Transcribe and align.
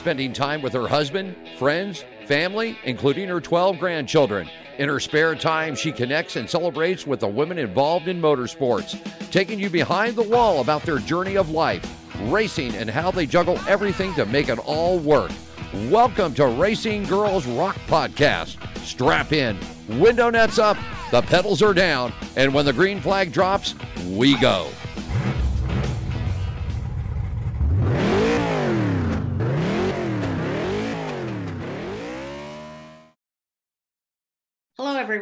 spending 0.00 0.32
time 0.32 0.62
with 0.62 0.72
her 0.72 0.88
husband, 0.88 1.36
friends, 1.58 2.06
family, 2.24 2.78
including 2.84 3.28
her 3.28 3.38
12 3.38 3.78
grandchildren. 3.78 4.48
In 4.78 4.88
her 4.88 4.98
spare 4.98 5.34
time, 5.34 5.74
she 5.74 5.92
connects 5.92 6.36
and 6.36 6.48
celebrates 6.48 7.06
with 7.06 7.20
the 7.20 7.28
women 7.28 7.58
involved 7.58 8.08
in 8.08 8.18
motorsports, 8.18 8.98
taking 9.30 9.60
you 9.60 9.68
behind 9.68 10.16
the 10.16 10.22
wall 10.22 10.62
about 10.62 10.84
their 10.84 11.00
journey 11.00 11.36
of 11.36 11.50
life, 11.50 11.84
racing, 12.30 12.74
and 12.76 12.88
how 12.88 13.10
they 13.10 13.26
juggle 13.26 13.60
everything 13.68 14.14
to 14.14 14.24
make 14.24 14.48
it 14.48 14.58
all 14.60 14.98
work. 15.00 15.30
Welcome 15.90 16.32
to 16.36 16.46
Racing 16.46 17.04
Girls 17.04 17.46
Rock 17.46 17.76
Podcast. 17.86 18.56
Strap 18.78 19.34
in, 19.34 19.58
window 19.86 20.30
nets 20.30 20.58
up, 20.58 20.78
the 21.10 21.20
pedals 21.20 21.60
are 21.60 21.74
down, 21.74 22.14
and 22.36 22.54
when 22.54 22.64
the 22.64 22.72
green 22.72 23.02
flag 23.02 23.32
drops, 23.32 23.74
we 24.08 24.38
go. 24.38 24.70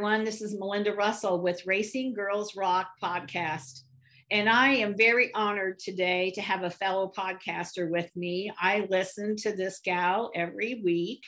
Everyone. 0.08 0.24
This 0.24 0.40
is 0.40 0.58
Melinda 0.58 0.94
Russell 0.94 1.42
with 1.42 1.66
Racing 1.66 2.14
Girls 2.14 2.56
Rock 2.56 2.92
podcast. 3.02 3.82
And 4.30 4.48
I 4.48 4.68
am 4.68 4.96
very 4.96 5.30
honored 5.34 5.78
today 5.78 6.30
to 6.30 6.40
have 6.40 6.62
a 6.62 6.70
fellow 6.70 7.12
podcaster 7.14 7.90
with 7.90 8.10
me. 8.16 8.50
I 8.58 8.86
listen 8.88 9.36
to 9.36 9.52
this 9.52 9.80
gal 9.84 10.30
every 10.34 10.80
week. 10.82 11.24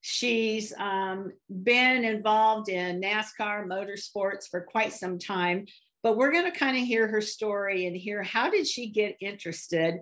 She's 0.00 0.72
um, 0.76 1.34
been 1.62 2.04
involved 2.04 2.68
in 2.68 3.00
NASCAR 3.00 3.64
motorsports 3.64 4.48
for 4.50 4.62
quite 4.62 4.92
some 4.92 5.20
time, 5.20 5.66
but 6.02 6.16
we're 6.16 6.32
going 6.32 6.50
to 6.50 6.58
kind 6.58 6.76
of 6.76 6.82
hear 6.82 7.06
her 7.06 7.20
story 7.20 7.86
and 7.86 7.96
hear 7.96 8.24
how 8.24 8.50
did 8.50 8.66
she 8.66 8.88
get 8.88 9.18
interested 9.20 9.98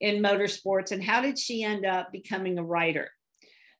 in 0.00 0.22
motorsports 0.22 0.92
and 0.92 1.04
how 1.04 1.20
did 1.20 1.38
she 1.38 1.62
end 1.62 1.84
up 1.84 2.10
becoming 2.10 2.58
a 2.58 2.64
writer. 2.64 3.10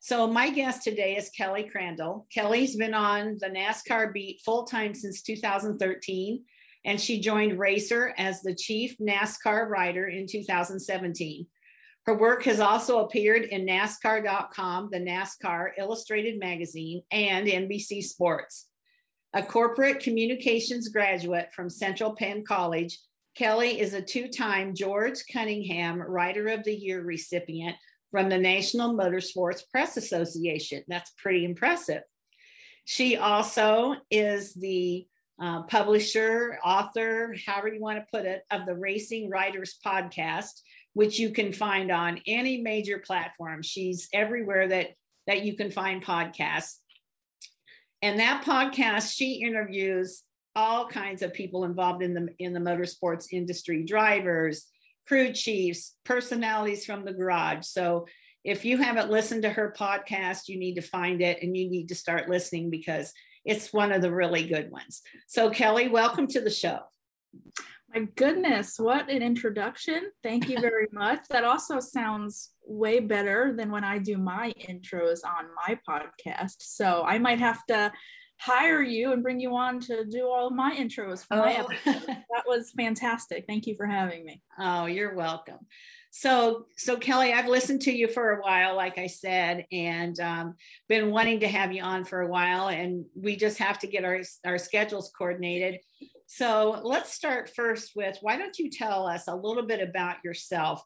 So 0.06 0.28
my 0.28 0.50
guest 0.50 0.84
today 0.84 1.16
is 1.16 1.30
Kelly 1.30 1.64
Crandall. 1.64 2.28
Kelly's 2.32 2.76
been 2.76 2.94
on 2.94 3.38
the 3.40 3.48
NASCAR 3.48 4.12
beat 4.12 4.40
full 4.44 4.62
time 4.62 4.94
since 4.94 5.20
2013, 5.20 6.44
and 6.84 7.00
she 7.00 7.18
joined 7.20 7.58
Racer 7.58 8.14
as 8.16 8.40
the 8.40 8.54
chief 8.54 8.96
NASCAR 8.98 9.68
writer 9.68 10.06
in 10.06 10.28
2017. 10.28 11.48
Her 12.04 12.16
work 12.16 12.44
has 12.44 12.60
also 12.60 13.00
appeared 13.00 13.46
in 13.46 13.66
NASCAR.com, 13.66 14.90
the 14.92 15.00
NASCAR 15.00 15.70
Illustrated 15.76 16.38
magazine, 16.38 17.02
and 17.10 17.48
NBC 17.48 18.04
Sports. 18.04 18.68
A 19.34 19.42
corporate 19.42 19.98
communications 19.98 20.86
graduate 20.86 21.48
from 21.52 21.68
Central 21.68 22.14
Penn 22.14 22.44
College, 22.46 22.96
Kelly 23.36 23.80
is 23.80 23.92
a 23.92 24.00
two 24.00 24.28
time 24.28 24.72
George 24.72 25.18
Cunningham 25.32 26.00
Writer 26.00 26.46
of 26.46 26.62
the 26.62 26.74
Year 26.74 27.02
recipient 27.02 27.76
from 28.10 28.28
the 28.28 28.38
National 28.38 28.94
Motorsports 28.94 29.62
Press 29.70 29.96
Association. 29.96 30.82
That's 30.88 31.10
pretty 31.18 31.44
impressive. 31.44 32.02
She 32.84 33.16
also 33.16 33.96
is 34.10 34.54
the 34.54 35.06
uh, 35.40 35.62
publisher, 35.64 36.58
author, 36.64 37.34
however 37.46 37.68
you 37.68 37.80
want 37.80 37.98
to 37.98 38.06
put 38.10 38.26
it, 38.26 38.42
of 38.50 38.64
the 38.64 38.74
Racing 38.74 39.28
Writers 39.28 39.76
Podcast, 39.84 40.60
which 40.94 41.18
you 41.18 41.30
can 41.30 41.52
find 41.52 41.90
on 41.90 42.20
any 42.26 42.62
major 42.62 42.98
platform. 42.98 43.62
She's 43.62 44.08
everywhere 44.14 44.68
that 44.68 44.90
that 45.26 45.42
you 45.42 45.56
can 45.56 45.70
find 45.70 46.04
podcasts. 46.04 46.76
And 48.00 48.20
that 48.20 48.44
podcast, 48.44 49.14
she 49.14 49.42
interviews 49.42 50.22
all 50.54 50.86
kinds 50.86 51.22
of 51.22 51.34
people 51.34 51.64
involved 51.64 52.02
in 52.02 52.14
the 52.14 52.28
in 52.38 52.52
the 52.54 52.60
motorsports 52.60 53.26
industry, 53.32 53.84
drivers, 53.84 54.66
crew 55.06 55.32
chiefs, 55.32 55.94
personalities 56.04 56.84
from 56.84 57.04
the 57.04 57.12
garage. 57.12 57.66
So 57.66 58.06
if 58.44 58.64
you 58.64 58.76
haven't 58.78 59.10
listened 59.10 59.42
to 59.42 59.50
her 59.50 59.74
podcast, 59.76 60.48
you 60.48 60.58
need 60.58 60.74
to 60.74 60.80
find 60.80 61.20
it 61.20 61.42
and 61.42 61.56
you 61.56 61.68
need 61.68 61.88
to 61.88 61.94
start 61.94 62.28
listening 62.28 62.70
because 62.70 63.12
it's 63.44 63.72
one 63.72 63.92
of 63.92 64.02
the 64.02 64.12
really 64.12 64.46
good 64.46 64.70
ones. 64.70 65.02
So, 65.26 65.50
Kelly, 65.50 65.88
welcome 65.88 66.26
to 66.28 66.40
the 66.40 66.50
show. 66.50 66.80
My 67.94 68.02
goodness, 68.16 68.78
what 68.78 69.08
an 69.08 69.22
introduction. 69.22 70.10
Thank 70.22 70.48
you 70.48 70.60
very 70.60 70.88
much. 70.92 71.20
that 71.30 71.44
also 71.44 71.80
sounds 71.80 72.50
way 72.64 72.98
better 72.98 73.54
than 73.56 73.70
when 73.70 73.84
I 73.84 73.98
do 73.98 74.18
my 74.18 74.52
intros 74.68 75.20
on 75.24 75.46
my 75.66 75.78
podcast. 75.88 76.56
So, 76.58 77.04
I 77.04 77.18
might 77.18 77.40
have 77.40 77.64
to 77.66 77.92
hire 78.38 78.82
you 78.82 79.12
and 79.12 79.22
bring 79.22 79.40
you 79.40 79.54
on 79.56 79.80
to 79.80 80.04
do 80.04 80.26
all 80.26 80.48
of 80.48 80.52
my 80.52 80.74
intros 80.74 81.26
for 81.26 81.34
oh. 81.34 81.38
my 81.38 81.52
episode. 81.52 82.06
that 82.06 82.44
was 82.46 82.72
fantastic. 82.76 83.44
Thank 83.46 83.66
you 83.66 83.74
for 83.76 83.86
having 83.86 84.24
me. 84.24 84.42
Oh, 84.58 84.86
you're 84.86 85.14
welcome. 85.14 85.58
So, 86.10 86.64
so 86.76 86.96
Kelly, 86.96 87.34
I've 87.34 87.48
listened 87.48 87.82
to 87.82 87.92
you 87.92 88.08
for 88.08 88.32
a 88.32 88.40
while, 88.40 88.74
like 88.74 88.96
I 88.96 89.06
said, 89.06 89.66
and 89.70 90.18
um, 90.18 90.54
been 90.88 91.10
wanting 91.10 91.40
to 91.40 91.48
have 91.48 91.72
you 91.72 91.82
on 91.82 92.04
for 92.04 92.22
a 92.22 92.26
while, 92.26 92.68
and 92.68 93.04
we 93.14 93.36
just 93.36 93.58
have 93.58 93.78
to 93.80 93.86
get 93.86 94.02
our 94.02 94.22
our 94.46 94.56
schedules 94.56 95.12
coordinated. 95.16 95.80
So, 96.26 96.80
let's 96.82 97.12
start 97.12 97.50
first 97.54 97.92
with 97.94 98.16
why 98.22 98.38
don't 98.38 98.58
you 98.58 98.70
tell 98.70 99.06
us 99.06 99.28
a 99.28 99.36
little 99.36 99.66
bit 99.66 99.86
about 99.86 100.16
yourself? 100.24 100.82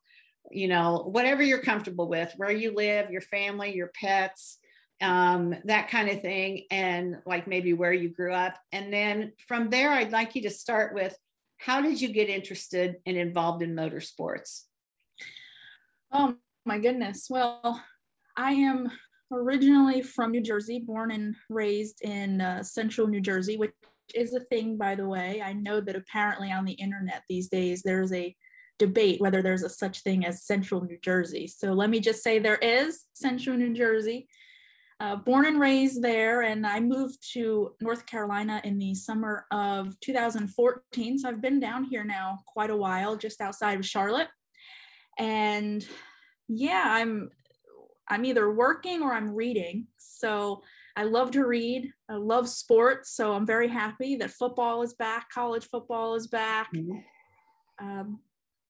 You 0.50 0.66
know, 0.66 1.08
whatever 1.08 1.44
you're 1.44 1.62
comfortable 1.62 2.08
with, 2.08 2.32
where 2.36 2.50
you 2.50 2.74
live, 2.74 3.10
your 3.10 3.22
family, 3.22 3.72
your 3.72 3.92
pets, 3.94 4.58
um, 5.00 5.54
that 5.64 5.88
kind 5.88 6.08
of 6.08 6.20
thing, 6.20 6.66
and 6.70 7.16
like 7.26 7.46
maybe 7.46 7.72
where 7.72 7.92
you 7.92 8.08
grew 8.08 8.32
up. 8.32 8.58
And 8.72 8.92
then 8.92 9.32
from 9.48 9.70
there, 9.70 9.90
I'd 9.90 10.12
like 10.12 10.34
you 10.34 10.42
to 10.42 10.50
start 10.50 10.94
with 10.94 11.16
how 11.56 11.80
did 11.80 12.00
you 12.00 12.08
get 12.08 12.28
interested 12.28 12.96
and 13.06 13.16
involved 13.16 13.62
in 13.62 13.74
motorsports? 13.74 14.62
Oh 16.12 16.36
my 16.64 16.78
goodness. 16.78 17.26
Well, 17.28 17.82
I 18.36 18.52
am 18.52 18.90
originally 19.32 20.02
from 20.02 20.32
New 20.32 20.40
Jersey, 20.40 20.80
born 20.80 21.10
and 21.10 21.36
raised 21.48 22.02
in 22.02 22.40
uh, 22.40 22.62
central 22.62 23.06
New 23.06 23.20
Jersey, 23.20 23.56
which 23.56 23.72
is 24.14 24.34
a 24.34 24.40
thing, 24.40 24.76
by 24.76 24.94
the 24.94 25.06
way. 25.06 25.42
I 25.42 25.52
know 25.52 25.80
that 25.80 25.96
apparently 25.96 26.50
on 26.50 26.64
the 26.64 26.72
internet 26.72 27.22
these 27.28 27.48
days 27.48 27.82
there's 27.82 28.12
a 28.12 28.34
debate 28.78 29.20
whether 29.20 29.42
there's 29.42 29.62
a 29.62 29.68
such 29.68 30.02
thing 30.02 30.24
as 30.24 30.44
central 30.44 30.80
New 30.80 30.98
Jersey. 31.02 31.46
So 31.46 31.72
let 31.72 31.90
me 31.90 32.00
just 32.00 32.22
say 32.22 32.38
there 32.38 32.56
is 32.56 33.04
central 33.12 33.56
New 33.56 33.74
Jersey 33.74 34.26
uh, 35.00 35.16
born 35.16 35.46
and 35.46 35.58
raised 35.58 36.02
there, 36.02 36.42
and 36.42 36.66
I 36.66 36.78
moved 36.78 37.32
to 37.32 37.74
North 37.80 38.04
Carolina 38.04 38.60
in 38.64 38.78
the 38.78 38.94
summer 38.94 39.46
of 39.50 39.98
2014. 40.00 41.18
So 41.18 41.28
I've 41.28 41.40
been 41.40 41.58
down 41.58 41.84
here 41.84 42.04
now 42.04 42.40
quite 42.46 42.68
a 42.68 42.76
while, 42.76 43.16
just 43.16 43.40
outside 43.40 43.78
of 43.78 43.86
Charlotte. 43.86 44.28
And 45.18 45.86
yeah, 46.48 46.84
I'm 46.86 47.30
I'm 48.08 48.24
either 48.24 48.52
working 48.52 49.02
or 49.02 49.14
I'm 49.14 49.34
reading. 49.34 49.86
So 49.98 50.62
I 50.96 51.04
love 51.04 51.30
to 51.30 51.46
read. 51.46 51.90
I 52.08 52.14
love 52.14 52.48
sports. 52.48 53.12
So 53.14 53.32
I'm 53.32 53.46
very 53.46 53.68
happy 53.68 54.16
that 54.16 54.32
football 54.32 54.82
is 54.82 54.92
back. 54.94 55.30
College 55.30 55.64
football 55.64 56.14
is 56.14 56.26
back. 56.26 56.68
Mm-hmm. 56.74 56.98
Um, 57.86 58.20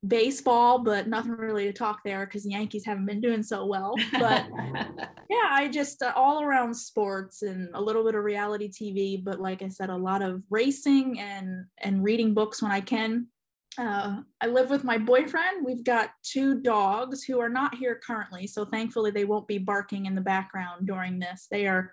baseball, 0.06 0.78
but 0.78 1.09
nothing 1.09 1.33
really 1.33 1.66
to 1.66 1.72
talk 1.72 2.00
there 2.05 2.25
because 2.25 2.44
the 2.44 2.50
Yankees 2.50 2.87
haven't 2.87 3.06
been 3.06 3.21
doing 3.21 3.43
so 3.43 3.66
well. 3.66 3.94
But 4.12 4.47
yeah, 5.31 5.49
I 5.50 5.69
just 5.71 6.03
uh, 6.03 6.12
all 6.16 6.43
around 6.43 6.75
sports 6.75 7.43
and 7.43 7.69
a 7.75 7.81
little 7.81 8.05
bit 8.05 8.15
of 8.15 8.25
reality 8.25 8.71
TV, 8.71 9.22
but 9.22 9.41
like 9.41 9.62
I 9.62 9.69
said, 9.69 9.91
a 9.91 9.97
lot 9.97 10.22
of 10.22 10.43
racing 10.50 11.21
and 11.21 11.66
and 11.78 12.03
reading 12.03 12.34
books 12.34 12.62
when 12.62 12.72
I 12.72 12.81
can. 12.81 13.27
Uh, 13.78 14.22
I 14.41 14.47
live 14.47 14.69
with 14.69 14.83
my 14.83 14.99
boyfriend. 14.99 15.65
We've 15.65 15.84
got 15.84 16.11
two 16.25 16.61
dogs 16.61 17.22
who 17.22 17.38
are 17.38 17.49
not 17.49 17.77
here 17.77 18.00
currently, 18.05 18.47
so 18.47 18.65
thankfully 18.65 19.11
they 19.11 19.25
won't 19.25 19.47
be 19.47 19.59
barking 19.59 20.06
in 20.06 20.15
the 20.15 20.21
background 20.21 20.87
during 20.87 21.19
this. 21.19 21.47
They 21.50 21.67
are 21.67 21.93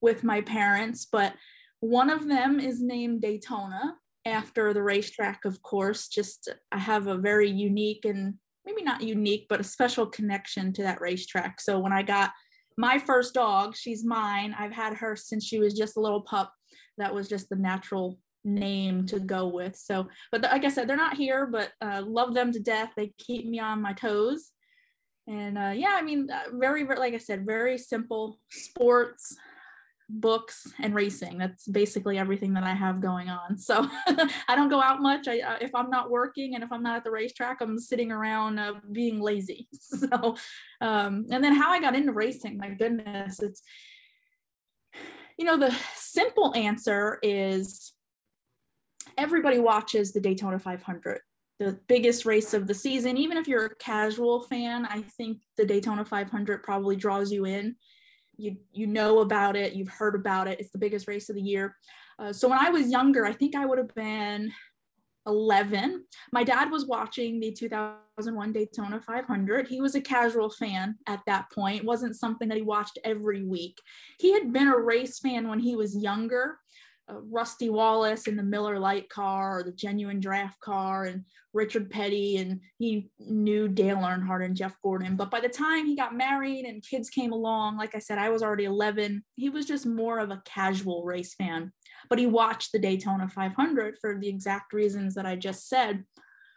with 0.00 0.24
my 0.24 0.40
parents, 0.40 1.06
but 1.10 1.34
one 1.80 2.08
of 2.08 2.26
them 2.26 2.58
is 2.58 2.80
named 2.80 3.20
Daytona 3.20 3.94
after 4.24 4.72
the 4.72 4.82
racetrack, 4.82 5.44
of 5.44 5.62
course. 5.62 6.08
Just 6.08 6.48
I 6.72 6.78
have 6.78 7.06
a 7.06 7.16
very 7.16 7.50
unique 7.50 8.04
and 8.04 8.34
maybe 8.64 8.82
not 8.82 9.02
unique, 9.02 9.46
but 9.48 9.60
a 9.60 9.64
special 9.64 10.06
connection 10.06 10.72
to 10.74 10.82
that 10.82 11.00
racetrack. 11.00 11.60
So 11.60 11.78
when 11.78 11.92
I 11.92 12.02
got 12.02 12.32
my 12.76 12.98
first 12.98 13.34
dog, 13.34 13.74
she's 13.76 14.04
mine. 14.04 14.54
I've 14.58 14.72
had 14.72 14.94
her 14.94 15.16
since 15.16 15.44
she 15.44 15.58
was 15.58 15.74
just 15.74 15.96
a 15.96 16.00
little 16.00 16.22
pup. 16.22 16.52
That 16.98 17.14
was 17.14 17.28
just 17.28 17.48
the 17.48 17.56
natural 17.56 18.18
name 18.44 19.06
to 19.06 19.20
go 19.20 19.48
with. 19.48 19.76
So, 19.76 20.08
but 20.30 20.42
like 20.42 20.64
I 20.64 20.68
said, 20.68 20.88
they're 20.88 20.96
not 20.96 21.16
here, 21.16 21.46
but 21.46 21.72
uh, 21.80 22.02
love 22.06 22.34
them 22.34 22.52
to 22.52 22.60
death. 22.60 22.92
They 22.96 23.12
keep 23.18 23.46
me 23.46 23.58
on 23.58 23.82
my 23.82 23.92
toes. 23.92 24.50
And 25.26 25.58
uh, 25.58 25.72
yeah, 25.74 25.94
I 25.94 26.02
mean, 26.02 26.28
uh, 26.30 26.56
very, 26.56 26.84
very, 26.84 26.98
like 26.98 27.14
I 27.14 27.18
said, 27.18 27.44
very 27.44 27.76
simple 27.76 28.38
sports, 28.50 29.36
books 30.08 30.72
and 30.80 30.94
racing 30.94 31.36
that's 31.36 31.66
basically 31.66 32.18
everything 32.18 32.54
that 32.54 32.64
i 32.64 32.72
have 32.72 33.00
going 33.00 33.28
on 33.28 33.58
so 33.58 33.86
i 34.48 34.56
don't 34.56 34.70
go 34.70 34.80
out 34.80 35.02
much 35.02 35.28
I, 35.28 35.40
uh, 35.40 35.56
if 35.60 35.74
i'm 35.74 35.90
not 35.90 36.10
working 36.10 36.54
and 36.54 36.64
if 36.64 36.72
i'm 36.72 36.82
not 36.82 36.96
at 36.96 37.04
the 37.04 37.10
racetrack 37.10 37.60
i'm 37.60 37.78
sitting 37.78 38.10
around 38.10 38.58
uh, 38.58 38.74
being 38.90 39.20
lazy 39.20 39.68
so 39.72 40.36
um, 40.80 41.26
and 41.30 41.44
then 41.44 41.54
how 41.54 41.70
i 41.70 41.80
got 41.80 41.94
into 41.94 42.12
racing 42.12 42.56
my 42.56 42.70
goodness 42.70 43.42
it's 43.42 43.62
you 45.38 45.44
know 45.44 45.58
the 45.58 45.74
simple 45.94 46.54
answer 46.56 47.18
is 47.22 47.92
everybody 49.18 49.58
watches 49.58 50.12
the 50.12 50.20
daytona 50.20 50.58
500 50.58 51.20
the 51.58 51.78
biggest 51.88 52.24
race 52.24 52.54
of 52.54 52.66
the 52.66 52.74
season. 52.74 53.16
Even 53.16 53.36
if 53.36 53.48
you're 53.48 53.66
a 53.66 53.74
casual 53.76 54.42
fan, 54.42 54.86
I 54.86 55.02
think 55.02 55.42
the 55.56 55.64
Daytona 55.64 56.04
500 56.04 56.62
probably 56.62 56.94
draws 56.94 57.32
you 57.32 57.46
in. 57.46 57.74
You 58.38 58.56
you 58.72 58.86
know 58.86 59.18
about 59.18 59.56
it, 59.56 59.74
you've 59.74 59.88
heard 59.88 60.14
about 60.14 60.48
it. 60.48 60.60
It's 60.60 60.70
the 60.70 60.78
biggest 60.78 61.06
race 61.08 61.28
of 61.28 61.34
the 61.34 61.42
year. 61.42 61.76
Uh, 62.18 62.32
so 62.32 62.48
when 62.48 62.58
I 62.58 62.70
was 62.70 62.90
younger, 62.90 63.26
I 63.26 63.32
think 63.32 63.54
I 63.54 63.66
would 63.66 63.78
have 63.78 63.94
been 63.94 64.52
11. 65.28 66.04
My 66.32 66.42
dad 66.42 66.70
was 66.70 66.86
watching 66.86 67.38
the 67.38 67.52
2001 67.52 68.52
Daytona 68.52 69.00
500. 69.00 69.68
He 69.68 69.80
was 69.80 69.94
a 69.94 70.00
casual 70.00 70.50
fan 70.50 70.96
at 71.06 71.20
that 71.26 71.50
point. 71.52 71.80
It 71.80 71.86
wasn't 71.86 72.16
something 72.16 72.48
that 72.48 72.56
he 72.56 72.62
watched 72.62 72.98
every 73.04 73.44
week. 73.44 73.78
He 74.18 74.32
had 74.32 74.52
been 74.52 74.68
a 74.68 74.78
race 74.78 75.18
fan 75.18 75.46
when 75.46 75.60
he 75.60 75.76
was 75.76 75.96
younger, 75.96 76.58
uh, 77.10 77.20
Rusty 77.30 77.70
Wallace 77.70 78.26
in 78.26 78.36
the 78.36 78.42
Miller 78.42 78.78
Lite 78.78 79.08
car 79.08 79.58
or 79.58 79.62
the 79.62 79.72
genuine 79.72 80.20
draft 80.20 80.60
car 80.60 81.04
and 81.04 81.24
Richard 81.54 81.90
Petty 81.90 82.36
and 82.36 82.60
he 82.78 83.10
knew 83.18 83.68
Dale 83.68 83.96
Earnhardt 83.96 84.44
and 84.44 84.56
Jeff 84.56 84.76
Gordon. 84.82 85.16
But 85.16 85.30
by 85.30 85.40
the 85.40 85.48
time 85.48 85.86
he 85.86 85.96
got 85.96 86.16
married 86.16 86.64
and 86.64 86.82
kids 86.82 87.10
came 87.10 87.32
along, 87.32 87.76
like 87.76 87.94
I 87.94 87.98
said, 87.98 88.18
I 88.18 88.30
was 88.30 88.42
already 88.42 88.64
11. 88.64 89.24
He 89.36 89.48
was 89.48 89.66
just 89.66 89.86
more 89.86 90.18
of 90.18 90.30
a 90.30 90.42
casual 90.44 91.04
race 91.04 91.34
fan, 91.34 91.72
but 92.08 92.18
he 92.18 92.26
watched 92.26 92.72
the 92.72 92.78
Daytona 92.78 93.28
500 93.28 93.96
for 94.00 94.18
the 94.18 94.28
exact 94.28 94.72
reasons 94.72 95.14
that 95.14 95.26
I 95.26 95.36
just 95.36 95.68
said. 95.68 96.04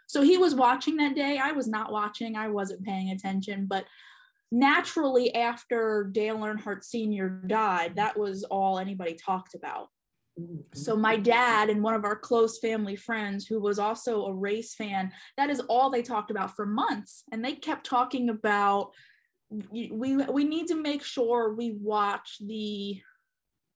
So 0.07 0.21
he 0.21 0.37
was 0.37 0.53
watching 0.53 0.97
that 0.97 1.15
day. 1.15 1.39
I 1.41 1.53
was 1.53 1.69
not 1.69 1.91
watching. 1.91 2.35
I 2.35 2.49
wasn't 2.49 2.83
paying 2.83 3.11
attention, 3.11 3.65
but 3.65 3.85
naturally 4.51 5.33
after 5.33 6.09
Dale 6.11 6.37
Earnhardt 6.37 6.83
Sr. 6.83 7.29
died, 7.47 7.95
that 7.95 8.19
was 8.19 8.43
all 8.43 8.77
anybody 8.77 9.13
talked 9.13 9.55
about. 9.55 9.87
So 10.73 10.95
my 10.95 11.17
dad 11.17 11.69
and 11.69 11.83
one 11.83 11.93
of 11.93 12.05
our 12.05 12.15
close 12.15 12.59
family 12.59 12.95
friends 12.95 13.45
who 13.45 13.59
was 13.59 13.79
also 13.79 14.25
a 14.25 14.33
race 14.33 14.73
fan, 14.73 15.11
that 15.37 15.49
is 15.49 15.59
all 15.61 15.89
they 15.89 16.01
talked 16.01 16.31
about 16.31 16.55
for 16.55 16.65
months. 16.65 17.23
And 17.31 17.43
they 17.43 17.53
kept 17.53 17.85
talking 17.85 18.29
about 18.29 18.91
we 19.69 19.91
we 19.91 20.43
need 20.45 20.67
to 20.67 20.81
make 20.81 21.03
sure 21.03 21.53
we 21.53 21.71
watch 21.71 22.37
the 22.39 23.01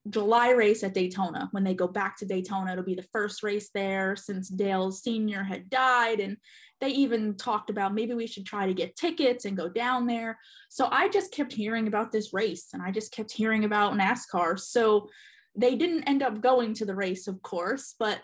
July 0.09 0.51
race 0.51 0.83
at 0.83 0.93
Daytona. 0.93 1.49
When 1.51 1.63
they 1.63 1.73
go 1.73 1.87
back 1.87 2.17
to 2.17 2.25
Daytona, 2.25 2.71
it'll 2.71 2.83
be 2.83 2.95
the 2.95 3.01
first 3.11 3.43
race 3.43 3.69
there 3.73 4.15
since 4.15 4.49
Dale 4.49 4.91
Sr. 4.91 5.43
had 5.43 5.69
died. 5.69 6.19
And 6.19 6.37
they 6.79 6.89
even 6.89 7.35
talked 7.35 7.69
about 7.69 7.93
maybe 7.93 8.13
we 8.13 8.27
should 8.27 8.45
try 8.45 8.67
to 8.67 8.73
get 8.73 8.95
tickets 8.95 9.45
and 9.45 9.57
go 9.57 9.67
down 9.67 10.05
there. 10.05 10.37
So 10.69 10.87
I 10.91 11.09
just 11.09 11.31
kept 11.31 11.53
hearing 11.53 11.87
about 11.87 12.11
this 12.11 12.33
race 12.33 12.67
and 12.73 12.83
I 12.83 12.91
just 12.91 13.11
kept 13.11 13.31
hearing 13.31 13.65
about 13.65 13.93
NASCAR. 13.93 14.59
So 14.59 15.09
they 15.55 15.75
didn't 15.75 16.03
end 16.03 16.21
up 16.23 16.41
going 16.41 16.73
to 16.75 16.85
the 16.85 16.95
race, 16.95 17.27
of 17.27 17.41
course, 17.41 17.95
but 17.97 18.19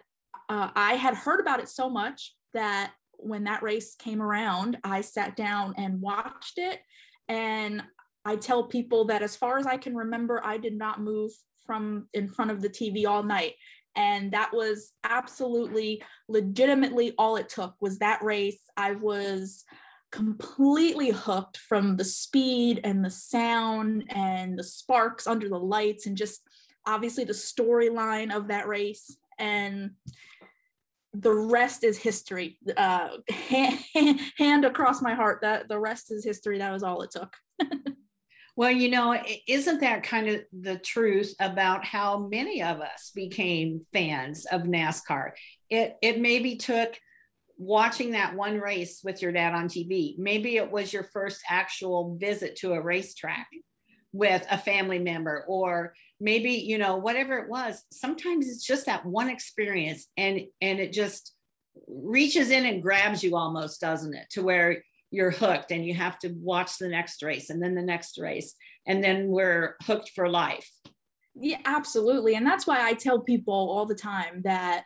uh, 0.49 0.69
I 0.75 0.93
had 0.93 1.15
heard 1.15 1.39
about 1.39 1.59
it 1.59 1.69
so 1.69 1.89
much 1.89 2.35
that 2.53 2.91
when 3.17 3.45
that 3.45 3.63
race 3.63 3.95
came 3.95 4.21
around, 4.21 4.77
I 4.83 5.01
sat 5.01 5.35
down 5.35 5.73
and 5.77 6.01
watched 6.01 6.57
it. 6.57 6.79
And 7.29 7.83
I 8.25 8.35
tell 8.35 8.63
people 8.63 9.05
that 9.05 9.21
as 9.21 9.35
far 9.35 9.57
as 9.57 9.65
I 9.65 9.77
can 9.77 9.95
remember, 9.95 10.41
I 10.43 10.57
did 10.57 10.77
not 10.77 11.01
move 11.01 11.31
from 11.65 12.07
in 12.13 12.27
front 12.27 12.51
of 12.51 12.61
the 12.61 12.69
TV 12.69 13.07
all 13.07 13.23
night. 13.23 13.53
And 13.95 14.31
that 14.31 14.53
was 14.53 14.91
absolutely 15.03 16.01
legitimately 16.27 17.13
all 17.17 17.35
it 17.35 17.49
took 17.49 17.75
was 17.79 17.99
that 17.99 18.23
race. 18.23 18.61
I 18.77 18.93
was 18.93 19.63
completely 20.11 21.11
hooked 21.11 21.57
from 21.57 21.95
the 21.95 22.03
speed 22.03 22.81
and 22.83 23.03
the 23.03 23.09
sound 23.09 24.03
and 24.09 24.57
the 24.57 24.63
sparks 24.63 25.27
under 25.27 25.47
the 25.47 25.59
lights 25.59 26.05
and 26.05 26.17
just 26.17 26.41
obviously 26.85 27.23
the 27.23 27.33
storyline 27.33 28.35
of 28.35 28.47
that 28.47 28.67
race 28.67 29.17
and 29.37 29.91
the 31.13 31.33
rest 31.33 31.83
is 31.83 31.97
history. 31.97 32.57
Uh 32.77 33.09
hand, 33.29 34.19
hand 34.37 34.65
across 34.65 35.01
my 35.01 35.13
heart 35.13 35.39
that 35.41 35.67
the 35.67 35.79
rest 35.79 36.11
is 36.11 36.23
history. 36.23 36.59
That 36.59 36.71
was 36.71 36.83
all 36.83 37.01
it 37.01 37.11
took. 37.11 37.35
Well 38.57 38.69
you 38.69 38.89
know 38.89 39.17
isn't 39.47 39.79
that 39.79 40.03
kind 40.03 40.27
of 40.27 40.41
the 40.51 40.77
truth 40.77 41.33
about 41.39 41.85
how 41.85 42.27
many 42.27 42.61
of 42.61 42.81
us 42.81 43.11
became 43.15 43.85
fans 43.93 44.45
of 44.45 44.63
nascar? 44.63 45.31
It 45.69 45.95
it 46.01 46.19
maybe 46.19 46.57
took 46.57 46.99
watching 47.57 48.11
that 48.11 48.35
one 48.35 48.59
race 48.59 49.01
with 49.03 49.21
your 49.21 49.31
dad 49.31 49.53
on 49.53 49.67
tv 49.67 50.17
maybe 50.17 50.57
it 50.57 50.71
was 50.71 50.91
your 50.91 51.03
first 51.03 51.41
actual 51.47 52.17
visit 52.19 52.55
to 52.55 52.73
a 52.73 52.81
racetrack 52.81 53.47
with 54.13 54.43
a 54.49 54.57
family 54.57 54.97
member 54.97 55.45
or 55.47 55.93
maybe 56.21 56.51
you 56.51 56.77
know 56.77 56.97
whatever 56.97 57.37
it 57.39 57.49
was 57.49 57.83
sometimes 57.91 58.47
it's 58.47 58.63
just 58.63 58.85
that 58.85 59.05
one 59.05 59.29
experience 59.29 60.07
and 60.15 60.41
and 60.61 60.79
it 60.79 60.93
just 60.93 61.33
reaches 61.87 62.51
in 62.51 62.65
and 62.65 62.81
grabs 62.81 63.23
you 63.23 63.35
almost 63.35 63.81
doesn't 63.81 64.13
it? 64.13 64.29
To 64.31 64.43
where 64.43 64.83
you're 65.09 65.31
hooked 65.31 65.71
and 65.71 65.85
you 65.85 65.93
have 65.93 66.17
to 66.19 66.29
watch 66.37 66.77
the 66.77 66.87
next 66.87 67.21
race 67.23 67.49
and 67.49 67.61
then 67.61 67.75
the 67.75 67.81
next 67.81 68.17
race 68.17 68.55
and 68.85 69.03
then 69.03 69.27
we're 69.27 69.75
hooked 69.83 70.11
for 70.15 70.29
life. 70.29 70.69
Yeah 71.35 71.59
absolutely. 71.65 72.35
And 72.35 72.45
that's 72.45 72.67
why 72.67 72.87
i 72.87 72.93
tell 72.93 73.19
people 73.21 73.53
all 73.53 73.85
the 73.85 73.95
time 73.95 74.41
that 74.43 74.83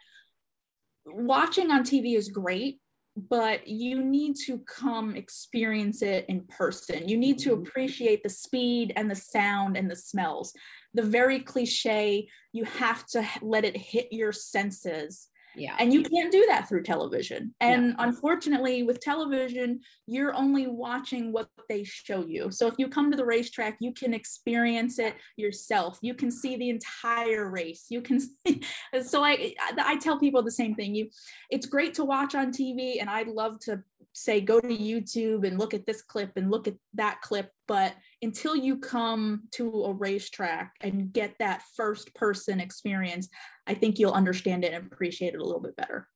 watching 1.05 1.69
on 1.69 1.83
tv 1.83 2.15
is 2.15 2.29
great 2.29 2.79
but 3.15 3.67
you 3.67 4.03
need 4.03 4.35
to 4.45 4.59
come 4.59 5.15
experience 5.15 6.01
it 6.01 6.25
in 6.27 6.41
person. 6.41 7.07
You 7.07 7.17
need 7.17 7.39
to 7.39 7.51
mm-hmm. 7.51 7.61
appreciate 7.61 8.23
the 8.23 8.29
speed 8.29 8.91
and 8.95 9.09
the 9.09 9.15
sound 9.15 9.77
and 9.77 9.89
the 9.89 9.95
smells. 9.95 10.53
The 10.93 11.03
very 11.03 11.39
cliche, 11.39 12.27
you 12.51 12.65
have 12.65 13.05
to 13.07 13.25
let 13.41 13.63
it 13.63 13.77
hit 13.77 14.07
your 14.11 14.31
senses 14.31 15.29
yeah. 15.55 15.75
And 15.79 15.93
you 15.93 16.03
can't 16.03 16.31
do 16.31 16.45
that 16.47 16.67
through 16.67 16.83
television. 16.83 17.53
And 17.59 17.95
unfortunately, 17.99 18.83
with 18.83 18.99
television, 18.99 19.81
you're 20.07 20.35
only 20.35 20.67
watching 20.67 21.31
what 21.31 21.49
they 21.69 21.83
show 21.83 22.25
you. 22.25 22.51
So 22.51 22.67
if 22.67 22.75
you 22.77 22.87
come 22.87 23.11
to 23.11 23.17
the 23.17 23.25
racetrack, 23.25 23.77
you 23.79 23.93
can 23.93 24.13
experience 24.13 24.99
it 24.99 25.15
yourself. 25.37 25.99
You 26.01 26.13
can 26.13 26.31
see 26.31 26.55
the 26.55 26.69
entire 26.69 27.49
race. 27.49 27.85
You 27.89 28.01
can 28.01 28.19
see. 28.47 28.61
so 29.03 29.23
I 29.23 29.55
I 29.61 29.97
tell 29.97 30.19
people 30.19 30.43
the 30.43 30.51
same 30.51 30.75
thing. 30.75 30.95
You 30.95 31.09
it's 31.49 31.65
great 31.65 31.93
to 31.95 32.05
watch 32.05 32.35
on 32.35 32.51
TV 32.51 32.99
and 32.99 33.09
I'd 33.09 33.27
love 33.27 33.59
to 33.61 33.83
say 34.15 34.39
go 34.39 34.61
to 34.61 34.67
YouTube 34.67 35.45
and 35.45 35.59
look 35.59 35.73
at 35.73 35.85
this 35.85 36.01
clip 36.01 36.31
and 36.37 36.49
look 36.49 36.67
at 36.67 36.75
that 36.93 37.19
clip, 37.21 37.51
but 37.67 37.93
until 38.21 38.55
you 38.55 38.77
come 38.77 39.43
to 39.51 39.83
a 39.83 39.93
racetrack 39.93 40.73
and 40.81 41.11
get 41.11 41.35
that 41.39 41.61
first 41.75 42.13
person 42.15 42.61
experience, 42.61 43.27
I 43.67 43.73
think 43.73 43.99
you'll 43.99 44.11
understand 44.11 44.63
it 44.63 44.73
and 44.73 44.85
appreciate 44.85 45.33
it 45.33 45.39
a 45.39 45.45
little 45.45 45.61
bit 45.61 45.75
better. 45.75 46.07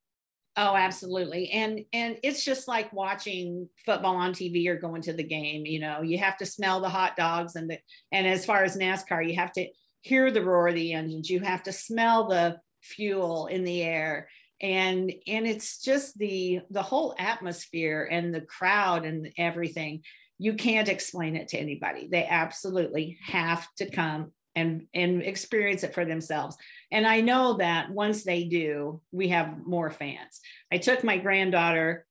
Oh, 0.56 0.74
absolutely. 0.74 1.50
And 1.50 1.84
and 1.92 2.18
it's 2.22 2.44
just 2.44 2.68
like 2.68 2.92
watching 2.92 3.68
football 3.86 4.16
on 4.16 4.32
TV 4.32 4.66
or 4.66 4.76
going 4.76 5.02
to 5.02 5.12
the 5.12 5.22
game, 5.22 5.64
you 5.64 5.80
know, 5.80 6.02
you 6.02 6.18
have 6.18 6.36
to 6.38 6.46
smell 6.46 6.80
the 6.80 6.88
hot 6.88 7.16
dogs 7.16 7.56
and 7.56 7.70
the 7.70 7.78
and 8.12 8.26
as 8.26 8.44
far 8.44 8.64
as 8.64 8.76
NASCAR, 8.76 9.26
you 9.26 9.36
have 9.36 9.52
to 9.52 9.66
hear 10.02 10.30
the 10.30 10.42
roar 10.42 10.68
of 10.68 10.74
the 10.74 10.92
engines, 10.92 11.30
you 11.30 11.40
have 11.40 11.62
to 11.64 11.72
smell 11.72 12.28
the 12.28 12.58
fuel 12.82 13.46
in 13.46 13.64
the 13.64 13.82
air 13.82 14.28
and 14.60 15.12
and 15.26 15.46
it's 15.46 15.82
just 15.82 16.16
the 16.18 16.60
the 16.70 16.82
whole 16.82 17.14
atmosphere 17.18 18.08
and 18.10 18.34
the 18.34 18.40
crowd 18.42 19.04
and 19.04 19.32
everything 19.38 20.02
you 20.38 20.54
can't 20.54 20.88
explain 20.88 21.36
it 21.36 21.48
to 21.48 21.58
anybody 21.58 22.08
they 22.10 22.26
absolutely 22.26 23.18
have 23.24 23.66
to 23.76 23.90
come 23.90 24.32
and 24.60 24.86
and 24.94 25.22
experience 25.22 25.82
it 25.82 25.94
for 25.94 26.04
themselves. 26.04 26.56
And 26.92 27.06
i 27.06 27.20
know 27.20 27.56
that 27.58 27.90
once 27.90 28.24
they 28.24 28.44
do 28.44 29.00
we 29.10 29.28
have 29.28 29.66
more 29.66 29.90
fans. 29.90 30.40
I 30.72 30.78
took 30.78 31.02
my 31.02 31.18
granddaughter 31.18 32.06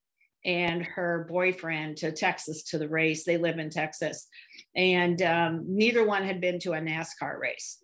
and 0.45 0.83
her 0.83 1.27
boyfriend 1.29 1.97
to 1.97 2.11
texas 2.11 2.63
to 2.63 2.77
the 2.77 2.89
race. 2.89 3.23
They 3.23 3.37
live 3.37 3.59
in 3.59 3.69
texas. 3.69 4.27
And 4.75 5.21
um, 5.21 5.65
neither 5.67 6.05
one 6.05 6.23
had 6.23 6.41
been 6.41 6.59
to 6.59 6.73
a 6.73 6.79
nascar 6.79 7.39
race. 7.39 7.79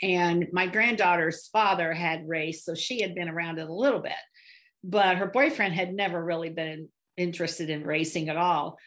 And 0.00 0.46
my 0.52 0.66
granddaughter's 0.66 1.48
father 1.48 1.92
had 1.92 2.28
raced, 2.28 2.64
so 2.64 2.74
she 2.74 3.02
had 3.02 3.14
been 3.14 3.28
around 3.28 3.58
it 3.58 3.68
a 3.68 3.72
little 3.72 4.00
bit, 4.00 4.12
but 4.84 5.16
her 5.16 5.26
boyfriend 5.26 5.74
had 5.74 5.92
never 5.92 6.22
really 6.24 6.50
been 6.50 6.88
interested 7.16 7.68
in 7.68 7.84
racing 7.84 8.28
at 8.28 8.36
all. 8.36 8.78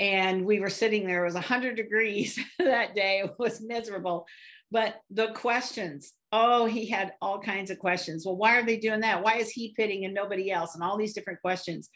And 0.00 0.44
we 0.44 0.58
were 0.58 0.70
sitting 0.70 1.06
there, 1.06 1.22
it 1.22 1.26
was 1.26 1.34
100 1.34 1.76
degrees 1.76 2.38
that 2.58 2.94
day, 2.94 3.22
it 3.24 3.34
was 3.38 3.60
miserable. 3.60 4.26
But 4.72 5.00
the 5.10 5.28
questions, 5.32 6.12
oh, 6.32 6.66
he 6.66 6.86
had 6.86 7.12
all 7.20 7.40
kinds 7.40 7.70
of 7.70 7.78
questions. 7.78 8.24
Well, 8.24 8.36
why 8.36 8.58
are 8.58 8.66
they 8.66 8.78
doing 8.78 9.00
that? 9.00 9.22
Why 9.22 9.36
is 9.36 9.50
he 9.50 9.74
pitting 9.76 10.04
and 10.04 10.14
nobody 10.14 10.50
else? 10.50 10.74
And 10.74 10.82
all 10.82 10.96
these 10.96 11.12
different 11.12 11.40
questions. 11.40 11.88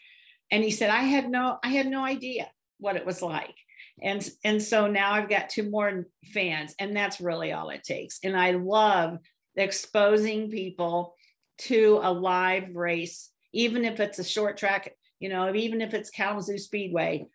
And 0.51 0.63
he 0.63 0.71
said, 0.71 0.89
I 0.89 1.01
had 1.01 1.29
no, 1.29 1.57
I 1.63 1.69
had 1.69 1.87
no 1.87 2.03
idea 2.03 2.49
what 2.79 2.95
it 2.95 3.05
was 3.05 3.21
like 3.21 3.55
and 4.01 4.29
and 4.43 4.61
so 4.61 4.87
now 4.87 5.13
i've 5.13 5.29
got 5.29 5.49
two 5.49 5.69
more 5.69 6.05
fans 6.33 6.75
and 6.79 6.95
that's 6.95 7.21
really 7.21 7.51
all 7.51 7.69
it 7.69 7.83
takes 7.83 8.19
and 8.23 8.35
i 8.35 8.51
love 8.51 9.17
exposing 9.55 10.49
people 10.49 11.15
to 11.57 11.99
a 12.03 12.11
live 12.11 12.75
race 12.75 13.31
even 13.53 13.85
if 13.85 13.99
it's 13.99 14.19
a 14.19 14.23
short 14.23 14.57
track 14.57 14.93
you 15.19 15.29
know 15.29 15.53
even 15.53 15.81
if 15.81 15.93
it's 15.93 16.09
kalamazoo 16.09 16.57
speedway 16.57 17.25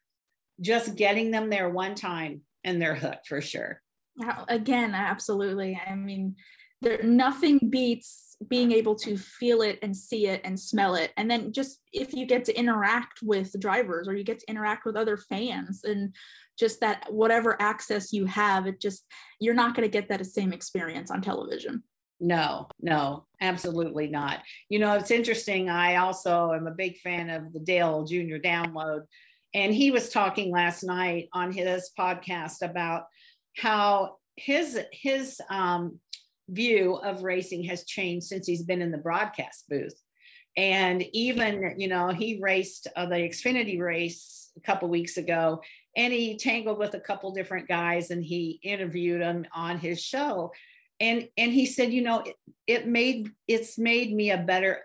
just 0.61 0.97
getting 0.97 1.31
them 1.31 1.51
there 1.51 1.69
one 1.69 1.95
time 1.95 2.43
and 2.65 2.81
they're 2.81 2.95
hooked 2.95 3.27
for 3.27 3.41
sure. 3.41 3.81
Again 4.49 4.95
absolutely. 4.95 5.81
I 5.87 5.95
mean 5.95 6.37
there 6.83 7.03
nothing 7.03 7.59
beats 7.71 8.37
being 8.49 8.73
able 8.73 8.95
to 8.95 9.19
feel 9.19 9.61
it 9.61 9.79
and 9.83 9.95
see 9.95 10.27
it 10.27 10.41
and 10.45 10.59
smell 10.59 10.95
it. 10.95 11.13
And 11.17 11.31
then 11.31 11.53
just 11.53 11.81
if 11.93 12.15
you 12.15 12.27
get 12.27 12.45
to 12.47 12.59
interact 12.59 13.21
with 13.23 13.59
drivers 13.61 14.09
or 14.09 14.15
you 14.15 14.25
get 14.25 14.39
to 14.41 14.51
interact 14.51 14.87
with 14.87 14.97
other 14.97 15.17
fans 15.17 15.85
and 15.85 16.15
just 16.59 16.81
that 16.81 17.07
whatever 17.11 17.61
access 17.61 18.13
you 18.13 18.27
have 18.27 18.67
it 18.67 18.81
just 18.81 19.05
you're 19.41 19.55
not 19.55 19.75
going 19.75 19.87
to 19.87 19.93
get 19.93 20.09
that 20.09 20.25
same 20.27 20.53
experience 20.53 21.11
on 21.11 21.21
television. 21.21 21.83
No 22.19 22.69
no 22.81 23.27
absolutely 23.41 24.09
not. 24.09 24.41
You 24.69 24.79
know 24.79 24.95
it's 24.95 25.11
interesting. 25.11 25.69
I 25.69 25.97
also 25.97 26.53
am 26.53 26.67
a 26.67 26.73
big 26.73 26.99
fan 26.99 27.31
of 27.31 27.53
the 27.53 27.61
dale 27.61 28.05
junior 28.05 28.39
download 28.39 29.03
and 29.55 29.75
he 29.75 29.91
was 29.91 30.09
talking 30.09 30.53
last 30.53 30.83
night 30.83 31.29
on 31.33 31.53
his 31.53 31.91
podcast 31.99 32.63
about 32.63 33.05
how 33.57 34.17
his 34.37 34.81
his 34.93 35.41
um, 35.51 35.99
view 36.49 36.95
of 36.95 37.23
racing 37.23 37.65
has 37.65 37.85
changed 37.85 38.27
since 38.27 38.47
he's 38.47 38.63
been 38.63 38.83
in 38.83 38.91
the 38.91 38.99
broadcast 38.99 39.69
booth. 39.69 39.95
And 40.57 41.05
even, 41.13 41.75
you 41.79 41.89
know, 41.89 42.09
he 42.09 42.41
raced 42.41 42.89
uh, 42.97 43.07
the 43.07 43.17
Xfinity 43.17 43.81
race 43.81 44.51
a 44.57 44.61
couple 44.61 44.89
weeks 44.89 45.17
ago 45.17 45.63
and 45.97 46.13
he 46.13 46.37
tangled 46.37 46.79
with 46.79 46.95
a 46.95 47.01
couple 47.01 47.33
different 47.33 47.69
guys 47.69 48.11
and 48.11 48.25
he 48.25 48.59
interviewed 48.63 49.23
them 49.23 49.47
on 49.55 49.79
his 49.79 50.03
show. 50.03 50.53
And, 50.99 51.29
and 51.37 51.53
he 51.53 51.67
said, 51.67 51.93
you 51.93 52.03
know, 52.03 52.21
it, 52.21 52.37
it 52.67 52.87
made, 52.87 53.31
it's 53.47 53.79
made 53.79 54.13
me 54.13 54.33
a 54.33 54.39
better 54.39 54.81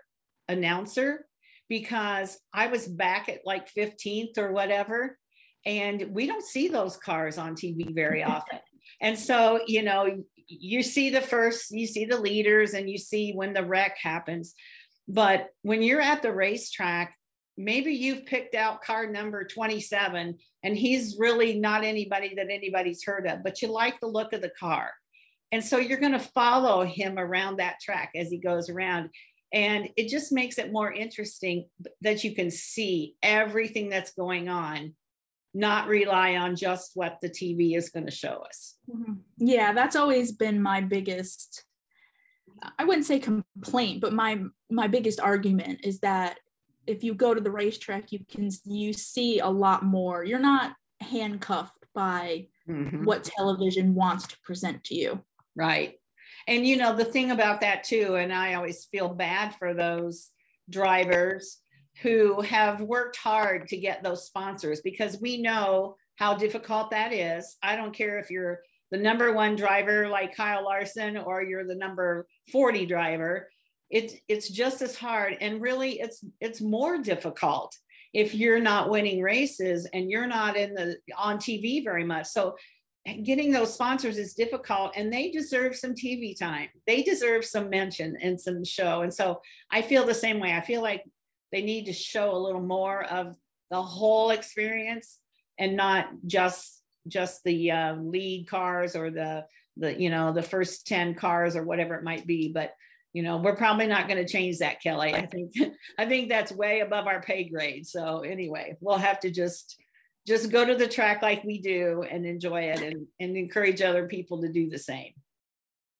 announcer 0.48 1.26
because 1.68 2.38
I 2.52 2.68
was 2.68 2.86
back 2.86 3.28
at 3.28 3.40
like 3.44 3.72
15th 3.72 4.38
or 4.38 4.52
whatever. 4.52 5.18
And 5.64 6.10
we 6.10 6.26
don't 6.26 6.44
see 6.44 6.68
those 6.68 6.96
cars 6.96 7.38
on 7.38 7.54
TV 7.54 7.94
very 7.94 8.22
often. 8.24 8.60
And 9.00 9.18
so, 9.18 9.60
you 9.66 9.82
know, 9.82 10.22
you 10.48 10.82
see 10.82 11.10
the 11.10 11.20
first, 11.20 11.70
you 11.72 11.86
see 11.86 12.04
the 12.04 12.20
leaders, 12.20 12.74
and 12.74 12.88
you 12.88 12.98
see 12.98 13.32
when 13.32 13.52
the 13.52 13.64
wreck 13.64 13.96
happens. 14.00 14.54
But 15.08 15.48
when 15.62 15.82
you're 15.82 16.00
at 16.00 16.22
the 16.22 16.32
racetrack, 16.32 17.16
maybe 17.56 17.92
you've 17.92 18.26
picked 18.26 18.54
out 18.54 18.82
car 18.82 19.06
number 19.06 19.44
27 19.44 20.36
and 20.62 20.76
he's 20.76 21.16
really 21.18 21.58
not 21.58 21.84
anybody 21.84 22.34
that 22.34 22.50
anybody's 22.50 23.04
heard 23.04 23.26
of, 23.26 23.42
but 23.42 23.62
you 23.62 23.68
like 23.68 23.98
the 24.00 24.06
look 24.06 24.32
of 24.32 24.42
the 24.42 24.52
car. 24.58 24.90
And 25.52 25.64
so 25.64 25.78
you're 25.78 26.00
going 26.00 26.12
to 26.12 26.18
follow 26.18 26.84
him 26.84 27.18
around 27.18 27.58
that 27.58 27.80
track 27.80 28.10
as 28.16 28.30
he 28.30 28.38
goes 28.38 28.68
around. 28.68 29.10
And 29.56 29.88
it 29.96 30.08
just 30.08 30.32
makes 30.32 30.58
it 30.58 30.70
more 30.70 30.92
interesting 30.92 31.70
that 32.02 32.24
you 32.24 32.34
can 32.34 32.50
see 32.50 33.16
everything 33.22 33.88
that's 33.88 34.12
going 34.12 34.50
on 34.50 34.94
not 35.54 35.88
rely 35.88 36.36
on 36.36 36.56
just 36.56 36.90
what 36.92 37.16
the 37.22 37.30
TV 37.30 37.74
is 37.74 37.88
going 37.88 38.04
to 38.04 38.12
show 38.12 38.44
us. 38.46 38.74
Mm-hmm. 38.94 39.14
Yeah, 39.38 39.72
that's 39.72 39.96
always 39.96 40.32
been 40.32 40.60
my 40.60 40.82
biggest 40.82 41.64
I 42.78 42.84
wouldn't 42.84 43.06
say 43.06 43.18
complaint, 43.18 44.00
but 44.00 44.12
my 44.12 44.42
my 44.70 44.88
biggest 44.88 45.20
argument 45.20 45.80
is 45.84 46.00
that 46.00 46.38
if 46.86 47.02
you 47.02 47.14
go 47.14 47.34
to 47.34 47.40
the 47.40 47.50
racetrack, 47.50 48.12
you 48.12 48.20
can 48.28 48.50
you 48.64 48.92
see 48.92 49.40
a 49.40 49.48
lot 49.48 49.82
more. 49.84 50.24
You're 50.24 50.38
not 50.38 50.74
handcuffed 51.00 51.86
by 51.94 52.48
mm-hmm. 52.68 53.04
what 53.04 53.24
television 53.24 53.94
wants 53.94 54.26
to 54.28 54.36
present 54.44 54.84
to 54.84 54.94
you. 54.94 55.22
Right. 55.54 55.98
And 56.46 56.66
you 56.66 56.76
know 56.76 56.94
the 56.94 57.04
thing 57.04 57.30
about 57.30 57.60
that 57.62 57.84
too, 57.84 58.14
and 58.14 58.32
I 58.32 58.54
always 58.54 58.84
feel 58.84 59.08
bad 59.08 59.54
for 59.56 59.74
those 59.74 60.30
drivers 60.70 61.58
who 62.02 62.40
have 62.42 62.80
worked 62.82 63.16
hard 63.16 63.68
to 63.68 63.76
get 63.76 64.02
those 64.02 64.26
sponsors 64.26 64.80
because 64.80 65.20
we 65.20 65.40
know 65.40 65.96
how 66.16 66.34
difficult 66.34 66.90
that 66.90 67.12
is. 67.12 67.56
I 67.62 67.76
don't 67.76 67.94
care 67.94 68.18
if 68.18 68.30
you're 68.30 68.60
the 68.90 68.98
number 68.98 69.32
one 69.32 69.56
driver 69.56 70.08
like 70.08 70.36
Kyle 70.36 70.64
Larson 70.64 71.16
or 71.16 71.42
you're 71.42 71.66
the 71.66 71.74
number 71.74 72.26
40 72.52 72.86
driver. 72.86 73.48
It's 73.90 74.14
it's 74.28 74.48
just 74.48 74.82
as 74.82 74.96
hard 74.96 75.36
and 75.40 75.60
really 75.60 76.00
it's 76.00 76.24
it's 76.40 76.60
more 76.60 76.98
difficult 76.98 77.76
if 78.12 78.34
you're 78.34 78.60
not 78.60 78.90
winning 78.90 79.20
races 79.22 79.88
and 79.92 80.10
you're 80.10 80.26
not 80.26 80.56
in 80.56 80.74
the 80.74 80.96
on 81.16 81.38
TV 81.38 81.84
very 81.84 82.04
much. 82.04 82.26
So 82.26 82.56
getting 83.22 83.52
those 83.52 83.72
sponsors 83.72 84.18
is 84.18 84.34
difficult 84.34 84.92
and 84.96 85.12
they 85.12 85.30
deserve 85.30 85.76
some 85.76 85.94
TV 85.94 86.36
time. 86.38 86.68
They 86.86 87.02
deserve 87.02 87.44
some 87.44 87.70
mention 87.70 88.16
and 88.20 88.40
some 88.40 88.64
show. 88.64 89.02
And 89.02 89.14
so 89.14 89.40
I 89.70 89.82
feel 89.82 90.04
the 90.04 90.14
same 90.14 90.40
way. 90.40 90.52
I 90.52 90.60
feel 90.60 90.82
like 90.82 91.04
they 91.52 91.62
need 91.62 91.86
to 91.86 91.92
show 91.92 92.34
a 92.34 92.38
little 92.38 92.62
more 92.62 93.04
of 93.04 93.36
the 93.70 93.80
whole 93.80 94.30
experience 94.30 95.18
and 95.58 95.76
not 95.76 96.08
just 96.26 96.82
just 97.08 97.44
the 97.44 97.70
uh, 97.70 97.94
lead 97.94 98.48
cars 98.48 98.96
or 98.96 99.10
the 99.10 99.44
the 99.76 100.00
you 100.00 100.10
know 100.10 100.32
the 100.32 100.42
first 100.42 100.86
10 100.86 101.14
cars 101.14 101.54
or 101.56 101.62
whatever 101.62 101.94
it 101.94 102.02
might 102.02 102.26
be 102.26 102.50
but 102.52 102.74
you 103.12 103.22
know 103.22 103.36
we're 103.36 103.56
probably 103.56 103.86
not 103.86 104.08
going 104.08 104.24
to 104.24 104.30
change 104.30 104.58
that 104.58 104.80
kelly 104.82 105.14
i 105.14 105.24
think 105.24 105.52
i 105.98 106.04
think 106.04 106.28
that's 106.28 106.52
way 106.52 106.80
above 106.80 107.06
our 107.06 107.20
pay 107.22 107.44
grade 107.44 107.86
so 107.86 108.20
anyway 108.20 108.76
we'll 108.80 108.98
have 108.98 109.20
to 109.20 109.30
just 109.30 109.80
just 110.26 110.50
go 110.50 110.64
to 110.64 110.74
the 110.74 110.88
track 110.88 111.22
like 111.22 111.44
we 111.44 111.60
do 111.60 112.04
and 112.10 112.26
enjoy 112.26 112.62
it 112.62 112.82
and, 112.82 113.06
and 113.20 113.36
encourage 113.36 113.80
other 113.80 114.06
people 114.08 114.40
to 114.42 114.48
do 114.48 114.68
the 114.68 114.78
same. 114.78 115.12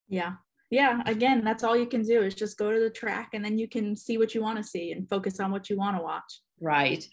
Yeah. 0.09 0.35
Yeah. 0.71 1.03
Again 1.07 1.45
that's 1.45 1.63
all 1.63 1.77
you 1.77 1.87
can 1.87 2.03
do 2.03 2.23
is 2.23 2.35
just 2.35 2.59
go 2.59 2.73
to 2.73 2.81
the 2.81 2.91
track 2.91 3.31
and 3.33 3.45
then 3.45 3.59
you 3.59 3.69
can 3.69 3.97
see 3.97 4.19
what 4.19 4.35
you 4.35 4.43
want 4.43 4.59
to 4.59 4.65
see 4.65 4.93
and 4.93 5.09
focus 5.09 5.39
on 5.39 5.53
what 5.53 5.71
you 5.71 5.77
want 5.77 5.97
to 5.97 6.03
watch. 6.03 6.41
Right. 6.61 7.07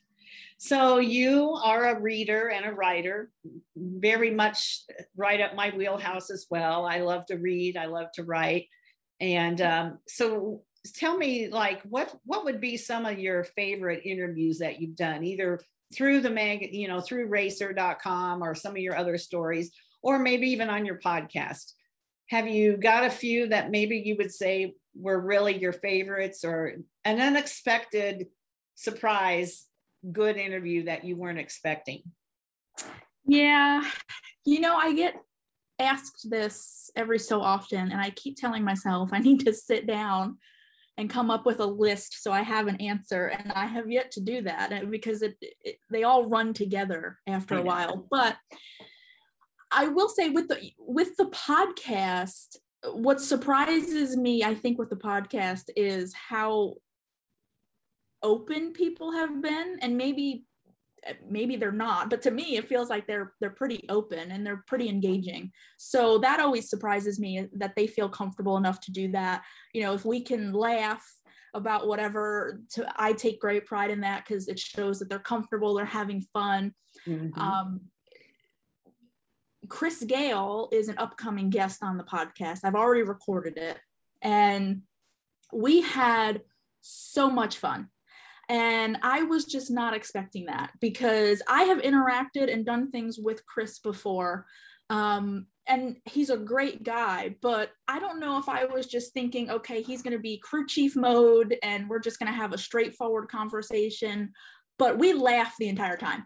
So 0.57 0.97
you 0.97 1.51
are 1.63 1.95
a 1.95 1.99
reader 1.99 2.49
and 2.49 2.65
a 2.65 2.71
writer 2.71 3.29
very 3.75 4.31
much 4.31 4.83
right 5.15 5.41
up 5.41 5.55
my 5.55 5.71
wheelhouse 5.71 6.31
as 6.31 6.47
well. 6.49 6.85
I 6.85 6.99
love 6.99 7.25
to 7.27 7.35
read 7.35 7.77
i 7.77 7.85
love 7.85 8.07
to 8.15 8.23
write. 8.23 8.67
And 9.19 9.61
um, 9.61 9.99
so 10.07 10.63
tell 10.95 11.17
me 11.17 11.49
like 11.49 11.81
what 11.83 12.13
what 12.25 12.43
would 12.45 12.59
be 12.59 12.77
some 12.77 13.05
of 13.05 13.19
your 13.19 13.43
favorite 13.43 14.05
interviews 14.05 14.59
that 14.59 14.81
you've 14.81 14.95
done 14.95 15.23
either 15.23 15.59
through 15.95 16.21
the 16.21 16.29
mag 16.29 16.69
you 16.73 16.87
know 16.87 16.99
through 16.99 17.27
racer.com 17.27 18.43
or 18.43 18.55
some 18.55 18.71
of 18.71 18.77
your 18.77 18.95
other 18.95 19.17
stories 19.17 19.71
or 20.01 20.19
maybe 20.19 20.47
even 20.47 20.69
on 20.69 20.85
your 20.85 20.99
podcast. 20.99 21.73
Have 22.29 22.47
you 22.47 22.77
got 22.77 23.05
a 23.05 23.09
few 23.09 23.47
that 23.49 23.71
maybe 23.71 23.97
you 23.97 24.15
would 24.17 24.33
say 24.33 24.75
were 24.95 25.19
really 25.19 25.57
your 25.57 25.73
favorites 25.73 26.43
or 26.43 26.75
an 27.05 27.21
unexpected 27.21 28.27
surprise 28.75 29.65
good 30.11 30.37
interview 30.37 30.83
that 30.85 31.05
you 31.05 31.15
weren't 31.15 31.39
expecting? 31.39 32.01
Yeah 33.25 33.83
you 34.45 34.59
know 34.59 34.75
i 34.75 34.93
get 34.93 35.15
asked 35.79 36.29
this 36.29 36.89
every 36.95 37.19
so 37.19 37.41
often 37.41 37.91
and 37.91 37.99
i 37.99 38.09
keep 38.11 38.35
telling 38.37 38.63
myself 38.63 39.09
i 39.11 39.19
need 39.19 39.39
to 39.39 39.53
sit 39.53 39.87
down 39.87 40.37
and 40.97 41.09
come 41.09 41.31
up 41.31 41.45
with 41.45 41.59
a 41.59 41.65
list 41.65 42.21
so 42.21 42.31
i 42.31 42.41
have 42.41 42.67
an 42.67 42.75
answer 42.77 43.27
and 43.27 43.51
i 43.53 43.65
have 43.65 43.89
yet 43.89 44.11
to 44.11 44.21
do 44.21 44.41
that 44.41 44.71
uh, 44.71 44.85
because 44.85 45.21
it, 45.21 45.35
it 45.41 45.77
they 45.89 46.03
all 46.03 46.27
run 46.27 46.53
together 46.53 47.19
after 47.27 47.57
a 47.57 47.61
while. 47.61 48.05
But 48.09 48.37
I 49.71 49.87
will 49.87 50.09
say 50.09 50.29
with 50.29 50.47
the 50.47 50.71
with 50.77 51.15
the 51.17 51.25
podcast, 51.25 52.57
what 52.93 53.21
surprises 53.21 54.15
me, 54.17 54.43
I 54.43 54.55
think, 54.55 54.77
with 54.77 54.89
the 54.89 54.95
podcast 54.95 55.69
is 55.75 56.13
how 56.13 56.75
open 58.21 58.71
people 58.71 59.11
have 59.11 59.41
been, 59.41 59.79
and 59.81 59.97
maybe 59.97 60.45
maybe 61.27 61.55
they're 61.55 61.71
not 61.71 62.09
but 62.09 62.21
to 62.21 62.31
me 62.31 62.55
it 62.57 62.67
feels 62.67 62.89
like 62.89 63.05
they're 63.07 63.33
they're 63.39 63.49
pretty 63.49 63.85
open 63.89 64.31
and 64.31 64.45
they're 64.45 64.63
pretty 64.67 64.87
engaging 64.87 65.51
so 65.77 66.17
that 66.17 66.39
always 66.39 66.69
surprises 66.69 67.19
me 67.19 67.47
that 67.53 67.75
they 67.75 67.87
feel 67.87 68.09
comfortable 68.09 68.57
enough 68.57 68.79
to 68.79 68.91
do 68.91 69.11
that 69.11 69.43
you 69.73 69.81
know 69.81 69.93
if 69.93 70.05
we 70.05 70.21
can 70.21 70.53
laugh 70.53 71.05
about 71.53 71.87
whatever 71.87 72.61
to 72.69 72.85
i 72.95 73.11
take 73.13 73.39
great 73.39 73.65
pride 73.65 73.91
in 73.91 74.01
that 74.01 74.25
because 74.25 74.47
it 74.47 74.59
shows 74.59 74.99
that 74.99 75.09
they're 75.09 75.19
comfortable 75.19 75.73
they're 75.73 75.85
having 75.85 76.21
fun 76.33 76.73
mm-hmm. 77.07 77.39
um, 77.39 77.81
Chris 79.69 80.03
Gayle 80.03 80.69
is 80.71 80.89
an 80.89 80.97
upcoming 80.97 81.49
guest 81.49 81.83
on 81.83 81.97
the 81.97 82.03
podcast. 82.03 82.59
I've 82.63 82.75
already 82.75 83.03
recorded 83.03 83.57
it. 83.57 83.79
And 84.21 84.81
we 85.53 85.81
had 85.81 86.41
so 86.81 87.29
much 87.29 87.57
fun. 87.57 87.89
And 88.49 88.97
I 89.01 89.23
was 89.23 89.45
just 89.45 89.71
not 89.71 89.93
expecting 89.93 90.45
that 90.45 90.71
because 90.81 91.41
I 91.47 91.63
have 91.63 91.79
interacted 91.81 92.51
and 92.51 92.65
done 92.65 92.91
things 92.91 93.17
with 93.17 93.45
Chris 93.45 93.79
before. 93.79 94.45
Um, 94.89 95.47
and 95.65 95.95
he's 96.05 96.29
a 96.29 96.37
great 96.37 96.83
guy, 96.83 97.35
but 97.41 97.71
I 97.87 97.99
don't 97.99 98.19
know 98.19 98.37
if 98.37 98.49
I 98.49 98.65
was 98.65 98.85
just 98.85 99.13
thinking, 99.13 99.49
okay, 99.49 99.81
he's 99.81 100.01
going 100.01 100.15
to 100.15 100.21
be 100.21 100.41
crew 100.43 100.67
chief 100.67 100.95
mode 100.95 101.55
and 101.63 101.89
we're 101.89 101.99
just 101.99 102.19
going 102.19 102.31
to 102.31 102.37
have 102.37 102.51
a 102.51 102.57
straightforward 102.57 103.29
conversation. 103.29 104.33
But 104.77 104.99
we 104.99 105.13
laughed 105.13 105.57
the 105.59 105.69
entire 105.69 105.95
time 105.95 106.25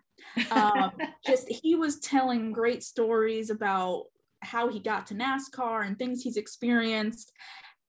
um, 0.51 0.91
just 1.25 1.47
he 1.49 1.75
was 1.75 1.99
telling 1.99 2.51
great 2.51 2.83
stories 2.83 3.49
about 3.49 4.05
how 4.41 4.69
he 4.69 4.79
got 4.79 5.07
to 5.07 5.15
NASCAR 5.15 5.85
and 5.85 5.97
things 5.97 6.21
he's 6.21 6.37
experienced. 6.37 7.31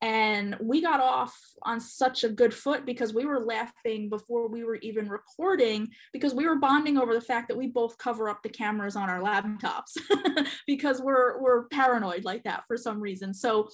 And 0.00 0.56
we 0.60 0.80
got 0.80 1.00
off 1.00 1.36
on 1.62 1.80
such 1.80 2.22
a 2.22 2.28
good 2.28 2.54
foot 2.54 2.86
because 2.86 3.12
we 3.12 3.24
were 3.24 3.40
laughing 3.40 4.08
before 4.08 4.48
we 4.48 4.62
were 4.62 4.76
even 4.76 5.08
recording 5.08 5.88
because 6.12 6.34
we 6.34 6.46
were 6.46 6.54
bonding 6.54 6.96
over 6.96 7.12
the 7.12 7.20
fact 7.20 7.48
that 7.48 7.56
we 7.56 7.66
both 7.66 7.98
cover 7.98 8.28
up 8.28 8.42
the 8.42 8.48
cameras 8.48 8.94
on 8.94 9.10
our 9.10 9.20
laptops 9.20 9.96
because 10.68 11.00
we're 11.00 11.40
we're 11.40 11.64
paranoid 11.64 12.24
like 12.24 12.44
that 12.44 12.62
for 12.68 12.76
some 12.76 13.00
reason. 13.00 13.34
So 13.34 13.68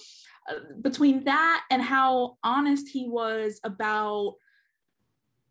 uh, 0.49 0.55
between 0.81 1.23
that 1.25 1.63
and 1.69 1.81
how 1.81 2.37
honest 2.43 2.89
he 2.89 3.07
was 3.07 3.59
about 3.63 4.33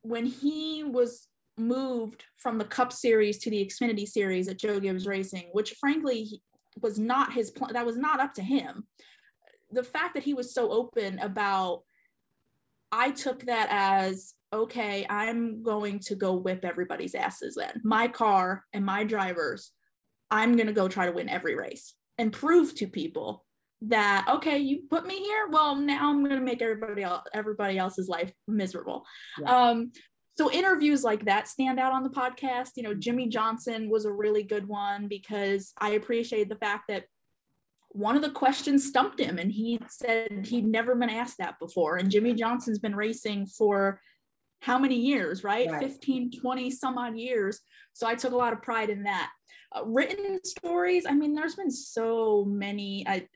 when 0.02 0.26
he 0.26 0.82
was 0.82 1.28
moved 1.56 2.24
from 2.36 2.58
the 2.58 2.64
cup 2.64 2.92
series 2.92 3.38
to 3.38 3.48
the 3.48 3.64
xfinity 3.64 4.08
series 4.08 4.48
at 4.48 4.58
joe 4.58 4.80
gibbs 4.80 5.06
racing 5.06 5.44
which 5.52 5.76
frankly 5.78 6.42
was 6.82 6.98
not 6.98 7.32
his 7.32 7.52
plan 7.52 7.72
that 7.72 7.86
was 7.86 7.96
not 7.96 8.18
up 8.18 8.34
to 8.34 8.42
him 8.42 8.84
the 9.74 9.84
fact 9.84 10.14
that 10.14 10.22
he 10.22 10.34
was 10.34 10.54
so 10.54 10.70
open 10.70 11.18
about 11.18 11.82
I 12.92 13.10
took 13.10 13.46
that 13.46 13.68
as 13.70 14.34
okay, 14.52 15.04
I'm 15.10 15.64
going 15.64 15.98
to 16.00 16.14
go 16.14 16.34
whip 16.34 16.64
everybody's 16.64 17.16
asses 17.16 17.56
then. 17.56 17.80
My 17.82 18.06
car 18.06 18.64
and 18.72 18.86
my 18.86 19.02
drivers, 19.02 19.72
I'm 20.30 20.54
going 20.54 20.68
to 20.68 20.72
go 20.72 20.86
try 20.86 21.06
to 21.06 21.12
win 21.12 21.28
every 21.28 21.56
race 21.56 21.94
and 22.18 22.32
prove 22.32 22.72
to 22.76 22.86
people 22.86 23.44
that 23.82 24.26
okay, 24.28 24.58
you 24.58 24.82
put 24.88 25.06
me 25.06 25.18
here, 25.18 25.48
well, 25.50 25.74
now 25.74 26.08
I'm 26.08 26.24
going 26.24 26.38
to 26.38 26.44
make 26.44 26.62
everybody 26.62 27.02
else, 27.02 27.24
everybody 27.34 27.78
else's 27.78 28.08
life 28.08 28.32
miserable. 28.46 29.04
Yeah. 29.40 29.70
Um 29.70 29.92
so 30.36 30.50
interviews 30.50 31.04
like 31.04 31.26
that 31.26 31.46
stand 31.48 31.78
out 31.78 31.92
on 31.92 32.02
the 32.02 32.10
podcast. 32.10 32.70
You 32.76 32.82
know, 32.82 32.94
Jimmie 32.94 33.28
Johnson 33.28 33.88
was 33.88 34.04
a 34.04 34.12
really 34.12 34.42
good 34.42 34.66
one 34.66 35.06
because 35.06 35.72
I 35.78 35.90
appreciate 35.90 36.48
the 36.48 36.56
fact 36.56 36.84
that 36.88 37.04
one 37.94 38.16
of 38.16 38.22
the 38.22 38.30
questions 38.30 38.84
stumped 38.84 39.20
him 39.20 39.38
and 39.38 39.52
he 39.52 39.78
said 39.88 40.44
he'd 40.46 40.66
never 40.66 40.96
been 40.96 41.08
asked 41.08 41.38
that 41.38 41.58
before. 41.60 41.96
And 41.96 42.10
jimmie 42.10 42.34
johnson's 42.34 42.80
been 42.80 42.96
racing 42.96 43.46
for 43.46 44.00
how 44.60 44.78
many 44.78 44.96
years 44.96 45.44
right, 45.44 45.70
right. 45.70 45.80
15 45.82 46.32
20 46.40 46.70
some 46.70 46.98
odd 46.98 47.16
years. 47.16 47.60
So 47.92 48.06
i 48.06 48.16
took 48.16 48.32
a 48.32 48.36
lot 48.36 48.52
of 48.52 48.62
pride 48.62 48.90
in 48.90 49.04
that. 49.04 49.30
Uh, 49.74 49.84
written 49.86 50.40
stories 50.44 51.06
i 51.08 51.14
mean 51.14 51.34
there's 51.34 51.54
been 51.54 51.70
so 51.70 52.44
many. 52.44 53.06
I, 53.08 53.28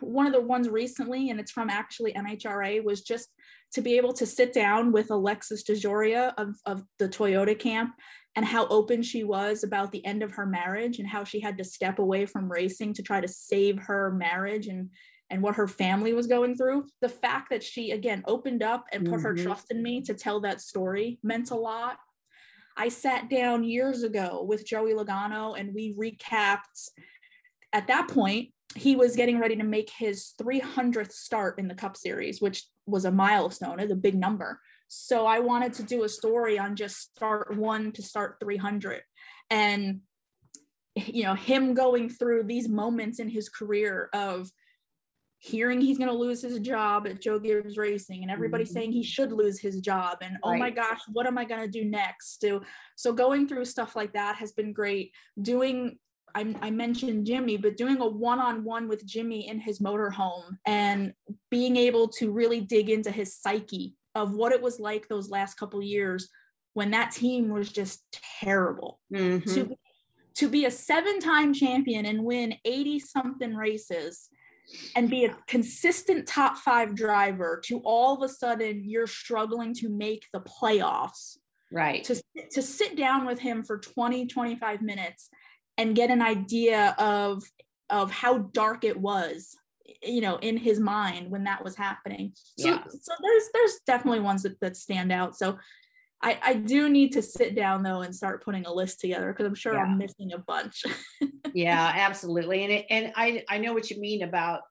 one 0.00 0.26
of 0.26 0.32
the 0.32 0.40
ones 0.40 0.68
recently 0.68 1.30
and 1.30 1.38
it's 1.38 1.52
from 1.52 1.70
actually 1.70 2.12
nhra 2.12 2.82
was 2.82 3.02
just 3.02 3.28
to 3.72 3.82
be 3.82 3.96
able 3.96 4.12
to 4.14 4.26
sit 4.26 4.52
down 4.52 4.90
with 4.90 5.10
alexis 5.10 5.62
dejoria 5.64 6.32
of, 6.38 6.56
of 6.64 6.82
the 6.98 7.08
toyota 7.08 7.58
camp 7.58 7.92
and 8.36 8.44
how 8.44 8.66
open 8.68 9.02
she 9.02 9.24
was 9.24 9.64
about 9.64 9.90
the 9.90 10.04
end 10.04 10.22
of 10.22 10.32
her 10.32 10.46
marriage 10.46 10.98
and 10.98 11.08
how 11.08 11.24
she 11.24 11.40
had 11.40 11.56
to 11.56 11.64
step 11.64 11.98
away 11.98 12.26
from 12.26 12.52
racing 12.52 12.92
to 12.92 13.02
try 13.02 13.20
to 13.20 13.26
save 13.28 13.78
her 13.78 14.12
marriage 14.12 14.68
and 14.68 14.90
and 15.28 15.42
what 15.42 15.56
her 15.56 15.66
family 15.66 16.12
was 16.12 16.28
going 16.28 16.56
through. 16.56 16.86
The 17.00 17.08
fact 17.08 17.50
that 17.50 17.62
she 17.64 17.90
again 17.90 18.22
opened 18.28 18.62
up 18.62 18.84
and 18.92 19.04
put 19.04 19.14
mm-hmm. 19.14 19.22
her 19.22 19.34
trust 19.34 19.72
in 19.72 19.82
me 19.82 20.02
to 20.02 20.14
tell 20.14 20.40
that 20.42 20.60
story 20.60 21.18
meant 21.24 21.50
a 21.50 21.56
lot. 21.56 21.96
I 22.76 22.90
sat 22.90 23.28
down 23.28 23.64
years 23.64 24.04
ago 24.04 24.44
with 24.46 24.66
joey 24.66 24.92
logano 24.92 25.58
and 25.58 25.74
we 25.74 25.96
recapped. 25.98 26.90
At 27.72 27.88
that 27.88 28.08
point 28.08 28.50
he 28.74 28.94
was 28.94 29.16
getting 29.16 29.40
ready 29.40 29.56
to 29.56 29.64
make 29.64 29.90
his 29.90 30.34
300th 30.40 31.12
start 31.12 31.58
in 31.58 31.68
the 31.68 31.74
cup 31.74 31.96
series 31.96 32.40
which 32.40 32.64
was 32.84 33.04
a 33.04 33.10
milestone 33.10 33.78
it's 33.78 33.92
a 33.92 33.96
big 33.96 34.14
number 34.14 34.60
so 34.88 35.26
I 35.26 35.40
wanted 35.40 35.72
to 35.74 35.82
do 35.82 36.04
a 36.04 36.08
story 36.08 36.58
on 36.58 36.76
just 36.76 37.14
start 37.14 37.56
one 37.56 37.92
to 37.92 38.02
start 38.02 38.36
300. 38.40 39.02
And, 39.50 40.00
you 40.94 41.24
know, 41.24 41.34
him 41.34 41.74
going 41.74 42.08
through 42.08 42.44
these 42.44 42.68
moments 42.68 43.18
in 43.18 43.28
his 43.28 43.48
career 43.48 44.08
of 44.12 44.50
hearing 45.38 45.80
he's 45.80 45.98
going 45.98 46.10
to 46.10 46.16
lose 46.16 46.42
his 46.42 46.58
job 46.60 47.06
at 47.06 47.20
Joe 47.20 47.38
Gibbs 47.38 47.76
Racing 47.76 48.22
and 48.22 48.30
everybody 48.30 48.64
mm-hmm. 48.64 48.72
saying 48.72 48.92
he 48.92 49.02
should 49.02 49.32
lose 49.32 49.60
his 49.60 49.80
job 49.80 50.18
and 50.22 50.32
right. 50.44 50.54
oh 50.54 50.56
my 50.56 50.70
gosh 50.70 51.00
what 51.12 51.26
am 51.26 51.38
I 51.38 51.44
going 51.44 51.60
to 51.60 51.68
do 51.68 51.84
next 51.84 52.40
so 52.40 52.62
so 52.96 53.12
going 53.12 53.46
through 53.46 53.66
stuff 53.66 53.94
like 53.94 54.12
that 54.14 54.36
has 54.36 54.52
been 54.52 54.72
great 54.72 55.12
doing 55.40 55.98
I, 56.34 56.54
I 56.60 56.70
mentioned 56.70 57.26
Jimmie 57.26 57.58
but 57.58 57.76
doing 57.76 58.00
a 58.00 58.06
one-on-one 58.06 58.88
with 58.88 59.06
Jimmie 59.06 59.48
in 59.48 59.60
his 59.60 59.78
motorhome 59.78 60.56
and 60.66 61.12
being 61.50 61.76
able 61.76 62.08
to 62.08 62.32
really 62.32 62.60
dig 62.60 62.90
into 62.90 63.10
his 63.10 63.36
psyche 63.36 63.94
of 64.16 64.32
what 64.32 64.52
it 64.52 64.62
was 64.62 64.80
like 64.80 65.06
those 65.06 65.28
last 65.28 65.54
couple 65.54 65.82
years 65.82 66.30
when 66.72 66.90
that 66.90 67.12
team 67.12 67.50
was 67.50 67.70
just 67.70 68.02
terrible. 68.42 68.98
Mm-hmm. 69.12 69.48
To, 69.54 69.64
be, 69.66 69.78
to 70.36 70.48
be 70.48 70.64
a 70.64 70.70
seven 70.70 71.20
time 71.20 71.52
champion 71.52 72.06
and 72.06 72.24
win 72.24 72.54
80 72.64 72.98
something 73.00 73.54
races 73.54 74.28
and 74.96 75.08
be 75.08 75.26
a 75.26 75.36
consistent 75.46 76.26
top 76.26 76.56
five 76.56 76.94
driver 76.94 77.60
to 77.66 77.80
all 77.84 78.16
of 78.16 78.28
a 78.28 78.32
sudden 78.32 78.82
you're 78.84 79.06
struggling 79.06 79.74
to 79.74 79.88
make 79.88 80.24
the 80.32 80.40
playoffs. 80.40 81.36
Right. 81.70 82.02
To, 82.04 82.22
to 82.52 82.62
sit 82.62 82.96
down 82.96 83.26
with 83.26 83.38
him 83.38 83.62
for 83.62 83.78
20, 83.78 84.26
25 84.26 84.82
minutes 84.82 85.28
and 85.76 85.94
get 85.94 86.10
an 86.10 86.22
idea 86.22 86.94
of 86.98 87.44
of 87.88 88.10
how 88.10 88.38
dark 88.38 88.82
it 88.82 88.98
was 88.98 89.54
you 90.02 90.20
know 90.20 90.36
in 90.36 90.56
his 90.56 90.80
mind 90.80 91.30
when 91.30 91.44
that 91.44 91.62
was 91.62 91.76
happening 91.76 92.32
so 92.58 92.68
yeah. 92.68 92.82
so 92.88 93.12
there's 93.22 93.44
there's 93.52 93.78
definitely 93.86 94.20
ones 94.20 94.42
that, 94.42 94.58
that 94.60 94.76
stand 94.76 95.12
out 95.12 95.36
so 95.36 95.56
I, 96.22 96.38
I 96.42 96.54
do 96.54 96.88
need 96.88 97.12
to 97.12 97.22
sit 97.22 97.54
down 97.54 97.82
though 97.82 98.00
and 98.00 98.14
start 98.14 98.44
putting 98.44 98.66
a 98.66 98.72
list 98.72 99.00
together 99.00 99.32
because 99.32 99.46
I'm 99.46 99.54
sure 99.54 99.74
yeah. 99.74 99.80
I'm 99.80 99.98
missing 99.98 100.32
a 100.32 100.38
bunch. 100.38 100.84
yeah, 101.54 101.92
absolutely. 101.94 102.64
And 102.64 102.72
it, 102.72 102.86
and 102.88 103.12
I 103.14 103.44
I 103.48 103.58
know 103.58 103.74
what 103.74 103.90
you 103.90 104.00
mean 104.00 104.22
about 104.22 104.62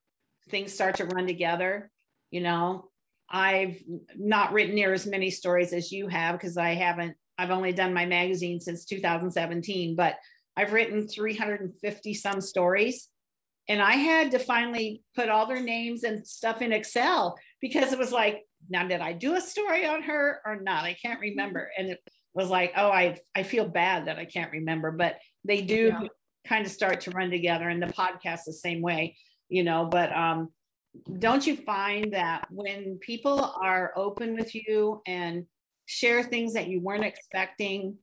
things 0.50 0.74
start 0.74 0.96
to 0.96 1.06
run 1.06 1.28
together. 1.28 1.92
You 2.32 2.42
know, 2.42 2.90
I've 3.30 3.78
not 4.18 4.54
written 4.54 4.76
near 4.76 4.92
as 4.92 5.06
many 5.06 5.30
stories 5.30 5.72
as 5.72 5.92
you 5.92 6.08
have 6.08 6.36
because 6.36 6.58
I 6.58 6.74
haven't. 6.74 7.16
I've 7.38 7.52
only 7.52 7.74
done 7.74 7.94
my 7.94 8.06
magazine 8.06 8.60
since 8.60 8.86
2017, 8.86 9.96
but 9.96 10.16
I've 10.58 10.74
written 10.74 11.08
350 11.08 12.14
some 12.14 12.42
stories 12.42 13.10
and 13.68 13.82
I 13.82 13.94
had 13.94 14.32
to 14.32 14.40
finally 14.40 15.02
put 15.16 15.30
all 15.30 15.48
their 15.48 15.62
names 15.62 16.04
and 16.04 16.26
stuff 16.26 16.62
in 16.62 16.72
Excel 16.72 17.36
because 17.62 17.92
it 17.92 18.00
was 18.00 18.12
like, 18.12 18.44
now 18.70 18.88
did 18.88 19.02
I 19.02 19.14
do 19.14 19.36
a 19.36 19.42
story 19.42 19.86
on 19.86 20.04
her 20.04 20.42
or 20.46 20.62
not? 20.62 20.84
I 20.84 20.94
can't 20.94 21.20
remember. 21.20 21.70
And 21.78 21.90
it 21.90 22.00
was 22.34 22.50
like, 22.50 22.74
oh, 22.76 22.90
I 22.90 23.18
I 23.34 23.44
feel 23.44 23.68
bad 23.68 24.08
that 24.08 24.18
I 24.18 24.26
can't 24.26 24.52
remember, 24.52 24.92
but 24.92 25.18
they 25.44 25.62
do 25.62 25.88
yeah. 25.88 26.08
kind 26.48 26.66
of 26.66 26.72
start 26.72 27.02
to 27.02 27.12
run 27.12 27.32
together. 27.32 27.70
And 27.70 27.82
the 27.82 27.88
podcast 27.88 28.42
the 28.46 28.54
same 28.54 28.82
way, 28.82 29.18
you 29.50 29.64
know. 29.64 29.86
But 29.86 30.16
um, 30.16 30.50
don't 31.20 31.46
you 31.46 31.58
find 31.58 32.14
that 32.14 32.48
when 32.52 33.00
people 33.00 33.40
are 33.62 33.94
open 33.96 34.36
with 34.36 34.54
you 34.54 35.02
and 35.08 35.46
share 35.86 36.24
things 36.24 36.54
that 36.54 36.68
you 36.68 36.82
weren't 36.82 37.04
expecting, 37.04 37.98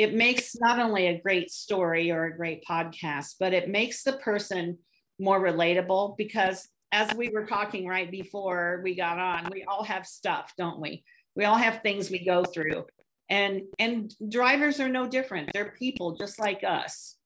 it 0.00 0.14
makes 0.14 0.56
not 0.58 0.78
only 0.78 1.08
a 1.08 1.20
great 1.20 1.50
story 1.50 2.10
or 2.10 2.24
a 2.24 2.34
great 2.34 2.64
podcast, 2.64 3.34
but 3.38 3.52
it 3.52 3.68
makes 3.68 4.02
the 4.02 4.14
person 4.14 4.78
more 5.18 5.38
relatable 5.38 6.16
because 6.16 6.66
as 6.90 7.14
we 7.14 7.28
were 7.28 7.44
talking 7.44 7.86
right 7.86 8.10
before 8.10 8.80
we 8.82 8.94
got 8.94 9.18
on, 9.18 9.50
we 9.52 9.62
all 9.64 9.84
have 9.84 10.06
stuff, 10.06 10.54
don't 10.56 10.80
we? 10.80 11.04
We 11.36 11.44
all 11.44 11.58
have 11.58 11.82
things 11.82 12.10
we 12.10 12.24
go 12.24 12.44
through. 12.44 12.86
And 13.28 13.64
and 13.78 14.10
drivers 14.26 14.80
are 14.80 14.88
no 14.88 15.06
different. 15.06 15.50
They're 15.52 15.74
people 15.78 16.16
just 16.16 16.40
like 16.40 16.64
us. 16.64 17.16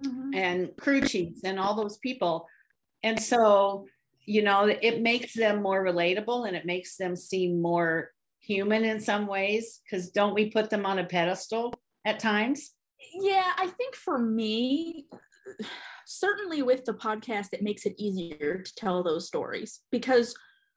Mm-hmm. 0.00 0.34
And 0.34 0.70
crew 0.76 1.00
chiefs 1.00 1.40
and 1.42 1.58
all 1.58 1.74
those 1.74 1.98
people. 1.98 2.46
And 3.02 3.20
so, 3.20 3.86
you 4.24 4.42
know, 4.42 4.66
it 4.66 5.02
makes 5.02 5.34
them 5.34 5.62
more 5.62 5.84
relatable 5.84 6.46
and 6.46 6.56
it 6.56 6.64
makes 6.64 6.96
them 6.96 7.16
seem 7.16 7.60
more 7.60 8.12
human 8.38 8.84
in 8.84 9.00
some 9.00 9.26
ways 9.26 9.80
because 9.82 10.10
don't 10.10 10.34
we 10.34 10.52
put 10.52 10.70
them 10.70 10.86
on 10.86 11.00
a 11.00 11.04
pedestal 11.04 11.74
at 12.04 12.18
times? 12.18 12.72
Yeah, 13.20 13.52
I 13.56 13.66
think 13.68 13.94
for 13.94 14.18
me, 14.18 15.06
certainly 16.06 16.62
with 16.62 16.84
the 16.84 16.94
podcast, 16.94 17.48
it 17.52 17.62
makes 17.62 17.86
it 17.86 17.94
easier 17.98 18.62
to 18.62 18.74
tell 18.76 19.02
those 19.02 19.26
stories 19.26 19.80
because 19.90 20.34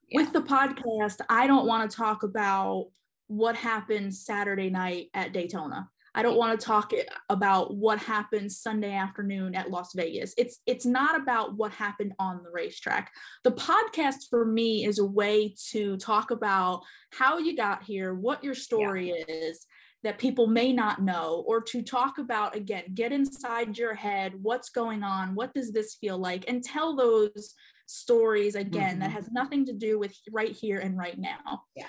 yeah. 0.09 0.21
with 0.21 0.33
the 0.33 0.41
podcast, 0.41 1.21
I 1.29 1.47
don't 1.47 1.67
want 1.67 1.89
to 1.89 1.97
talk 1.97 2.23
about 2.23 2.87
what 3.27 3.55
happened 3.55 4.13
Saturday 4.13 4.69
night 4.69 5.07
at 5.13 5.33
Daytona. 5.33 5.89
I 6.15 6.23
don't 6.23 6.37
want 6.37 6.59
to 6.59 6.65
talk 6.65 6.93
about 7.29 7.75
what 7.75 7.99
happened 7.99 8.51
Sunday 8.51 8.93
afternoon 8.93 9.53
at 9.53 9.69
Las 9.69 9.91
Vegas. 9.95 10.33
It's 10.35 10.61
it's 10.65 10.85
not 10.85 11.15
about 11.15 11.55
what 11.55 11.71
happened 11.71 12.13
on 12.17 12.41
the 12.41 12.49
racetrack. 12.49 13.11
The 13.43 13.51
podcast 13.51 14.29
for 14.31 14.43
me 14.43 14.83
is 14.83 14.97
a 14.97 15.05
way 15.05 15.53
to 15.69 15.95
talk 15.97 16.31
about 16.31 16.81
how 17.11 17.37
you 17.37 17.55
got 17.55 17.83
here, 17.83 18.15
what 18.15 18.43
your 18.43 18.55
story 18.55 19.09
yeah. 19.09 19.25
is, 19.27 19.67
that 20.07 20.17
people 20.17 20.47
may 20.47 20.71
not 20.71 21.01
know 21.01 21.43
or 21.45 21.59
to 21.59 21.81
talk 21.81 22.17
about 22.17 22.55
again 22.55 22.83
get 22.93 23.11
inside 23.11 23.77
your 23.77 23.93
head 23.93 24.31
what's 24.41 24.69
going 24.69 25.03
on 25.03 25.35
what 25.35 25.53
does 25.53 25.73
this 25.73 25.95
feel 25.95 26.17
like 26.17 26.45
and 26.47 26.63
tell 26.63 26.95
those 26.95 27.53
stories 27.87 28.55
again 28.55 28.91
mm-hmm. 28.91 28.99
that 29.01 29.11
has 29.11 29.29
nothing 29.33 29.65
to 29.65 29.73
do 29.73 29.99
with 29.99 30.15
right 30.31 30.55
here 30.55 30.79
and 30.79 30.97
right 30.97 31.19
now 31.19 31.61
yeah 31.75 31.85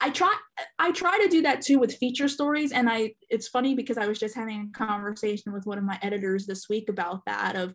I 0.00 0.10
try 0.10 0.36
I 0.80 0.90
try 0.90 1.16
to 1.22 1.28
do 1.28 1.42
that 1.42 1.62
too 1.62 1.78
with 1.78 1.94
feature 1.94 2.26
stories 2.26 2.72
and 2.72 2.90
I 2.90 3.14
it's 3.30 3.46
funny 3.46 3.76
because 3.76 3.96
I 3.96 4.08
was 4.08 4.18
just 4.18 4.34
having 4.34 4.72
a 4.74 4.76
conversation 4.76 5.52
with 5.52 5.64
one 5.64 5.78
of 5.78 5.84
my 5.84 5.96
editors 6.02 6.44
this 6.44 6.68
week 6.68 6.88
about 6.88 7.20
that 7.26 7.54
of 7.54 7.72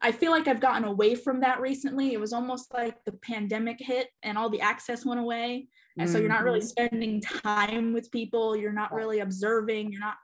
I 0.00 0.12
feel 0.12 0.30
like 0.30 0.46
I've 0.46 0.60
gotten 0.60 0.84
away 0.84 1.16
from 1.16 1.40
that 1.40 1.60
recently. 1.60 2.12
It 2.12 2.20
was 2.20 2.32
almost 2.32 2.72
like 2.72 3.02
the 3.04 3.12
pandemic 3.12 3.78
hit 3.80 4.10
and 4.22 4.38
all 4.38 4.50
the 4.50 4.60
access 4.60 5.04
went 5.04 5.18
away. 5.18 5.66
And 5.96 6.06
mm-hmm. 6.06 6.12
so 6.12 6.20
you're 6.20 6.28
not 6.28 6.44
really 6.44 6.60
mm-hmm. 6.60 6.66
spending 6.66 7.20
time 7.20 7.92
with 7.92 8.10
people. 8.10 8.56
You're 8.56 8.72
not 8.72 8.92
really 8.92 9.20
observing. 9.20 9.92
You're 9.92 10.00
not, 10.00 10.16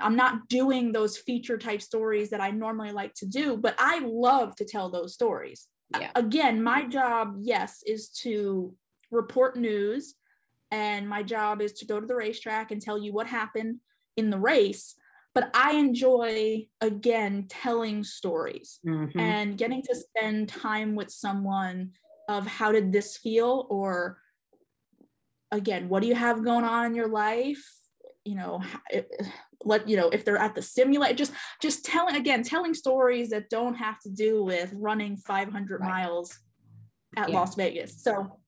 I'm 0.00 0.16
not 0.16 0.48
doing 0.48 0.92
those 0.92 1.16
feature 1.16 1.58
type 1.58 1.82
stories 1.82 2.30
that 2.30 2.40
I 2.40 2.50
normally 2.50 2.92
like 2.92 3.14
to 3.14 3.26
do, 3.26 3.56
but 3.56 3.74
I 3.78 4.00
love 4.04 4.56
to 4.56 4.64
tell 4.64 4.90
those 4.90 5.14
stories. 5.14 5.66
Yeah. 5.98 6.10
Again, 6.14 6.62
my 6.62 6.86
job, 6.86 7.36
yes, 7.40 7.82
is 7.86 8.08
to 8.22 8.74
report 9.10 9.56
news. 9.56 10.14
And 10.70 11.08
my 11.08 11.22
job 11.22 11.60
is 11.60 11.72
to 11.74 11.86
go 11.86 12.00
to 12.00 12.06
the 12.06 12.16
racetrack 12.16 12.72
and 12.72 12.82
tell 12.82 12.98
you 12.98 13.12
what 13.12 13.28
happened 13.28 13.78
in 14.16 14.30
the 14.30 14.38
race 14.38 14.96
but 15.34 15.50
I 15.52 15.72
enjoy 15.72 16.66
again 16.80 17.46
telling 17.48 18.04
stories 18.04 18.78
mm-hmm. 18.86 19.18
and 19.18 19.58
getting 19.58 19.82
to 19.82 19.94
spend 19.94 20.48
time 20.48 20.94
with 20.94 21.10
someone 21.10 21.90
of 22.28 22.46
how 22.46 22.72
did 22.72 22.92
this 22.92 23.16
feel 23.16 23.66
or 23.68 24.18
again 25.54 25.88
what 25.88 26.02
do 26.02 26.08
you 26.08 26.14
have 26.14 26.44
going 26.44 26.64
on 26.64 26.86
in 26.86 26.94
your 26.94 27.08
life 27.08 27.64
you 28.24 28.34
know 28.34 28.62
eh, 28.90 29.02
eh, 29.18 29.24
let 29.64 29.88
you 29.88 29.96
know 29.96 30.08
if 30.10 30.24
they're 30.24 30.36
at 30.36 30.54
the 30.54 30.62
simulator 30.62 31.14
just 31.14 31.32
just 31.60 31.84
telling 31.84 32.16
again 32.16 32.42
telling 32.42 32.74
stories 32.74 33.30
that 33.30 33.48
don't 33.48 33.74
have 33.74 33.98
to 34.00 34.10
do 34.10 34.44
with 34.44 34.72
running 34.74 35.16
500 35.16 35.80
right. 35.80 35.88
miles 35.88 36.38
at 37.16 37.30
yeah. 37.30 37.38
Las 37.38 37.54
Vegas 37.54 38.02
so 38.02 38.38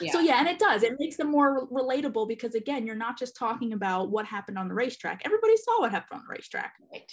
yeah. 0.00 0.12
So 0.12 0.20
yeah, 0.20 0.38
and 0.38 0.48
it 0.48 0.58
does. 0.58 0.82
It 0.82 0.96
makes 0.98 1.16
them 1.16 1.30
more 1.30 1.68
relatable 1.68 2.26
because 2.28 2.54
again, 2.54 2.86
you're 2.86 2.96
not 2.96 3.18
just 3.18 3.36
talking 3.36 3.72
about 3.72 4.10
what 4.10 4.26
happened 4.26 4.58
on 4.58 4.68
the 4.68 4.74
racetrack. 4.74 5.22
Everybody 5.24 5.56
saw 5.56 5.80
what 5.80 5.90
happened 5.90 6.20
on 6.20 6.26
the 6.26 6.32
racetrack. 6.32 6.74
Right. 6.90 7.12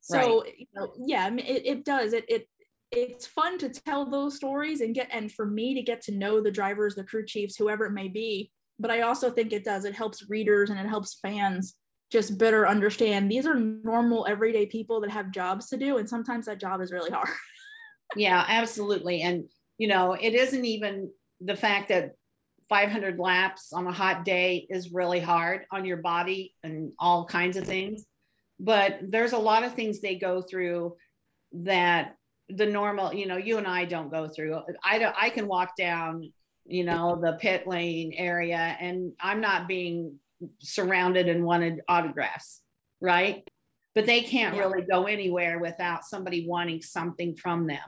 So 0.00 0.42
right. 0.42 0.58
You 0.58 0.66
know, 0.74 0.92
yeah, 1.06 1.32
it, 1.32 1.62
it 1.64 1.84
does. 1.84 2.12
It 2.12 2.24
it 2.28 2.48
it's 2.92 3.26
fun 3.26 3.58
to 3.58 3.70
tell 3.70 4.08
those 4.08 4.36
stories 4.36 4.82
and 4.82 4.94
get 4.94 5.08
and 5.10 5.32
for 5.32 5.46
me 5.46 5.74
to 5.74 5.82
get 5.82 6.02
to 6.02 6.12
know 6.12 6.40
the 6.40 6.50
drivers, 6.50 6.94
the 6.94 7.04
crew 7.04 7.24
chiefs, 7.24 7.56
whoever 7.56 7.86
it 7.86 7.92
may 7.92 8.08
be. 8.08 8.50
But 8.78 8.90
I 8.90 9.02
also 9.02 9.30
think 9.30 9.52
it 9.52 9.64
does. 9.64 9.84
It 9.84 9.94
helps 9.94 10.28
readers 10.28 10.70
and 10.70 10.78
it 10.78 10.86
helps 10.86 11.18
fans 11.22 11.74
just 12.10 12.36
better 12.36 12.68
understand 12.68 13.30
these 13.30 13.46
are 13.46 13.54
normal 13.54 14.26
everyday 14.28 14.66
people 14.66 15.00
that 15.00 15.10
have 15.10 15.30
jobs 15.30 15.70
to 15.70 15.78
do 15.78 15.96
and 15.96 16.06
sometimes 16.06 16.44
that 16.44 16.60
job 16.60 16.82
is 16.82 16.92
really 16.92 17.10
hard. 17.10 17.30
yeah, 18.16 18.44
absolutely. 18.46 19.22
And 19.22 19.44
you 19.78 19.88
know, 19.88 20.12
it 20.12 20.34
isn't 20.34 20.64
even 20.64 21.10
the 21.40 21.56
fact 21.56 21.88
that 21.88 22.12
500 22.68 23.18
laps 23.18 23.72
on 23.72 23.86
a 23.86 23.92
hot 23.92 24.24
day 24.24 24.66
is 24.68 24.92
really 24.92 25.20
hard 25.20 25.64
on 25.72 25.84
your 25.84 25.96
body 25.96 26.54
and 26.62 26.92
all 26.98 27.24
kinds 27.24 27.56
of 27.56 27.64
things. 27.64 28.04
But 28.60 29.00
there's 29.02 29.32
a 29.32 29.38
lot 29.38 29.64
of 29.64 29.74
things 29.74 30.00
they 30.00 30.16
go 30.16 30.42
through 30.42 30.96
that 31.52 32.14
the 32.56 32.66
normal, 32.66 33.12
you 33.12 33.26
know, 33.26 33.36
you 33.36 33.58
and 33.58 33.66
I 33.66 33.84
don't 33.84 34.10
go 34.10 34.28
through. 34.28 34.60
I 34.84 34.98
don't, 34.98 35.14
I 35.18 35.30
can 35.30 35.46
walk 35.46 35.76
down, 35.76 36.32
you 36.64 36.84
know, 36.84 37.18
the 37.20 37.32
pit 37.34 37.66
lane 37.66 38.12
area 38.16 38.76
and 38.80 39.12
I'm 39.20 39.40
not 39.40 39.68
being 39.68 40.18
surrounded 40.60 41.28
and 41.28 41.44
wanted 41.44 41.80
autographs, 41.88 42.60
right? 43.00 43.46
But 43.94 44.06
they 44.06 44.22
can't 44.22 44.56
yeah. 44.56 44.62
really 44.62 44.82
go 44.82 45.04
anywhere 45.04 45.58
without 45.58 46.04
somebody 46.04 46.46
wanting 46.46 46.82
something 46.82 47.36
from 47.36 47.66
them. 47.66 47.82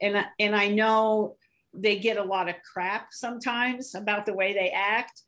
And 0.00 0.24
and 0.38 0.56
I 0.56 0.68
know 0.68 1.36
they 1.74 1.98
get 1.98 2.16
a 2.16 2.22
lot 2.22 2.48
of 2.48 2.56
crap 2.62 3.08
sometimes 3.10 3.94
about 3.94 4.26
the 4.26 4.34
way 4.34 4.52
they 4.52 4.70
act 4.70 5.22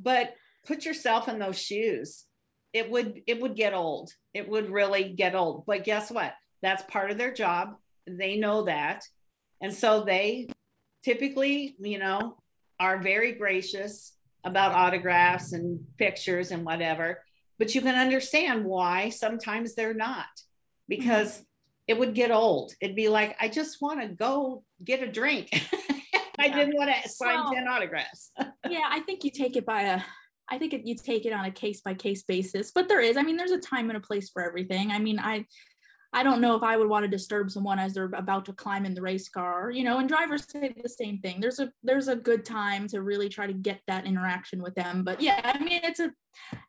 but 0.00 0.34
put 0.66 0.84
yourself 0.84 1.28
in 1.28 1.38
those 1.38 1.58
shoes 1.58 2.24
it 2.72 2.90
would 2.90 3.20
it 3.26 3.40
would 3.40 3.56
get 3.56 3.74
old 3.74 4.10
it 4.34 4.48
would 4.48 4.70
really 4.70 5.10
get 5.10 5.34
old 5.34 5.64
but 5.66 5.84
guess 5.84 6.10
what 6.10 6.32
that's 6.62 6.82
part 6.84 7.10
of 7.10 7.18
their 7.18 7.32
job 7.32 7.76
they 8.06 8.36
know 8.36 8.62
that 8.62 9.04
and 9.60 9.72
so 9.72 10.04
they 10.04 10.48
typically 11.04 11.76
you 11.80 11.98
know 11.98 12.36
are 12.78 12.98
very 12.98 13.32
gracious 13.32 14.14
about 14.44 14.72
autographs 14.72 15.52
and 15.52 15.80
pictures 15.98 16.50
and 16.50 16.64
whatever 16.64 17.22
but 17.58 17.74
you 17.74 17.80
can 17.80 17.94
understand 17.94 18.64
why 18.64 19.08
sometimes 19.08 19.74
they're 19.74 19.94
not 19.94 20.26
because 20.88 21.34
mm-hmm. 21.34 21.42
it 21.88 21.98
would 21.98 22.14
get 22.14 22.30
old. 22.30 22.72
It'd 22.80 22.96
be 22.96 23.08
like, 23.08 23.36
I 23.40 23.48
just 23.48 23.80
want 23.80 24.00
to 24.00 24.08
go 24.08 24.64
get 24.82 25.02
a 25.02 25.10
drink. 25.10 25.48
I 26.38 26.48
didn't 26.48 26.76
want 26.76 26.90
to 26.94 27.08
sign 27.08 27.34
well, 27.34 27.54
10 27.54 27.66
autographs. 27.66 28.30
yeah, 28.68 28.84
I 28.90 29.00
think 29.00 29.24
you 29.24 29.30
take 29.30 29.56
it 29.56 29.64
by 29.64 29.82
a, 29.82 30.00
I 30.48 30.58
think 30.58 30.74
it, 30.74 30.86
you 30.86 30.94
take 30.94 31.24
it 31.24 31.32
on 31.32 31.46
a 31.46 31.50
case 31.50 31.80
by 31.80 31.94
case 31.94 32.22
basis, 32.22 32.72
but 32.72 32.88
there 32.88 33.00
is, 33.00 33.16
I 33.16 33.22
mean, 33.22 33.36
there's 33.36 33.52
a 33.52 33.58
time 33.58 33.88
and 33.88 33.96
a 33.96 34.00
place 34.00 34.28
for 34.30 34.44
everything. 34.44 34.90
I 34.90 34.98
mean, 34.98 35.18
I, 35.18 35.46
I 36.12 36.22
don't 36.22 36.40
know 36.40 36.56
if 36.56 36.62
I 36.62 36.76
would 36.76 36.88
want 36.88 37.04
to 37.04 37.08
disturb 37.08 37.50
someone 37.50 37.78
as 37.78 37.94
they're 37.94 38.04
about 38.04 38.44
to 38.46 38.52
climb 38.52 38.86
in 38.86 38.94
the 38.94 39.02
race 39.02 39.28
car, 39.28 39.70
you 39.70 39.84
know, 39.84 39.98
and 39.98 40.08
drivers 40.08 40.46
say 40.48 40.74
the 40.82 40.88
same 40.88 41.18
thing. 41.18 41.40
There's 41.40 41.58
a, 41.58 41.70
there's 41.82 42.08
a 42.08 42.16
good 42.16 42.44
time 42.44 42.88
to 42.88 43.02
really 43.02 43.28
try 43.28 43.46
to 43.46 43.52
get 43.52 43.80
that 43.86 44.06
interaction 44.06 44.62
with 44.62 44.74
them. 44.74 45.04
But 45.04 45.20
yeah, 45.20 45.40
I 45.44 45.58
mean, 45.58 45.80
it's 45.84 46.00
a, 46.00 46.12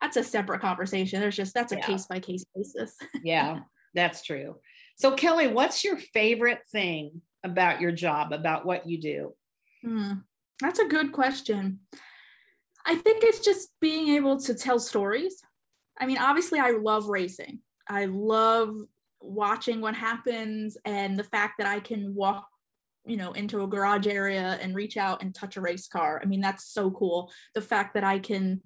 that's 0.00 0.16
a 0.16 0.24
separate 0.24 0.60
conversation. 0.60 1.20
There's 1.20 1.36
just, 1.36 1.54
that's 1.54 1.72
a 1.72 1.76
case 1.76 2.06
by 2.06 2.20
case 2.20 2.44
basis. 2.54 2.96
yeah, 3.22 3.60
that's 3.94 4.22
true. 4.22 4.56
So, 4.96 5.12
Kelly, 5.12 5.46
what's 5.46 5.84
your 5.84 5.96
favorite 5.96 6.62
thing 6.72 7.22
about 7.44 7.80
your 7.80 7.92
job, 7.92 8.32
about 8.32 8.66
what 8.66 8.88
you 8.88 9.00
do? 9.00 9.34
Hmm, 9.84 10.12
that's 10.60 10.80
a 10.80 10.88
good 10.88 11.12
question. 11.12 11.80
I 12.84 12.96
think 12.96 13.22
it's 13.22 13.40
just 13.40 13.68
being 13.80 14.08
able 14.16 14.40
to 14.40 14.54
tell 14.54 14.80
stories. 14.80 15.40
I 16.00 16.06
mean, 16.06 16.18
obviously, 16.18 16.58
I 16.58 16.72
love 16.72 17.08
racing. 17.08 17.60
I 17.88 18.06
love 18.06 18.74
watching 19.20 19.80
what 19.80 19.94
happens 19.94 20.76
and 20.84 21.18
the 21.18 21.24
fact 21.24 21.54
that 21.58 21.66
I 21.66 21.80
can 21.80 22.14
walk, 22.14 22.46
you 23.06 23.16
know, 23.16 23.32
into 23.32 23.62
a 23.62 23.66
garage 23.66 24.06
area 24.06 24.58
and 24.60 24.74
reach 24.74 24.96
out 24.96 25.22
and 25.22 25.34
touch 25.34 25.56
a 25.56 25.60
race 25.60 25.88
car. 25.88 26.20
I 26.22 26.26
mean, 26.26 26.40
that's 26.40 26.72
so 26.72 26.90
cool. 26.90 27.30
The 27.54 27.60
fact 27.60 27.94
that 27.94 28.04
I 28.04 28.18
can 28.18 28.60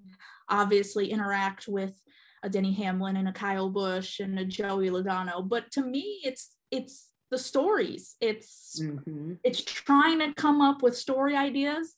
obviously 0.49 1.11
interact 1.11 1.67
with 1.67 1.99
a 2.43 2.49
Denny 2.49 2.73
Hamlin 2.73 3.17
and 3.17 3.27
a 3.27 3.33
Kyle 3.33 3.69
Busch 3.69 4.19
and 4.19 4.37
a 4.37 4.45
Joey 4.45 4.89
Logano. 4.89 5.47
But 5.47 5.71
to 5.71 5.81
me, 5.81 6.21
it's 6.23 6.55
it's 6.71 7.07
the 7.31 7.37
stories. 7.37 8.15
It's 8.21 8.79
mm-hmm. 8.81 9.33
it's 9.43 9.63
trying 9.63 10.19
to 10.19 10.33
come 10.33 10.61
up 10.61 10.83
with 10.83 10.97
story 10.97 11.35
ideas. 11.35 11.95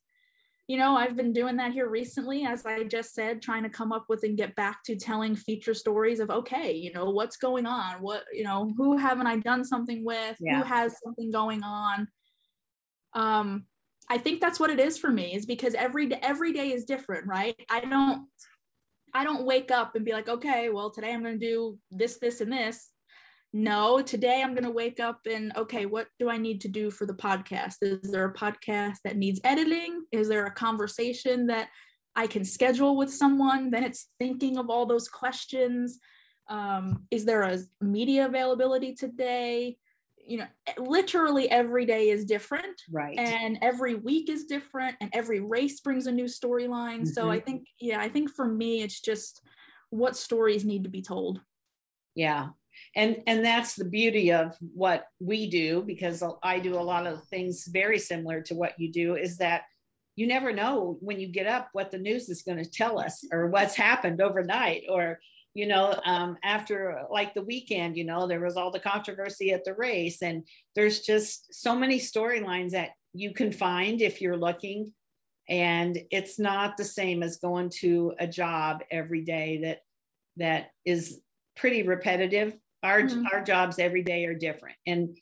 You 0.67 0.77
know, 0.77 0.95
I've 0.95 1.15
been 1.15 1.31
doing 1.31 1.57
that 1.57 1.73
here 1.73 1.87
recently, 1.87 2.45
as 2.45 2.65
I 2.65 2.83
just 2.83 3.13
said, 3.13 3.41
trying 3.41 3.63
to 3.63 3.69
come 3.69 3.91
up 3.91 4.05
with 4.09 4.23
and 4.23 4.35
get 4.35 4.55
back 4.55 4.83
to 4.85 4.95
telling 4.95 5.35
feature 5.35 5.75
stories 5.75 6.19
of 6.19 6.31
okay, 6.31 6.73
you 6.73 6.91
know, 6.91 7.11
what's 7.11 7.37
going 7.37 7.67
on? 7.67 8.01
What, 8.01 8.23
you 8.33 8.43
know, 8.43 8.73
who 8.75 8.97
haven't 8.97 9.27
I 9.27 9.37
done 9.37 9.63
something 9.63 10.03
with? 10.03 10.37
Yeah. 10.39 10.57
Who 10.57 10.63
has 10.63 10.95
something 11.03 11.31
going 11.31 11.61
on? 11.61 12.07
Um, 13.13 13.65
I 14.09 14.17
think 14.17 14.41
that's 14.41 14.59
what 14.59 14.71
it 14.71 14.79
is 14.79 14.97
for 14.97 15.09
me, 15.09 15.35
is 15.35 15.45
because 15.45 15.75
every 15.75 16.13
every 16.15 16.51
day 16.51 16.71
is 16.71 16.85
different, 16.85 17.27
right? 17.27 17.55
I 17.69 17.81
don't 17.81 18.27
I 19.13 19.23
don't 19.23 19.45
wake 19.45 19.71
up 19.71 19.95
and 19.95 20.03
be 20.03 20.11
like, 20.11 20.27
okay, 20.27 20.69
well, 20.69 20.89
today 20.89 21.13
I'm 21.13 21.23
going 21.23 21.39
to 21.39 21.45
do 21.45 21.79
this, 21.89 22.17
this, 22.17 22.41
and 22.41 22.51
this. 22.51 22.91
No, 23.55 24.01
today 24.01 24.41
I'm 24.43 24.53
going 24.53 24.65
to 24.65 24.69
wake 24.69 24.99
up 24.99 25.21
and, 25.31 25.53
okay, 25.55 25.85
what 25.85 26.07
do 26.19 26.29
I 26.29 26.35
need 26.35 26.59
to 26.59 26.67
do 26.67 26.91
for 26.91 27.05
the 27.05 27.13
podcast? 27.13 27.75
Is 27.81 28.11
there 28.11 28.25
a 28.25 28.33
podcast 28.33 28.97
that 29.05 29.15
needs 29.15 29.39
editing? 29.45 30.03
Is 30.11 30.27
there 30.27 30.45
a 30.45 30.51
conversation 30.51 31.47
that 31.47 31.69
I 32.17 32.27
can 32.27 32.43
schedule 32.43 32.97
with 32.97 33.09
someone? 33.09 33.71
Then 33.71 33.85
it's 33.85 34.09
thinking 34.19 34.57
of 34.57 34.69
all 34.69 34.85
those 34.85 35.07
questions. 35.07 35.99
Um, 36.49 37.05
is 37.11 37.23
there 37.23 37.43
a 37.43 37.59
media 37.79 38.25
availability 38.25 38.93
today? 38.93 39.77
you 40.27 40.39
know 40.39 40.47
literally 40.79 41.47
every 41.51 41.85
day 41.85 42.09
is 42.09 42.25
different 42.25 42.81
right 42.89 43.15
and 43.19 43.59
every 43.61 43.93
week 43.93 44.27
is 44.27 44.45
different 44.45 44.95
and 44.99 45.11
every 45.13 45.39
race 45.39 45.81
brings 45.81 46.07
a 46.07 46.11
new 46.11 46.25
storyline 46.25 47.01
mm-hmm. 47.01 47.05
so 47.05 47.29
i 47.29 47.37
mm-hmm. 47.37 47.45
think 47.45 47.67
yeah 47.79 47.99
i 47.99 48.09
think 48.09 48.31
for 48.31 48.47
me 48.47 48.81
it's 48.81 49.01
just 49.01 49.43
what 49.91 50.15
stories 50.15 50.65
need 50.65 50.83
to 50.83 50.89
be 50.89 51.03
told 51.03 51.41
yeah 52.15 52.47
and 52.95 53.21
and 53.27 53.43
that's 53.43 53.75
the 53.75 53.85
beauty 53.85 54.31
of 54.31 54.55
what 54.73 55.05
we 55.19 55.49
do 55.49 55.81
because 55.81 56.23
i 56.43 56.59
do 56.59 56.75
a 56.75 56.79
lot 56.79 57.07
of 57.07 57.23
things 57.25 57.67
very 57.67 57.99
similar 57.99 58.41
to 58.41 58.55
what 58.55 58.79
you 58.79 58.91
do 58.91 59.15
is 59.15 59.37
that 59.37 59.63
you 60.15 60.27
never 60.27 60.53
know 60.53 60.97
when 61.01 61.19
you 61.19 61.27
get 61.27 61.47
up 61.47 61.69
what 61.73 61.91
the 61.91 61.97
news 61.97 62.29
is 62.29 62.43
going 62.43 62.57
to 62.57 62.69
tell 62.69 62.99
us 62.99 63.23
or 63.31 63.47
what's 63.47 63.75
happened 63.75 64.21
overnight 64.21 64.83
or 64.89 65.19
you 65.55 65.65
know, 65.65 65.97
um, 66.03 66.37
after 66.43 67.03
like 67.09 67.33
the 67.33 67.41
weekend, 67.41 67.95
you 67.95 68.03
know, 68.03 68.27
there 68.27 68.41
was 68.41 68.57
all 68.57 68.71
the 68.71 68.79
controversy 68.79 69.53
at 69.53 69.63
the 69.63 69.73
race, 69.73 70.21
and 70.21 70.43
there's 70.75 70.99
just 70.99 71.53
so 71.53 71.73
many 71.73 71.97
storylines 71.97 72.71
that 72.71 72.89
you 73.13 73.33
can 73.33 73.53
find 73.53 74.01
if 74.01 74.21
you're 74.21 74.37
looking. 74.37 74.93
And 75.47 75.97
it's 76.11 76.37
not 76.37 76.75
the 76.75 76.83
same 76.83 77.23
as 77.23 77.37
going 77.37 77.71
to 77.79 78.13
a 78.19 78.27
job 78.27 78.83
every 78.91 79.21
day 79.21 79.61
that 79.63 79.79
that 80.37 80.71
is 80.83 81.21
pretty 81.55 81.83
repetitive. 81.83 82.53
Our 82.85 83.01
mm-hmm. 83.01 83.23
our 83.33 83.43
jobs 83.43 83.79
every 83.79 84.03
day 84.03 84.25
are 84.25 84.35
different. 84.35 84.77
And 84.85 85.17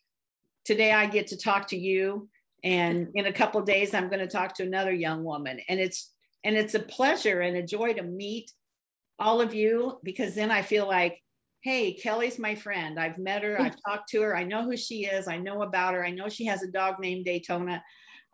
today 0.65 0.91
I 0.91 1.05
get 1.05 1.27
to 1.27 1.37
talk 1.37 1.67
to 1.69 1.77
you, 1.77 2.29
and 2.63 3.09
in 3.15 3.25
a 3.25 3.33
couple 3.33 3.61
days 3.61 3.93
I'm 3.93 4.09
going 4.09 4.19
to 4.19 4.27
talk 4.27 4.55
to 4.55 4.63
another 4.63 4.93
young 4.93 5.23
woman, 5.23 5.59
and 5.69 5.79
it's 5.79 6.11
and 6.43 6.57
it's 6.57 6.75
a 6.75 6.79
pleasure 6.79 7.39
and 7.39 7.55
a 7.55 7.63
joy 7.63 7.93
to 7.93 8.03
meet 8.03 8.51
all 9.17 9.39
of 9.39 9.53
you 9.53 9.99
because 10.03 10.35
then 10.35 10.51
I 10.51 10.61
feel 10.61 10.87
like, 10.87 11.21
hey, 11.61 11.93
Kelly's 11.93 12.37
my 12.37 12.55
friend. 12.55 12.99
I've 12.99 13.17
met 13.17 13.43
her, 13.43 13.59
I've 13.59 13.77
talked 13.87 14.09
to 14.09 14.21
her, 14.21 14.35
I 14.35 14.43
know 14.43 14.63
who 14.63 14.75
she 14.75 15.05
is, 15.05 15.27
I 15.27 15.37
know 15.37 15.61
about 15.61 15.93
her, 15.93 16.05
I 16.05 16.11
know 16.11 16.27
she 16.27 16.45
has 16.45 16.63
a 16.63 16.71
dog 16.71 16.99
named 16.99 17.23
Daytona, 17.23 17.81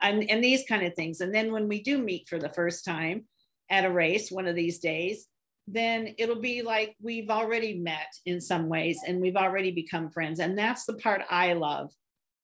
and, 0.02 0.28
and 0.30 0.44
these 0.44 0.64
kind 0.68 0.84
of 0.84 0.96
things. 0.96 1.22
And 1.22 1.34
then 1.34 1.52
when 1.52 1.68
we 1.68 1.84
do 1.84 2.00
meet 2.00 2.28
for 2.28 2.40
the 2.40 2.50
first 2.50 2.84
time 2.84 3.26
at 3.70 3.86
a 3.86 3.92
race 3.92 4.32
one 4.32 4.48
of 4.48 4.56
these 4.56 4.80
days, 4.80 5.28
then 5.72 6.16
it'll 6.18 6.42
be 6.42 6.62
like 6.62 6.96
we've 7.02 7.30
already 7.30 7.80
met 7.80 8.08
in 8.26 8.42
some 8.42 8.70
ways 8.70 9.00
and 9.08 9.22
we've 9.22 9.36
already 9.36 9.72
become 9.72 10.12
friends. 10.12 10.40
And 10.40 10.58
that's 10.58 10.86
the 10.86 10.96
part 10.96 11.22
I 11.30 11.54
love 11.54 11.92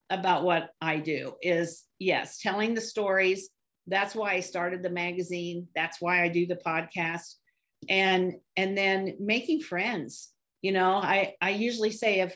about 0.09 0.43
what 0.43 0.69
I 0.81 0.97
do 0.97 1.33
is 1.41 1.83
yes, 1.99 2.39
telling 2.39 2.73
the 2.73 2.81
stories. 2.81 3.49
That's 3.88 4.15
why 4.15 4.33
I 4.33 4.39
started 4.39 4.83
the 4.83 4.89
magazine. 4.89 5.67
That's 5.75 6.01
why 6.01 6.23
I 6.23 6.29
do 6.29 6.45
the 6.45 6.55
podcast. 6.55 7.35
And 7.89 8.35
and 8.55 8.77
then 8.77 9.15
making 9.19 9.61
friends 9.61 10.31
you 10.65 10.71
know 10.71 10.93
i 10.95 11.35
i 11.41 11.51
usually 11.51 11.91
say 11.91 12.21
if 12.21 12.35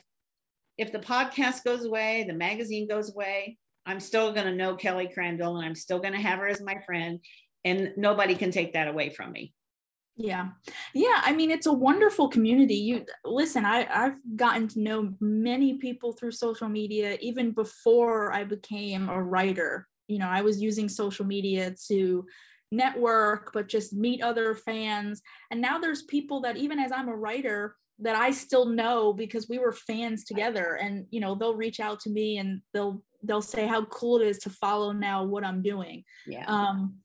if 0.77 0.91
the 0.91 0.99
podcast 0.99 1.63
goes 1.63 1.83
away 1.83 2.25
the 2.27 2.33
magazine 2.33 2.87
goes 2.87 3.11
away 3.11 3.57
i'm 3.87 3.99
still 3.99 4.31
going 4.33 4.45
to 4.45 4.53
know 4.53 4.75
kelly 4.75 5.09
crandall 5.11 5.57
and 5.57 5.65
i'm 5.65 5.73
still 5.73 5.97
going 5.97 6.13
to 6.13 6.19
have 6.19 6.37
her 6.37 6.47
as 6.47 6.61
my 6.61 6.75
friend 6.85 7.19
and 7.65 7.91
nobody 7.97 8.35
can 8.35 8.51
take 8.51 8.73
that 8.73 8.87
away 8.87 9.09
from 9.09 9.31
me 9.31 9.51
yeah. 10.19 10.49
Yeah 10.93 11.21
i 11.23 11.33
mean 11.33 11.49
it's 11.49 11.65
a 11.65 11.73
wonderful 11.73 12.27
community. 12.29 12.75
You 12.75 13.05
listen 13.23 13.65
i 13.65 13.87
i've 13.89 14.17
gotten 14.35 14.67
to 14.69 14.79
know 14.79 15.13
many 15.19 15.75
people 15.75 16.13
through 16.13 16.31
social 16.31 16.69
media 16.69 17.17
even 17.21 17.51
before 17.51 18.31
i 18.33 18.43
became 18.43 19.09
a 19.09 19.21
writer. 19.21 19.87
You 20.07 20.19
know 20.19 20.27
i 20.27 20.41
was 20.41 20.61
using 20.61 20.89
social 20.89 21.25
media 21.25 21.73
to 21.87 22.25
network 22.71 23.51
but 23.53 23.67
just 23.67 23.93
meet 23.93 24.21
other 24.21 24.53
fans. 24.53 25.21
And 25.49 25.59
now 25.59 25.79
there's 25.79 26.03
people 26.03 26.41
that 26.41 26.57
even 26.57 26.79
as 26.79 26.91
i'm 26.91 27.07
a 27.09 27.15
writer 27.15 27.75
that 28.01 28.15
I 28.15 28.31
still 28.31 28.65
know 28.65 29.11
because 29.13 29.49
we 29.49 29.59
were 29.59 29.73
fans 29.73 30.23
together. 30.23 30.77
And 30.81 31.05
you 31.11 31.19
know 31.19 31.35
they'll 31.35 31.55
reach 31.55 31.79
out 31.79 31.99
to 32.01 32.09
me 32.09 32.37
and 32.37 32.61
they'll 32.73 33.03
they'll 33.23 33.41
say 33.41 33.67
how 33.67 33.85
cool 33.85 34.21
it 34.21 34.27
is 34.27 34.39
to 34.39 34.49
follow 34.49 34.91
now 34.91 35.23
what 35.23 35.43
I'm 35.43 35.61
doing. 35.61 36.03
Yeah. 36.25 36.45
Um 36.47 36.99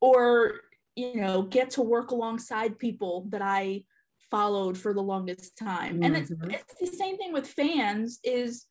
or 0.00 0.54
you 0.96 1.20
know 1.20 1.42
get 1.42 1.70
to 1.70 1.82
work 1.82 2.10
alongside 2.10 2.78
people 2.78 3.26
that 3.30 3.42
I 3.42 3.84
followed 4.30 4.78
for 4.78 4.94
the 4.94 5.02
longest 5.02 5.56
time. 5.58 5.94
Mm-hmm. 5.94 6.02
And 6.04 6.16
it's, 6.16 6.30
mm-hmm. 6.30 6.50
it's 6.50 6.74
the 6.80 6.86
same 6.86 7.18
thing 7.18 7.32
with 7.32 7.46
fans 7.46 8.18
is 8.24 8.64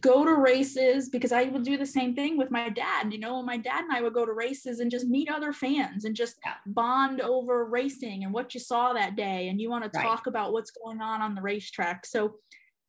go 0.00 0.24
to 0.24 0.34
races 0.34 1.08
because 1.08 1.32
I 1.32 1.44
would 1.44 1.64
do 1.64 1.78
the 1.78 1.86
same 1.86 2.14
thing 2.14 2.36
with 2.36 2.50
my 2.50 2.68
dad. 2.68 3.12
You 3.12 3.18
know, 3.18 3.42
my 3.42 3.56
dad 3.56 3.84
and 3.84 3.92
I 3.92 4.02
would 4.02 4.12
go 4.12 4.26
to 4.26 4.32
races 4.32 4.80
and 4.80 4.90
just 4.90 5.06
meet 5.06 5.30
other 5.30 5.52
fans 5.52 6.04
and 6.04 6.14
just 6.14 6.36
bond 6.66 7.22
over 7.22 7.64
racing 7.64 8.22
and 8.22 8.34
what 8.34 8.52
you 8.52 8.60
saw 8.60 8.92
that 8.92 9.16
day. 9.16 9.48
And 9.48 9.60
you 9.60 9.70
want 9.70 9.84
to 9.84 9.90
right. 9.94 10.04
talk 10.04 10.26
about 10.26 10.52
what's 10.52 10.70
going 10.70 11.00
on 11.00 11.22
on 11.22 11.34
the 11.34 11.42
racetrack. 11.42 12.04
So 12.04 12.34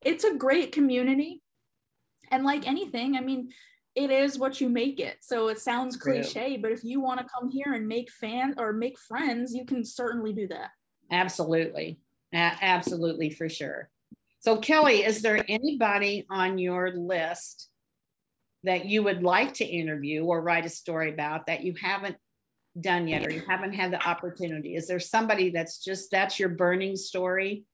it's 0.01 0.25
a 0.25 0.35
great 0.35 0.73
community. 0.73 1.41
And 2.31 2.43
like 2.43 2.67
anything, 2.67 3.15
I 3.15 3.21
mean, 3.21 3.49
it 3.95 4.09
is 4.09 4.39
what 4.39 4.59
you 4.59 4.69
make 4.69 4.99
it. 4.99 5.17
So 5.21 5.49
it 5.49 5.59
sounds 5.59 5.97
cliche, 5.97 6.57
but 6.57 6.71
if 6.71 6.83
you 6.83 6.99
want 6.99 7.19
to 7.19 7.25
come 7.25 7.49
here 7.49 7.73
and 7.73 7.87
make 7.87 8.11
fans 8.11 8.55
or 8.57 8.73
make 8.73 8.97
friends, 8.97 9.53
you 9.53 9.65
can 9.65 9.85
certainly 9.85 10.33
do 10.33 10.47
that. 10.47 10.69
Absolutely. 11.11 11.99
A- 12.33 12.57
absolutely, 12.61 13.29
for 13.29 13.49
sure. 13.49 13.89
So, 14.39 14.57
Kelly, 14.57 15.03
is 15.03 15.21
there 15.21 15.43
anybody 15.47 16.25
on 16.29 16.57
your 16.57 16.91
list 16.91 17.69
that 18.63 18.85
you 18.85 19.03
would 19.03 19.23
like 19.23 19.53
to 19.55 19.65
interview 19.65 20.23
or 20.23 20.41
write 20.41 20.65
a 20.65 20.69
story 20.69 21.11
about 21.11 21.45
that 21.45 21.63
you 21.63 21.75
haven't 21.79 22.17
done 22.79 23.07
yet 23.07 23.25
or 23.25 23.29
you 23.29 23.43
haven't 23.47 23.73
had 23.73 23.91
the 23.91 24.05
opportunity? 24.05 24.75
Is 24.75 24.87
there 24.87 24.99
somebody 24.99 25.51
that's 25.51 25.83
just 25.83 26.09
that's 26.11 26.39
your 26.39 26.49
burning 26.49 26.95
story? 26.95 27.65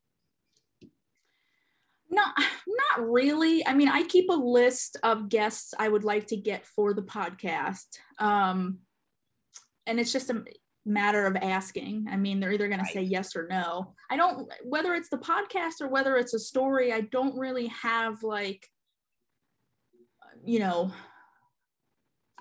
No, 2.10 2.24
not 2.68 3.10
really. 3.10 3.66
I 3.66 3.74
mean, 3.74 3.90
I 3.90 4.04
keep 4.04 4.30
a 4.30 4.34
list 4.34 4.98
of 5.04 5.30
guests 5.30 5.74
I 5.78 5.88
would 5.88 6.04
like 6.04 6.28
to 6.28 6.38
get 6.38 6.66
for 6.66 6.94
the 6.94 7.02
podcast. 7.02 7.86
Um, 8.18 8.80
and 9.86 10.00
it's 10.00 10.12
just 10.12 10.30
a 10.30 10.44
matter 10.86 11.26
of 11.26 11.36
asking. 11.36 12.08
I 12.10 12.18
mean, 12.18 12.40
they're 12.40 12.52
either 12.52 12.68
going 12.68 12.80
right. 12.80 12.88
to 12.88 12.94
say 12.94 13.04
yes 13.04 13.36
or 13.36 13.48
no. 13.50 13.94
I 14.10 14.18
don't, 14.18 14.52
whether 14.64 14.94
it's 14.94 15.10
the 15.10 15.18
podcast 15.18 15.82
or 15.82 15.88
whether 15.88 16.16
it's 16.18 16.34
a 16.34 16.40
story, 16.40 16.92
I 16.94 17.02
don't 17.02 17.38
really 17.38 17.68
have 17.68 18.24
like, 18.24 18.68
you 20.46 20.60
know, 20.60 20.92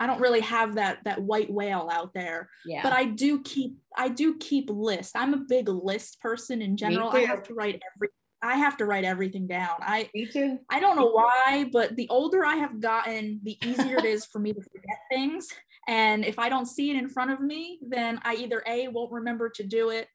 I 0.00 0.06
don't 0.06 0.20
really 0.20 0.40
have 0.40 0.76
that 0.76 0.98
that 1.04 1.20
white 1.20 1.50
whale 1.50 1.88
out 1.92 2.14
there. 2.14 2.48
Yeah. 2.64 2.82
But 2.82 2.92
I 2.92 3.04
do 3.04 3.42
keep 3.42 3.78
I 3.96 4.08
do 4.08 4.38
keep 4.38 4.70
lists. 4.70 5.12
I'm 5.16 5.34
a 5.34 5.44
big 5.48 5.68
list 5.68 6.20
person 6.20 6.62
in 6.62 6.76
general. 6.76 7.10
I 7.10 7.20
have 7.20 7.42
to 7.44 7.54
write 7.54 7.82
every 7.96 8.08
I 8.42 8.56
have 8.56 8.76
to 8.78 8.84
write 8.84 9.04
everything 9.04 9.46
down. 9.46 9.76
I 9.80 10.08
Me 10.14 10.26
too. 10.26 10.58
I 10.70 10.80
don't 10.80 10.96
know 10.96 11.10
why, 11.10 11.68
but 11.72 11.96
the 11.96 12.08
older 12.08 12.44
I 12.44 12.56
have 12.56 12.80
gotten, 12.80 13.40
the 13.42 13.58
easier 13.64 13.98
it 13.98 14.04
is 14.04 14.24
for 14.26 14.38
me 14.38 14.52
to 14.52 14.60
forget 14.60 14.98
things. 15.10 15.48
And 15.88 16.24
if 16.24 16.38
I 16.38 16.48
don't 16.48 16.66
see 16.66 16.90
it 16.90 16.96
in 16.96 17.08
front 17.08 17.30
of 17.30 17.40
me, 17.40 17.78
then 17.82 18.20
I 18.24 18.34
either 18.36 18.62
A, 18.66 18.88
won't 18.88 19.10
remember 19.10 19.48
to 19.50 19.64
do 19.64 19.90
it, 19.90 20.06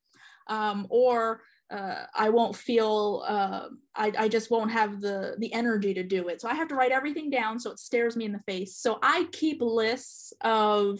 um, 0.47 0.87
or 0.89 1.41
uh, 1.71 2.05
I 2.13 2.29
won't 2.29 2.55
feel, 2.55 3.23
uh, 3.27 3.67
I, 3.95 4.13
I 4.17 4.27
just 4.27 4.51
won't 4.51 4.71
have 4.71 5.01
the, 5.01 5.35
the 5.39 5.51
energy 5.51 5.93
to 5.95 6.03
do 6.03 6.27
it. 6.27 6.39
So 6.39 6.47
I 6.47 6.53
have 6.53 6.67
to 6.67 6.75
write 6.75 6.91
everything 6.91 7.29
down 7.29 7.59
so 7.59 7.71
it 7.71 7.79
stares 7.79 8.15
me 8.15 8.25
in 8.25 8.31
the 8.31 8.43
face. 8.45 8.77
So 8.77 8.99
I 9.01 9.27
keep 9.31 9.61
lists 9.61 10.33
of 10.41 10.99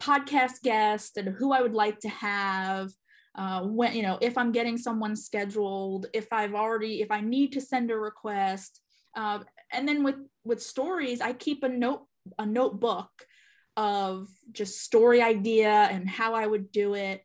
podcast 0.00 0.62
guests 0.62 1.16
and 1.16 1.28
who 1.28 1.52
I 1.52 1.62
would 1.62 1.74
like 1.74 2.00
to 2.00 2.08
have. 2.08 2.90
Uh, 3.36 3.60
when 3.64 3.94
you 3.94 4.02
know 4.02 4.16
if 4.22 4.38
i'm 4.38 4.50
getting 4.50 4.78
someone 4.78 5.14
scheduled 5.14 6.06
if 6.14 6.32
i've 6.32 6.54
already 6.54 7.02
if 7.02 7.10
i 7.10 7.20
need 7.20 7.52
to 7.52 7.60
send 7.60 7.90
a 7.90 7.94
request 7.94 8.80
uh, 9.14 9.40
and 9.72 9.86
then 9.86 10.02
with 10.02 10.16
with 10.44 10.62
stories 10.62 11.20
i 11.20 11.34
keep 11.34 11.62
a 11.62 11.68
note 11.68 12.06
a 12.38 12.46
notebook 12.46 13.10
of 13.76 14.28
just 14.52 14.80
story 14.80 15.20
idea 15.20 15.70
and 15.70 16.08
how 16.08 16.34
I 16.34 16.46
would 16.46 16.72
do 16.72 16.94
it. 16.94 17.22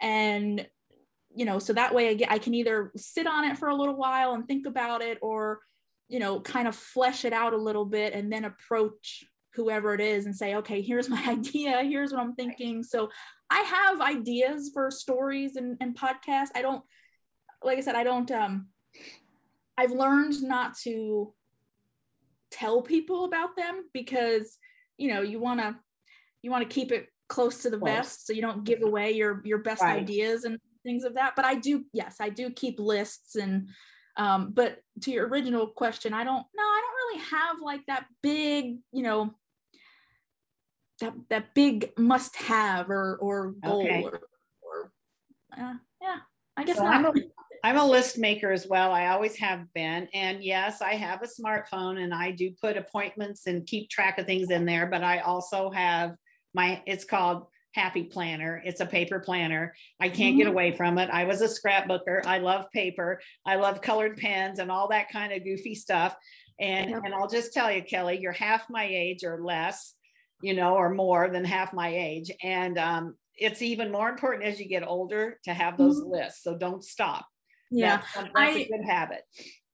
And, 0.00 0.66
you 1.34 1.44
know, 1.44 1.58
so 1.58 1.72
that 1.72 1.94
way 1.94 2.10
I, 2.10 2.14
get, 2.14 2.30
I 2.30 2.38
can 2.38 2.54
either 2.54 2.92
sit 2.96 3.26
on 3.26 3.44
it 3.44 3.58
for 3.58 3.68
a 3.68 3.74
little 3.74 3.96
while 3.96 4.34
and 4.34 4.46
think 4.46 4.66
about 4.66 5.02
it 5.02 5.18
or, 5.22 5.60
you 6.08 6.18
know, 6.18 6.40
kind 6.40 6.68
of 6.68 6.76
flesh 6.76 7.24
it 7.24 7.32
out 7.32 7.54
a 7.54 7.58
little 7.58 7.86
bit 7.86 8.12
and 8.12 8.30
then 8.30 8.44
approach 8.44 9.24
whoever 9.54 9.94
it 9.94 10.00
is 10.00 10.26
and 10.26 10.34
say, 10.34 10.56
okay, 10.56 10.82
here's 10.82 11.08
my 11.08 11.22
idea, 11.28 11.82
here's 11.82 12.12
what 12.12 12.20
I'm 12.20 12.34
thinking. 12.34 12.82
So 12.82 13.10
I 13.50 13.60
have 13.60 14.00
ideas 14.00 14.70
for 14.72 14.90
stories 14.90 15.56
and, 15.56 15.76
and 15.80 15.96
podcasts. 15.96 16.50
I 16.54 16.62
don't, 16.62 16.82
like 17.62 17.78
I 17.78 17.80
said, 17.82 17.94
I 17.94 18.04
don't, 18.04 18.30
um, 18.30 18.68
I've 19.76 19.92
learned 19.92 20.42
not 20.42 20.76
to 20.84 21.32
tell 22.50 22.82
people 22.82 23.24
about 23.24 23.56
them 23.56 23.84
because, 23.92 24.58
you 24.98 25.12
know, 25.12 25.22
you 25.22 25.40
want 25.40 25.60
to 25.60 25.76
you 26.44 26.50
want 26.50 26.68
to 26.68 26.72
keep 26.72 26.92
it 26.92 27.08
close 27.28 27.62
to 27.62 27.70
the 27.70 27.78
close. 27.78 27.90
vest 27.90 28.26
so 28.26 28.32
you 28.34 28.42
don't 28.42 28.64
give 28.64 28.82
away 28.82 29.12
your 29.12 29.40
your 29.44 29.58
best 29.58 29.82
right. 29.82 30.02
ideas 30.02 30.44
and 30.44 30.58
things 30.84 31.04
of 31.04 31.14
that 31.14 31.32
but 31.34 31.44
i 31.44 31.54
do 31.54 31.84
yes 31.94 32.16
i 32.20 32.28
do 32.28 32.50
keep 32.50 32.78
lists 32.78 33.34
and 33.34 33.68
um 34.18 34.50
but 34.52 34.78
to 35.00 35.10
your 35.10 35.26
original 35.26 35.66
question 35.66 36.12
i 36.12 36.22
don't 36.22 36.44
no 36.54 36.62
i 36.62 36.82
don't 36.82 37.16
really 37.16 37.24
have 37.30 37.56
like 37.62 37.80
that 37.86 38.04
big 38.22 38.76
you 38.92 39.02
know 39.02 39.34
that 41.04 41.14
that 41.30 41.54
big 41.54 41.90
must 41.98 42.36
have 42.36 42.90
or 42.90 43.16
or 43.16 43.52
goal 43.62 43.82
okay. 43.82 44.02
or, 44.02 44.20
or 44.62 44.92
uh, 45.58 45.74
yeah 46.00 46.16
i 46.56 46.64
guess 46.64 46.76
so 46.76 46.84
not. 46.84 46.94
I'm 46.94 47.06
a, 47.06 47.12
I'm 47.62 47.78
a 47.78 47.86
list 47.86 48.18
maker 48.18 48.52
as 48.52 48.66
well. 48.66 48.92
I 48.92 49.06
always 49.06 49.36
have 49.36 49.72
been. 49.72 50.06
And 50.12 50.44
yes, 50.44 50.82
I 50.82 50.96
have 50.96 51.22
a 51.22 51.26
smartphone 51.26 51.98
and 52.04 52.12
I 52.12 52.30
do 52.30 52.50
put 52.60 52.76
appointments 52.76 53.46
and 53.46 53.66
keep 53.66 53.88
track 53.88 54.18
of 54.18 54.26
things 54.26 54.50
in 54.50 54.66
there, 54.66 54.86
but 54.86 55.02
I 55.02 55.20
also 55.20 55.70
have 55.70 56.14
my 56.54 56.82
it's 56.86 57.04
called 57.04 57.46
happy 57.74 58.04
planner 58.04 58.62
it's 58.64 58.80
a 58.80 58.86
paper 58.86 59.18
planner 59.18 59.74
i 60.00 60.08
can't 60.08 60.30
mm-hmm. 60.30 60.38
get 60.38 60.46
away 60.46 60.70
from 60.76 60.96
it 60.96 61.10
i 61.10 61.24
was 61.24 61.42
a 61.42 61.48
scrapbooker 61.48 62.24
i 62.24 62.38
love 62.38 62.70
paper 62.72 63.20
i 63.44 63.56
love 63.56 63.80
colored 63.80 64.16
pens 64.16 64.60
and 64.60 64.70
all 64.70 64.88
that 64.88 65.10
kind 65.10 65.32
of 65.32 65.42
goofy 65.42 65.74
stuff 65.74 66.14
and 66.60 66.92
and 66.92 67.12
i'll 67.12 67.28
just 67.28 67.52
tell 67.52 67.70
you 67.70 67.82
kelly 67.82 68.16
you're 68.20 68.32
half 68.32 68.70
my 68.70 68.84
age 68.84 69.24
or 69.24 69.42
less 69.42 69.94
you 70.44 70.54
know 70.54 70.74
or 70.74 70.90
more 70.90 71.28
than 71.30 71.44
half 71.44 71.72
my 71.72 71.88
age. 71.88 72.30
And 72.42 72.78
um, 72.78 73.14
it's 73.36 73.62
even 73.62 73.90
more 73.90 74.08
important 74.08 74.44
as 74.44 74.60
you 74.60 74.68
get 74.68 74.86
older 74.86 75.38
to 75.44 75.54
have 75.54 75.78
those 75.78 76.00
mm-hmm. 76.00 76.12
lists. 76.12 76.42
So 76.44 76.56
don't 76.56 76.84
stop. 76.84 77.26
Yeah. 77.70 77.96
That's, 77.96 78.12
that's 78.14 78.30
I, 78.36 78.50
a 78.50 78.68
good 78.68 78.84
habit. 78.86 79.22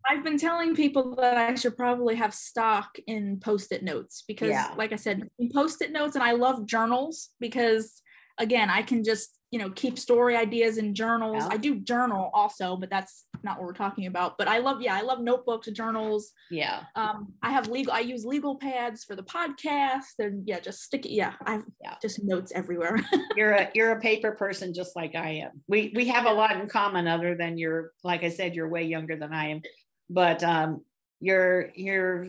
I've 0.09 0.25
been 0.25 0.39
telling 0.39 0.75
people 0.75 1.17
that 1.17 1.37
I 1.37 1.55
should 1.57 1.77
probably 1.77 2.15
have 2.15 2.33
stock 2.33 2.97
in 3.07 3.39
post-it 3.41 3.83
notes 3.83 4.25
because 4.27 4.51
yeah. 4.51 4.73
like 4.77 4.93
I 4.93 4.97
said, 4.97 5.29
post-it 5.53 5.93
notes 5.93 6.15
and 6.15 6.25
I 6.25 6.33
love 6.33 6.67
journals 6.67 7.31
because 7.39 8.01
again, 8.39 8.71
I 8.71 8.83
can 8.83 9.05
just 9.05 9.40
you 9.51 9.59
know 9.59 9.71
keep 9.71 9.99
story 9.99 10.37
ideas 10.37 10.79
in 10.79 10.95
journals 10.95 11.39
Yeah. 11.43 11.49
i 11.51 11.57
do 11.57 11.81
journal 11.81 12.31
also 12.33 12.77
but 12.77 12.89
that's 12.89 13.25
not 13.43 13.59
what 13.59 13.67
we're 13.67 13.73
talking 13.73 14.07
about 14.07 14.39
but 14.39 14.47
i 14.47 14.59
love 14.59 14.81
yeah 14.81 14.95
i 14.95 15.01
love 15.03 15.21
notebooks 15.21 15.69
journals 15.73 16.33
Yeah. 16.51 16.83
um 16.95 17.33
i 17.43 17.51
have 17.51 17.67
legal 17.69 17.93
i 17.93 17.99
use 18.01 18.25
legal 18.25 18.57
pads 18.57 19.03
for 19.05 19.17
the 19.17 19.23
podcast 19.25 20.19
and 20.21 20.47
yeah 20.47 20.61
just 20.61 20.83
stick 20.83 21.05
it 21.05 21.11
yeah 21.13 21.33
i 21.47 21.53
have 21.55 21.65
Yeah. 21.83 21.95
just 22.01 22.23
notes 22.23 22.53
everywhere 22.55 22.97
You're 23.37 23.53
a 23.53 23.71
you're 23.75 23.93
a 23.93 24.01
paper 24.01 24.33
person 24.33 24.75
just 24.75 24.97
like 24.97 25.15
I 25.15 25.31
am. 25.45 25.63
We 25.69 25.93
we 25.95 26.07
have 26.09 26.27
a 26.27 26.33
lot 26.33 26.57
in 26.61 26.67
common 26.69 27.07
other 27.07 27.37
than 27.37 27.59
you're 27.59 27.93
like 28.03 28.25
I 28.25 28.29
said, 28.29 28.55
you're 28.57 28.69
way 28.69 28.83
younger 28.85 29.17
than 29.17 29.33
I 29.33 29.51
am. 29.51 29.63
But 30.11 30.43
um 30.43 30.85
you're 31.21 31.71
you're 31.77 32.29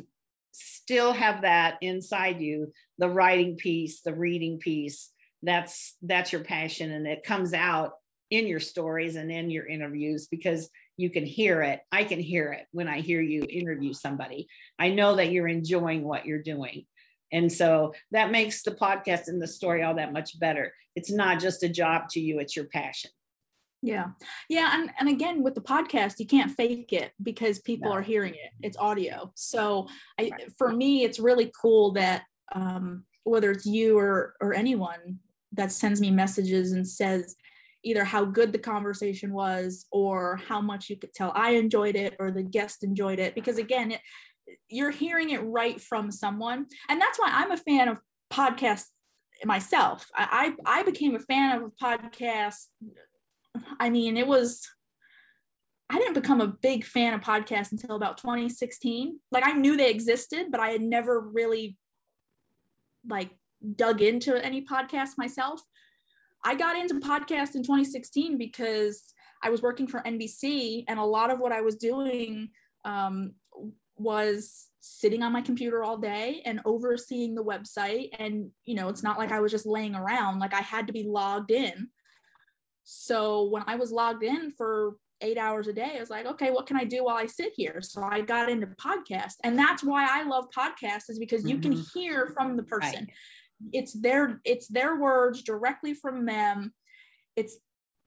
still 0.52 1.12
have 1.14 1.42
that 1.42 1.78
inside 1.82 2.40
you, 2.42 2.72
the 3.00 3.10
writing 3.10 3.56
piece, 3.56 4.02
the 4.02 4.14
reading 4.14 4.60
piece. 4.60 5.11
That's 5.44 5.96
that's 6.02 6.32
your 6.32 6.44
passion 6.44 6.92
and 6.92 7.08
it 7.08 7.24
comes 7.24 7.54
out 7.54 7.94
in 8.30 8.48
your 8.48 8.60
stories 8.60 9.16
and 9.16 9.32
in 9.32 9.50
your 9.50 9.66
interviews 9.68 10.28
because 10.28 10.70
you 10.98 11.10
can 11.10 11.26
hear 11.26 11.62
it. 11.64 11.82
I 11.92 12.04
can 12.04 12.20
hear 12.20 12.54
it 12.54 12.66
when 12.72 12.88
I 12.88 13.02
hear 13.02 13.22
you 13.22 13.44
interview 13.50 13.92
somebody. 13.94 14.48
I 14.80 14.90
know 14.90 15.16
that 15.16 15.32
you're 15.32 15.48
enjoying 15.48 16.04
what 16.04 16.26
you're 16.26 16.42
doing. 16.44 16.86
And 17.34 17.52
so 17.52 17.94
that 18.12 18.32
makes 18.32 18.62
the 18.64 18.72
podcast 18.72 19.28
and 19.28 19.42
the 19.42 19.48
story 19.48 19.84
all 19.84 19.96
that 19.96 20.14
much 20.14 20.40
better. 20.40 20.74
It's 20.96 21.12
not 21.12 21.40
just 21.40 21.64
a 21.64 21.70
job 21.70 22.10
to 22.12 22.20
you, 22.20 22.40
it's 22.40 22.56
your 22.56 22.66
passion. 22.66 23.12
yeah 23.82 24.08
yeah 24.48 24.70
and, 24.76 24.92
and 25.00 25.10
again 25.10 25.42
with 25.42 25.56
the 25.56 25.62
podcast 25.76 26.20
you 26.20 26.28
can't 26.28 26.52
fake 26.52 26.94
it 26.94 27.12
because 27.24 27.58
people 27.60 27.90
No. 27.90 27.96
are 27.96 28.02
hearing 28.04 28.36
it 28.36 28.52
it's 28.62 28.78
audio 28.78 29.32
so 29.34 29.88
i 30.20 30.24
Right. 30.30 30.52
for 30.60 30.70
me 30.82 31.04
it's 31.04 31.20
really 31.20 31.52
cool 31.62 31.94
that 31.94 32.22
um 32.54 33.06
whether 33.24 33.50
it's 33.50 33.66
you 33.66 33.98
or 33.98 34.36
or 34.40 34.54
anyone 34.54 35.18
that 35.54 35.72
sends 35.72 36.00
me 36.00 36.12
messages 36.12 36.72
and 36.72 36.88
says 36.88 37.36
either 37.84 38.04
how 38.04 38.24
good 38.26 38.52
the 38.52 38.60
conversation 38.60 39.34
was 39.34 39.86
or 39.92 40.40
how 40.48 40.62
much 40.62 40.90
you 40.90 40.96
could 40.98 41.14
tell 41.14 41.32
I 41.36 41.52
enjoyed 41.52 41.96
it 41.96 42.16
or 42.20 42.32
the 42.32 42.44
guest 42.44 42.84
enjoyed 42.84 43.20
it. 43.20 43.36
Because 43.36 43.58
again, 43.58 43.92
it, 43.92 44.02
you're 44.70 44.92
hearing 44.92 45.32
it 45.32 45.40
right 45.40 45.80
from 45.82 46.12
someone. 46.12 46.68
And 46.90 47.02
that's 47.02 47.20
why 47.20 47.30
I'm 47.32 47.52
a 47.52 47.58
fan 47.58 47.88
of 47.88 48.00
podcasts 48.32 48.88
myself. 49.44 50.08
I, 50.16 50.54
I, 50.66 50.80
I 50.80 50.84
became 50.84 51.16
a 51.16 51.20
fan 51.20 51.58
of 51.58 51.64
a 51.64 51.84
podcast. 51.84 52.68
I 53.80 53.90
mean, 53.90 54.18
it 54.18 54.28
was, 54.28 54.68
I 55.90 55.98
didn't 55.98 56.14
become 56.14 56.42
a 56.42 56.48
big 56.48 56.86
fan 56.86 57.14
of 57.14 57.22
podcasts 57.22 57.72
until 57.72 57.96
about 57.96 58.18
2016. 58.18 59.20
Like 59.32 59.46
I 59.46 59.54
knew 59.54 59.76
they 59.76 59.90
existed, 59.90 60.48
but 60.52 60.60
I 60.60 60.70
had 60.70 60.82
never 60.82 61.20
really 61.20 61.78
like 63.08 63.32
dug 63.76 64.02
into 64.02 64.44
any 64.44 64.66
podcast 64.66 65.18
myself. 65.18 65.62
I 66.44 66.56
got 66.56 66.76
into 66.76 66.96
podcast 66.96 67.56
in 67.56 67.64
2016 67.64 68.38
because 68.38 69.14
I 69.44 69.50
was 69.50 69.62
working 69.62 69.88
for 69.88 70.02
NBC, 70.02 70.86
and 70.88 71.00
a 71.00 71.04
lot 71.04 71.32
of 71.32 71.40
what 71.40 71.52
I 71.52 71.62
was 71.62 71.76
doing 71.76 72.50
um, 72.86 73.34
was 73.98 74.68
sitting 74.80 75.22
on 75.22 75.32
my 75.32 75.42
computer 75.42 75.84
all 75.84 75.98
day 75.98 76.42
and 76.46 76.60
overseeing 76.66 77.36
the 77.36 77.44
website. 77.44 78.10
And 78.18 78.50
you 78.66 78.76
know, 78.76 78.90
it's 78.90 79.04
not 79.04 79.20
like 79.20 79.32
I 79.32 79.40
was 79.40 79.52
just 79.52 79.66
laying 79.66 79.96
around; 79.96 80.40
like 80.40 80.54
I 80.54 80.62
had 80.62 80.88
to 80.88 80.94
be 80.94 81.04
logged 81.04 81.52
in. 81.52 81.90
So 82.84 83.44
when 83.50 83.64
I 83.68 83.76
was 83.76 83.92
logged 83.92 84.24
in 84.24 84.52
for 84.52 84.96
eight 85.22 85.38
hours 85.38 85.68
a 85.68 85.74
day, 85.74 85.94
I 85.98 86.00
was 86.00 86.10
like, 86.10 86.26
okay, 86.26 86.50
what 86.50 86.66
can 86.66 86.78
I 86.78 86.84
do 86.84 87.04
while 87.04 87.16
I 87.16 87.28
sit 87.28 87.54
here? 87.56 87.80
So 87.82 88.02
I 88.04 88.22
got 88.22 88.50
into 88.50 88.68
podcast, 88.68 89.36
and 89.44 89.58
that's 89.58 89.84
why 89.84 90.08
I 90.10 90.24
love 90.24 90.46
podcasts, 90.56 91.10
is 91.10 91.20
because 91.20 91.46
you 91.48 91.60
can 91.60 91.74
Mhm. 91.74 91.92
hear 91.94 92.28
from 92.34 92.58
the 92.58 92.64
person 92.64 93.02
Right. 93.02 93.14
It's 93.74 93.94
their 93.94 94.42
it's 94.46 94.68
their 94.68 94.96
words 95.00 95.42
directly 95.44 95.94
from 95.94 96.26
them. 96.26 96.74
It's 97.36 97.58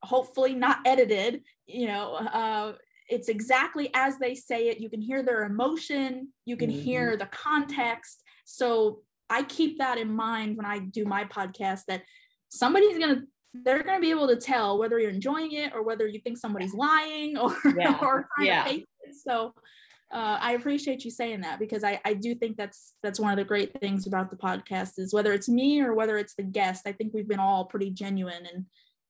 hopefully 0.03 0.55
not 0.55 0.79
edited 0.85 1.43
you 1.67 1.87
know 1.87 2.13
uh 2.17 2.75
it's 3.09 3.29
exactly 3.29 3.91
as 3.95 4.19
they 4.19 4.35
say 4.35 4.69
it. 4.69 4.81
You 4.81 4.89
can 4.91 5.01
hear 5.01 5.23
their 5.23 5.45
emotion. 5.45 6.29
You 6.47 6.57
can 6.57 6.71
hear 6.71 7.17
the 7.17 7.27
context. 7.27 8.23
So 8.45 9.01
i 9.31 9.43
keep 9.43 9.79
that 9.79 9.97
in 9.97 10.13
mind 10.13 10.55
when 10.55 10.67
i 10.67 10.79
do 10.79 11.07
my 11.07 11.25
podcast 11.25 11.81
that 11.89 12.03
somebody's 12.51 12.99
gonna 12.99 13.23
they're 13.65 13.83
gonna 13.83 13.99
be 14.01 14.11
able 14.11 14.29
to 14.29 14.37
tell 14.37 14.79
whether 14.79 14.99
you're 14.99 15.11
enjoying 15.11 15.53
it 15.53 15.73
or 15.75 15.83
whether 15.83 16.07
you 16.07 16.21
think 16.21 16.37
somebody's 16.37 16.75
lying 16.75 17.39
or 17.39 17.57
Yeah. 17.79 17.99
or 18.03 18.29
trying 18.37 18.47
Yeah. 18.49 18.65
to 18.65 18.69
fake 18.71 18.87
it. 19.05 19.15
So 19.15 19.55
uh, 20.15 20.39
I 20.41 20.53
appreciate 20.53 21.05
you 21.05 21.11
saying 21.11 21.41
that 21.41 21.59
because 21.59 21.83
I, 21.83 22.01
I 22.05 22.15
do 22.15 22.37
think 22.37 22.57
that's 22.57 22.95
that's 23.03 23.19
one 23.19 23.33
of 23.33 23.37
the 23.37 23.45
great 23.45 23.79
things 23.81 24.07
about 24.07 24.31
the 24.31 24.37
podcast 24.37 24.93
is 24.99 25.13
whether 25.13 25.33
it's 25.33 25.49
me 25.49 25.81
or 25.83 25.93
whether 25.93 26.17
it's 26.19 26.37
the 26.37 26.45
guest. 26.45 26.87
I 26.87 26.93
think 26.93 27.13
we've 27.13 27.29
been 27.29 27.41
all 27.41 27.65
pretty 27.65 27.91
genuine 27.91 28.47
in, 28.47 28.67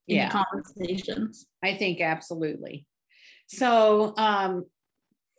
in 0.08 0.16
Yeah. 0.16 0.30
conversations. 0.30 1.46
I 1.62 1.74
think 1.74 2.00
absolutely. 2.00 2.86
So 3.48 4.14
um 4.16 4.64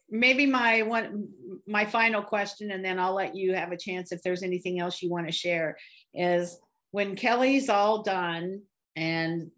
maybe 0.08 0.46
my 0.46 0.84
one 0.84 1.30
my 1.68 1.84
final 1.86 2.22
question 2.22 2.70
and 2.70 2.86
then 2.86 3.00
I'll 3.00 3.16
let 3.16 3.36
you 3.36 3.56
have 3.56 3.72
a 3.72 3.78
chance 3.78 4.12
if 4.12 4.22
there's 4.22 4.44
anything 4.44 4.80
else 4.80 5.02
you 5.02 5.10
want 5.10 5.26
to 5.26 5.32
share 5.34 5.78
is 6.14 6.60
when 6.92 7.16
Kelly's 7.16 7.70
all 7.70 8.04
done 8.04 8.62
and 8.96 9.50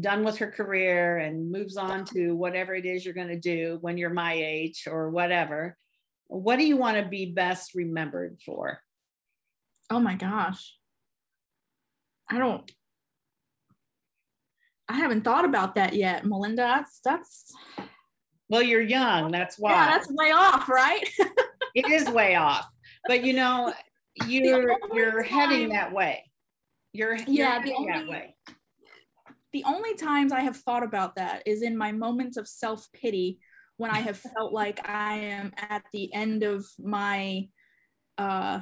done 0.00 0.22
with 0.24 0.36
her 0.38 0.50
career 0.50 1.18
and 1.18 1.50
moves 1.50 1.76
on 1.76 2.04
to 2.04 2.32
whatever 2.32 2.74
it 2.74 2.84
is 2.84 3.04
you're 3.04 3.14
going 3.14 3.28
to 3.28 3.38
do 3.38 3.78
when 3.80 3.96
you're 3.96 4.10
my 4.10 4.34
age 4.34 4.84
or 4.90 5.08
whatever 5.10 5.76
what 6.26 6.56
do 6.58 6.66
you 6.66 6.76
want 6.76 6.96
to 7.02 7.08
be 7.08 7.26
best 7.26 7.74
remembered 7.74 8.38
for 8.44 8.80
Oh 9.90 9.98
my 10.00 10.14
gosh. 10.16 10.74
I 12.30 12.36
don't 12.38 12.70
I 14.88 14.94
haven't 14.96 15.22
thought 15.22 15.44
about 15.46 15.74
that 15.76 15.94
yet, 15.94 16.26
Melinda. 16.26 16.62
That's 16.62 17.00
that's 17.02 17.52
well 18.50 18.62
you're 18.62 18.82
young 18.82 19.30
that's 19.30 19.58
why 19.58 19.72
yeah, 19.72 19.86
that's 19.96 20.10
way 20.10 20.30
off, 20.32 20.68
right? 20.68 21.06
it 21.74 21.86
is 21.90 22.08
way 22.10 22.34
off 22.34 22.66
but 23.06 23.24
you 23.24 23.32
know 23.32 23.72
you're 24.26 24.74
you're 24.92 25.22
heading 25.22 25.68
that 25.70 25.92
way 25.92 26.24
you're 26.92 27.14
you're 27.16 27.24
Yeah, 27.26 27.62
the 27.62 27.70
heading 27.70 27.86
that 27.86 27.96
only- 28.00 28.10
way 28.10 28.36
the 29.52 29.64
only 29.64 29.94
times 29.94 30.32
I 30.32 30.40
have 30.40 30.56
thought 30.56 30.82
about 30.82 31.16
that 31.16 31.42
is 31.46 31.62
in 31.62 31.76
my 31.76 31.92
moments 31.92 32.36
of 32.36 32.48
self 32.48 32.86
pity 32.92 33.38
when 33.76 33.90
I 33.90 34.00
have 34.00 34.18
felt 34.18 34.52
like 34.52 34.86
I 34.88 35.14
am 35.14 35.52
at 35.56 35.84
the 35.92 36.12
end 36.12 36.42
of 36.42 36.66
my, 36.78 37.48
uh, 38.18 38.60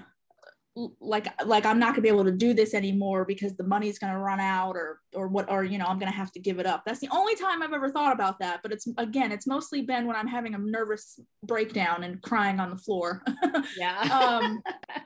like 1.01 1.27
like 1.47 1.65
I'm 1.65 1.79
not 1.79 1.95
gonna 1.95 2.03
be 2.03 2.09
able 2.09 2.25
to 2.25 2.31
do 2.31 2.53
this 2.53 2.75
anymore 2.75 3.25
because 3.25 3.57
the 3.57 3.65
money's 3.65 3.99
gonna 3.99 4.19
run 4.19 4.41
out 4.41 4.77
or 4.77 5.01
or 5.15 5.27
what 5.27 5.51
or 5.51 5.65
you 5.65 5.79
know 5.79 5.87
I'm 5.87 5.99
gonna 5.99 6.11
have 6.11 6.31
to 6.33 6.39
give 6.39 6.59
it 6.59 6.67
up. 6.67 6.83
That's 6.85 7.01
the 7.01 7.09
only 7.11 7.35
time 7.35 7.63
I've 7.63 7.73
ever 7.73 7.89
thought 7.89 8.13
about 8.13 8.39
that. 8.41 8.61
But 8.63 8.73
it's 8.73 8.87
again, 8.99 9.33
it's 9.33 9.47
mostly 9.47 9.81
been 9.81 10.07
when 10.07 10.17
I'm 10.17 10.27
having 10.27 10.55
a 10.55 10.59
nervous 10.59 11.19
breakdown 11.43 12.05
and 12.05 12.21
crying 12.21 12.61
on 12.61 12.69
the 12.69 12.77
floor. 12.77 13.23
yeah 13.79 14.01
um 14.03 14.63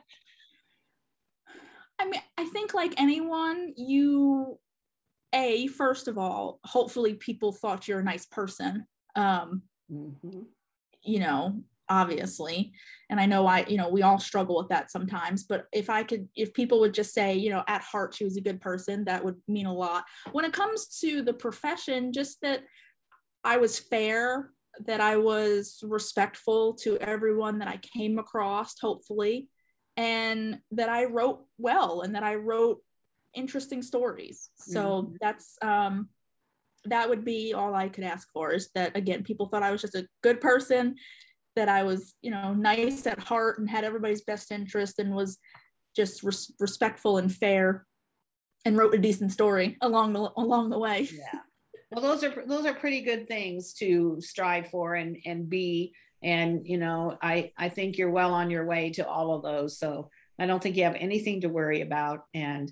i 1.99 2.05
mean 2.05 2.21
i 2.37 2.45
think 2.45 2.73
like 2.73 2.93
anyone 2.97 3.73
you 3.77 4.57
a 5.33 5.67
first 5.67 6.07
of 6.07 6.17
all 6.17 6.59
hopefully 6.65 7.13
people 7.13 7.51
thought 7.51 7.87
you're 7.87 7.99
a 7.99 8.03
nice 8.03 8.25
person 8.25 8.85
um 9.15 9.63
Mhm. 9.91 10.45
you 11.03 11.19
know 11.19 11.61
obviously 11.89 12.71
and 13.09 13.19
i 13.19 13.25
know 13.25 13.45
i 13.45 13.65
you 13.67 13.75
know 13.75 13.89
we 13.89 14.01
all 14.01 14.17
struggle 14.19 14.57
with 14.57 14.69
that 14.69 14.89
sometimes 14.89 15.43
but 15.43 15.65
if 15.73 15.89
i 15.89 16.03
could 16.03 16.29
if 16.35 16.53
people 16.53 16.79
would 16.79 16.93
just 16.93 17.13
say 17.13 17.35
you 17.35 17.49
know 17.49 17.63
at 17.67 17.81
heart 17.81 18.13
she 18.15 18.23
was 18.23 18.37
a 18.37 18.41
good 18.41 18.61
person 18.61 19.03
that 19.05 19.25
would 19.25 19.35
mean 19.49 19.65
a 19.65 19.73
lot 19.73 20.05
when 20.31 20.45
it 20.45 20.53
comes 20.53 20.87
to 20.99 21.21
the 21.21 21.33
profession 21.33 22.13
just 22.13 22.39
that 22.41 22.61
i 23.43 23.57
was 23.57 23.77
fair 23.77 24.51
that 24.85 25.01
i 25.01 25.17
was 25.17 25.79
respectful 25.83 26.73
to 26.75 26.97
everyone 26.99 27.59
that 27.59 27.67
i 27.67 27.77
came 27.77 28.17
across 28.19 28.79
hopefully 28.79 29.49
and 29.97 30.59
that 30.71 30.87
i 30.87 31.03
wrote 31.03 31.43
well 31.57 32.01
and 32.01 32.15
that 32.15 32.23
i 32.23 32.35
wrote 32.35 32.77
interesting 33.33 33.81
stories. 33.81 34.49
So 34.55 35.03
Mhm. 35.03 35.17
that's 35.19 35.57
um 35.61 36.09
that 36.85 37.09
would 37.09 37.23
be 37.23 37.53
all 37.53 37.75
I 37.75 37.89
could 37.89 38.03
ask 38.03 38.27
for 38.33 38.51
is 38.51 38.71
that 38.73 38.95
again, 38.97 39.23
people 39.23 39.47
thought 39.47 39.61
I 39.63 39.71
was 39.71 39.81
just 39.81 39.93
a 39.95 40.07
good 40.23 40.41
person, 40.41 40.95
that 41.55 41.69
I 41.69 41.83
was, 41.83 42.15
you 42.21 42.31
know, 42.31 42.53
nice 42.53 43.05
at 43.05 43.19
heart 43.19 43.59
and 43.59 43.69
had 43.69 43.83
everybody's 43.83 44.23
best 44.23 44.51
interest 44.51 44.97
and 44.99 45.13
was 45.13 45.37
just 45.95 46.23
res- 46.23 46.53
respectful 46.59 47.17
and 47.17 47.31
fair 47.31 47.85
and 48.65 48.77
wrote 48.77 48.95
a 48.95 48.97
decent 48.97 49.31
story 49.31 49.77
along 49.81 50.13
the 50.13 50.31
along 50.37 50.69
the 50.69 50.79
way. 50.79 51.07
yeah. 51.11 51.41
Well 51.91 52.01
those 52.01 52.23
are 52.23 52.45
those 52.47 52.65
are 52.65 52.73
pretty 52.73 53.01
good 53.01 53.27
things 53.27 53.73
to 53.75 54.17
strive 54.21 54.69
for 54.69 54.95
and 54.95 55.17
and 55.25 55.49
be. 55.49 55.93
And 56.23 56.65
you 56.65 56.77
know 56.77 57.17
i 57.21 57.51
i 57.57 57.67
think 57.69 57.97
you're 57.97 58.11
well 58.11 58.33
on 58.33 58.49
your 58.51 58.65
way 58.65 58.91
to 58.91 59.07
all 59.07 59.33
of 59.35 59.43
those. 59.43 59.77
So 59.77 60.09
i 60.39 60.45
don't 60.47 60.61
think 60.63 60.77
you 60.77 60.83
have 60.85 60.95
anything 60.95 61.41
to 61.41 61.49
worry 61.49 61.81
about. 61.81 62.19
And 62.33 62.71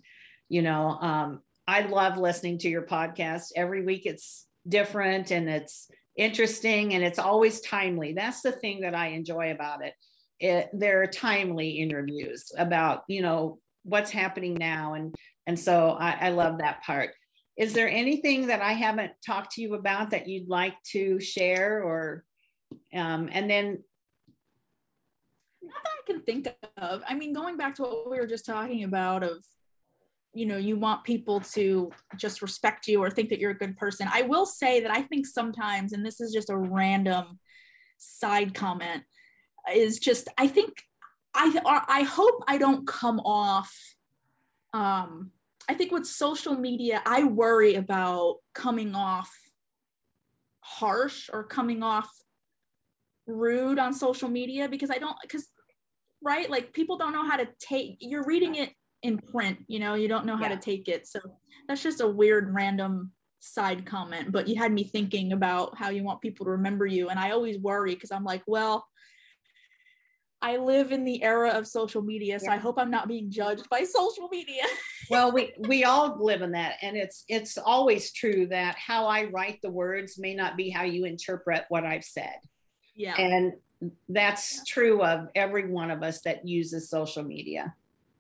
you 0.50 0.62
know 0.62 0.98
um 1.02 1.42
i 1.68 1.82
love 1.82 2.18
listening 2.18 2.58
to 2.58 2.70
your 2.70 2.82
podcast. 2.82 3.52
Every 3.56 3.86
week 3.86 4.06
it's 4.06 4.48
different 4.68 5.32
and 5.32 5.50
it's 5.50 5.90
interesting 6.16 6.94
and 6.94 7.04
it's 7.04 7.20
always 7.20 7.62
timely. 7.62 8.14
That's 8.14 8.42
the 8.42 8.52
thing 8.52 8.82
that 8.82 8.96
i 8.96 9.08
enjoy 9.08 9.52
about 9.52 9.84
it. 9.86 9.94
It 10.40 10.70
they're 10.74 11.08
timely 11.08 11.70
interviews 11.72 12.52
about 12.58 13.04
you 13.08 13.22
know 13.22 13.60
what's 13.84 14.12
happening 14.12 14.56
now 14.56 14.94
and 14.96 15.16
and 15.48 15.58
so 15.58 15.96
i, 16.00 16.18
I 16.22 16.30
love 16.30 16.58
that 16.58 16.84
part. 16.84 17.12
Is 17.58 17.74
there 17.74 17.90
anything 17.90 18.48
that 18.48 18.62
I 18.62 18.72
haven't 18.72 19.12
talked 19.26 19.52
to 19.56 19.62
you 19.62 19.76
about 19.76 20.12
that 20.12 20.30
you'd 20.30 20.48
like 20.48 20.76
to 20.92 21.20
share 21.20 21.84
or 21.84 22.24
um, 22.94 23.30
and 23.32 23.50
then 23.50 23.84
not 25.62 25.84
that 25.84 25.92
I 26.04 26.12
can 26.12 26.22
think 26.22 26.48
of. 26.78 27.04
I 27.08 27.16
mean, 27.16 27.34
going 27.34 27.58
back 27.58 27.76
to 27.76 27.84
what 27.84 28.10
we 28.10 28.18
were 28.18 28.28
just 28.28 28.46
talking 28.46 28.84
about 28.84 29.24
of 29.24 29.44
you 30.34 30.46
know 30.46 30.58
you 30.58 30.78
want 30.78 31.04
people 31.04 31.40
to 31.40 31.92
just 32.18 32.42
respect 32.42 32.88
you 32.88 33.02
or 33.02 33.10
think 33.10 33.30
that 33.30 33.40
you're 33.40 33.52
a 33.52 33.58
good 33.58 33.78
person. 33.78 34.08
I 34.12 34.24
will 34.24 34.46
say 34.46 34.80
that 34.82 34.92
i 34.92 35.02
think 35.02 35.26
sometimes 35.26 35.94
and 35.94 36.06
this 36.06 36.22
is 36.22 36.32
just 36.32 36.50
a 36.50 36.58
random 36.58 37.40
side 37.98 38.54
comment 38.54 39.04
is 39.74 40.00
just 40.00 40.30
i 40.38 40.48
think 40.48 40.84
i 41.34 41.86
i 41.88 42.04
hope 42.04 42.44
i 42.48 42.58
don't 42.58 42.88
come 42.88 43.20
off 43.20 43.74
um 44.74 45.32
i 45.68 45.74
think 45.74 45.92
with 45.92 46.06
social 46.06 46.56
media 46.56 47.02
i 47.06 47.24
worry 47.24 47.76
about 47.76 48.38
coming 48.54 48.96
off 48.96 49.32
harsh 50.62 51.30
or 51.32 51.44
coming 51.44 51.84
off 51.84 52.10
rude 53.28 53.80
on 53.80 53.94
social 53.94 54.30
media 54.30 54.68
because 54.68 54.90
i 54.90 54.98
don't 54.98 55.18
because 55.22 55.48
right 56.24 56.50
like 56.50 56.74
people 56.74 56.98
don't 56.98 57.14
know 57.14 57.28
how 57.28 57.38
to 57.38 57.48
take 57.60 57.98
you're 58.00 58.26
reading 58.26 58.56
it 58.56 58.72
in 59.02 59.18
print 59.18 59.58
you 59.68 59.80
know 59.80 59.94
you 59.94 60.08
don't 60.08 60.26
know 60.26 60.36
how 60.36 60.44
yeah. 60.44 60.56
to 60.56 60.58
take 60.58 60.88
it. 60.88 61.08
So 61.08 61.20
that's 61.68 61.84
just 61.84 62.02
a 62.02 62.08
weird 62.08 62.54
random 62.54 63.12
side 63.42 63.86
comment 63.86 64.32
but 64.32 64.48
you 64.48 64.56
had 64.56 64.72
me 64.72 64.84
thinking 64.84 65.32
about 65.32 65.78
how 65.78 65.90
you 65.90 66.04
want 66.04 66.22
people 66.22 66.46
to 66.46 66.52
remember 66.52 66.86
you. 66.86 67.10
And 67.10 67.18
i 67.18 67.32
always 67.32 67.58
worry 67.58 67.94
because 67.94 68.12
i'm 68.12 68.26
like 68.26 68.44
well 68.48 68.86
i 70.42 70.58
live 70.58 70.92
in 70.92 71.06
the 71.06 71.24
era 71.24 71.52
of 71.52 71.66
social 71.66 72.02
media 72.02 72.38
so 72.40 72.48
yeah. 72.48 72.54
i 72.54 72.58
hope 72.58 72.78
i'm 72.78 72.92
not 72.92 73.08
being 73.08 73.32
judged 73.32 73.70
by 73.70 73.84
social 73.84 74.28
media. 74.30 74.64
Well 75.10 75.32
we 75.32 75.54
we 75.58 75.86
all 75.86 76.24
live 76.24 76.44
in 76.44 76.52
that 76.52 76.76
and 76.84 76.96
it's 76.96 77.24
it's 77.28 77.58
always 77.58 78.14
true 78.14 78.46
that 78.48 78.76
how 78.76 79.08
i 79.08 79.24
write 79.24 79.60
the 79.64 79.72
words 79.72 80.20
may 80.20 80.36
not 80.36 80.56
be 80.56 80.70
how 80.70 80.84
you 80.84 81.06
interpret 81.06 81.66
what 81.70 81.84
i've 81.84 82.04
said. 82.04 82.36
Yeah. 82.96 83.16
And 83.16 83.54
that's 84.10 84.64
true 84.66 85.02
of 85.02 85.30
every 85.34 85.72
one 85.72 85.90
of 85.90 86.04
us 86.04 86.22
that 86.22 86.48
uses 86.48 86.90
social 86.90 87.24
media 87.24 87.74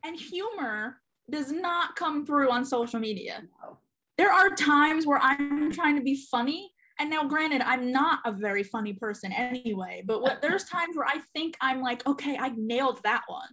and 0.03 0.19
humor 0.19 0.97
does 1.29 1.51
not 1.51 1.95
come 1.95 2.25
through 2.25 2.51
on 2.51 2.65
social 2.65 2.99
media. 2.99 3.43
No. 3.61 3.77
There 4.17 4.31
are 4.31 4.49
times 4.49 5.05
where 5.05 5.19
I'm 5.19 5.71
trying 5.71 5.95
to 5.95 6.01
be 6.01 6.15
funny. 6.29 6.71
And 6.99 7.09
now, 7.09 7.23
granted, 7.23 7.61
I'm 7.61 7.91
not 7.91 8.19
a 8.25 8.31
very 8.33 8.63
funny 8.63 8.93
person 8.93 9.31
anyway, 9.31 10.03
but 10.05 10.21
what, 10.21 10.41
there's 10.41 10.65
times 10.65 10.97
where 10.97 11.07
I 11.07 11.19
think 11.33 11.55
I'm 11.61 11.81
like, 11.81 12.05
okay, 12.05 12.37
I 12.37 12.51
nailed 12.57 13.01
that 13.03 13.21
one. 13.27 13.47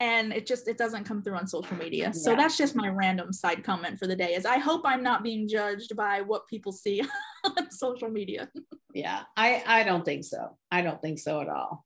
And 0.00 0.32
it 0.32 0.46
just 0.46 0.66
it 0.66 0.78
doesn't 0.78 1.04
come 1.04 1.22
through 1.22 1.36
on 1.36 1.46
social 1.46 1.76
media. 1.76 2.06
Yeah. 2.06 2.10
So 2.10 2.34
that's 2.34 2.56
just 2.56 2.74
my 2.74 2.88
random 2.88 3.32
side 3.32 3.62
comment 3.62 4.00
for 4.00 4.08
the 4.08 4.16
day 4.16 4.34
is 4.34 4.44
I 4.44 4.58
hope 4.58 4.82
I'm 4.84 5.02
not 5.02 5.22
being 5.22 5.46
judged 5.46 5.94
by 5.94 6.22
what 6.22 6.48
people 6.48 6.72
see 6.72 7.02
on 7.44 7.70
social 7.70 8.08
media. 8.08 8.48
yeah, 8.94 9.22
I, 9.36 9.62
I 9.64 9.84
don't 9.84 10.04
think 10.04 10.24
so. 10.24 10.58
I 10.72 10.82
don't 10.82 11.00
think 11.00 11.20
so 11.20 11.40
at 11.40 11.48
all. 11.48 11.84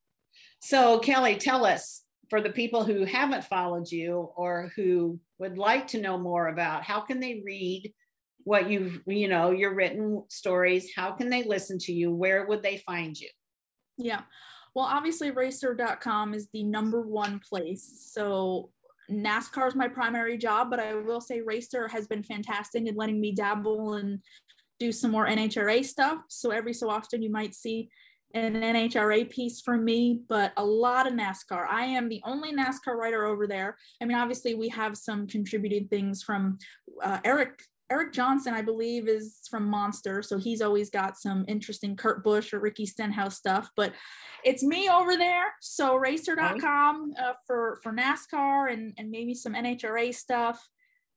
So 0.61 0.99
Kelly, 1.01 1.37
tell 1.37 1.67
us 1.67 2.06
for 2.29 2.41
the 2.41 2.51
people 2.51 2.85
who 2.85 3.05
haven't 3.05 3.45
followed 3.45 3.91
you 3.91 4.31
or 4.37 4.71
who 4.77 5.21
would 5.39 5.59
like 5.59 5.87
to 5.89 6.01
know 6.01 6.19
more 6.19 6.49
about 6.49 6.83
how 6.83 7.01
can 7.01 7.21
they 7.21 7.43
read 7.45 7.93
what 8.45 8.71
you've 8.71 9.03
you 9.07 9.29
know 9.29 9.51
your 9.51 9.75
written 9.75 10.25
stories? 10.29 10.91
How 10.95 11.13
can 11.13 11.31
they 11.31 11.45
listen 11.45 11.79
to 11.81 11.93
you? 11.93 12.13
Where 12.13 12.47
would 12.47 12.63
they 12.63 12.79
find 12.79 13.19
you? 13.19 13.29
Yeah. 13.97 14.23
Well 14.75 14.87
obviously 14.87 15.31
racer.com 15.31 16.35
is 16.35 16.49
the 16.53 16.63
number 16.63 17.03
one 17.03 17.41
place. 17.41 18.09
So 18.13 18.71
nascar 19.11 19.69
is 19.69 19.77
my 19.77 19.87
primary 19.87 20.37
job 20.37 20.69
but 20.69 20.81
i 20.81 20.93
will 20.93 21.21
say 21.21 21.41
racer 21.41 21.87
has 21.87 22.09
been 22.09 22.25
fantastic 22.25 22.85
in 22.89 22.97
letting 22.97 23.21
me 23.21 23.31
dabble 23.31 23.95
and 23.95 24.19
do 24.79 24.93
some 24.93 25.11
more 25.11 25.27
nhra 25.27 25.85
stuff. 25.85 26.19
So 26.29 26.51
every 26.51 26.75
so 26.75 26.91
often 26.91 27.23
you 27.23 27.31
might 27.31 27.55
see 27.55 27.89
an 28.37 28.55
NHRA 28.63 29.29
piece 29.31 29.61
for 29.61 29.77
me, 29.77 30.21
but 30.29 30.53
a 30.57 30.65
lot 30.65 31.07
of 31.07 31.13
NASCAR. 31.13 31.67
I 31.69 31.85
am 31.85 32.09
the 32.09 32.23
only 32.25 32.53
NASCAR 32.53 32.97
writer 32.97 33.25
over 33.25 33.47
there. 33.47 33.77
I 34.01 34.05
mean, 34.05 34.17
obviously, 34.17 34.55
we 34.55 34.69
have 34.69 34.97
some 34.97 35.27
contributing 35.27 35.89
things 35.89 36.23
from 36.23 36.59
uh, 37.03 37.19
Eric. 37.25 37.63
Eric 37.89 38.13
Johnson, 38.13 38.53
I 38.53 38.63
believe, 38.63 39.07
is 39.07 39.43
from 39.49 39.71
Monster, 39.71 40.21
so 40.21 40.39
he's 40.39 40.61
always 40.61 40.91
got 40.91 41.17
some 41.17 41.45
interesting 41.47 41.95
Kurt 41.95 42.25
Busch 42.25 42.53
or 42.53 42.59
Ricky 42.59 42.85
Stenhouse 42.85 43.37
stuff. 43.37 43.71
But 43.77 43.93
it's 44.43 44.65
me 44.65 44.89
over 44.89 45.17
there. 45.17 45.55
So 45.61 45.95
racer.com 45.95 47.15
uh, 47.17 47.35
for 47.47 47.79
for 47.85 47.93
NASCAR 47.93 48.73
and 48.73 48.93
and 48.99 49.09
maybe 49.09 49.35
some 49.35 49.55
NHRA 49.55 50.13
stuff 50.13 50.69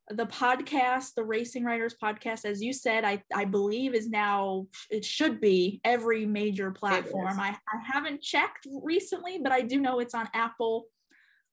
the 0.09 0.25
podcast, 0.25 1.13
the 1.15 1.23
Racing 1.23 1.63
Writers 1.63 1.95
podcast, 2.01 2.43
as 2.43 2.61
you 2.61 2.73
said, 2.73 3.05
I, 3.05 3.21
I 3.33 3.45
believe 3.45 3.93
is 3.93 4.09
now, 4.09 4.65
it 4.89 5.05
should 5.05 5.39
be 5.39 5.81
every 5.83 6.25
major 6.25 6.71
platform. 6.71 7.39
I, 7.39 7.49
I 7.49 7.93
haven't 7.93 8.21
checked 8.21 8.67
recently, 8.83 9.39
but 9.41 9.51
I 9.51 9.61
do 9.61 9.79
know 9.79 9.99
it's 9.99 10.15
on 10.15 10.27
Apple, 10.33 10.85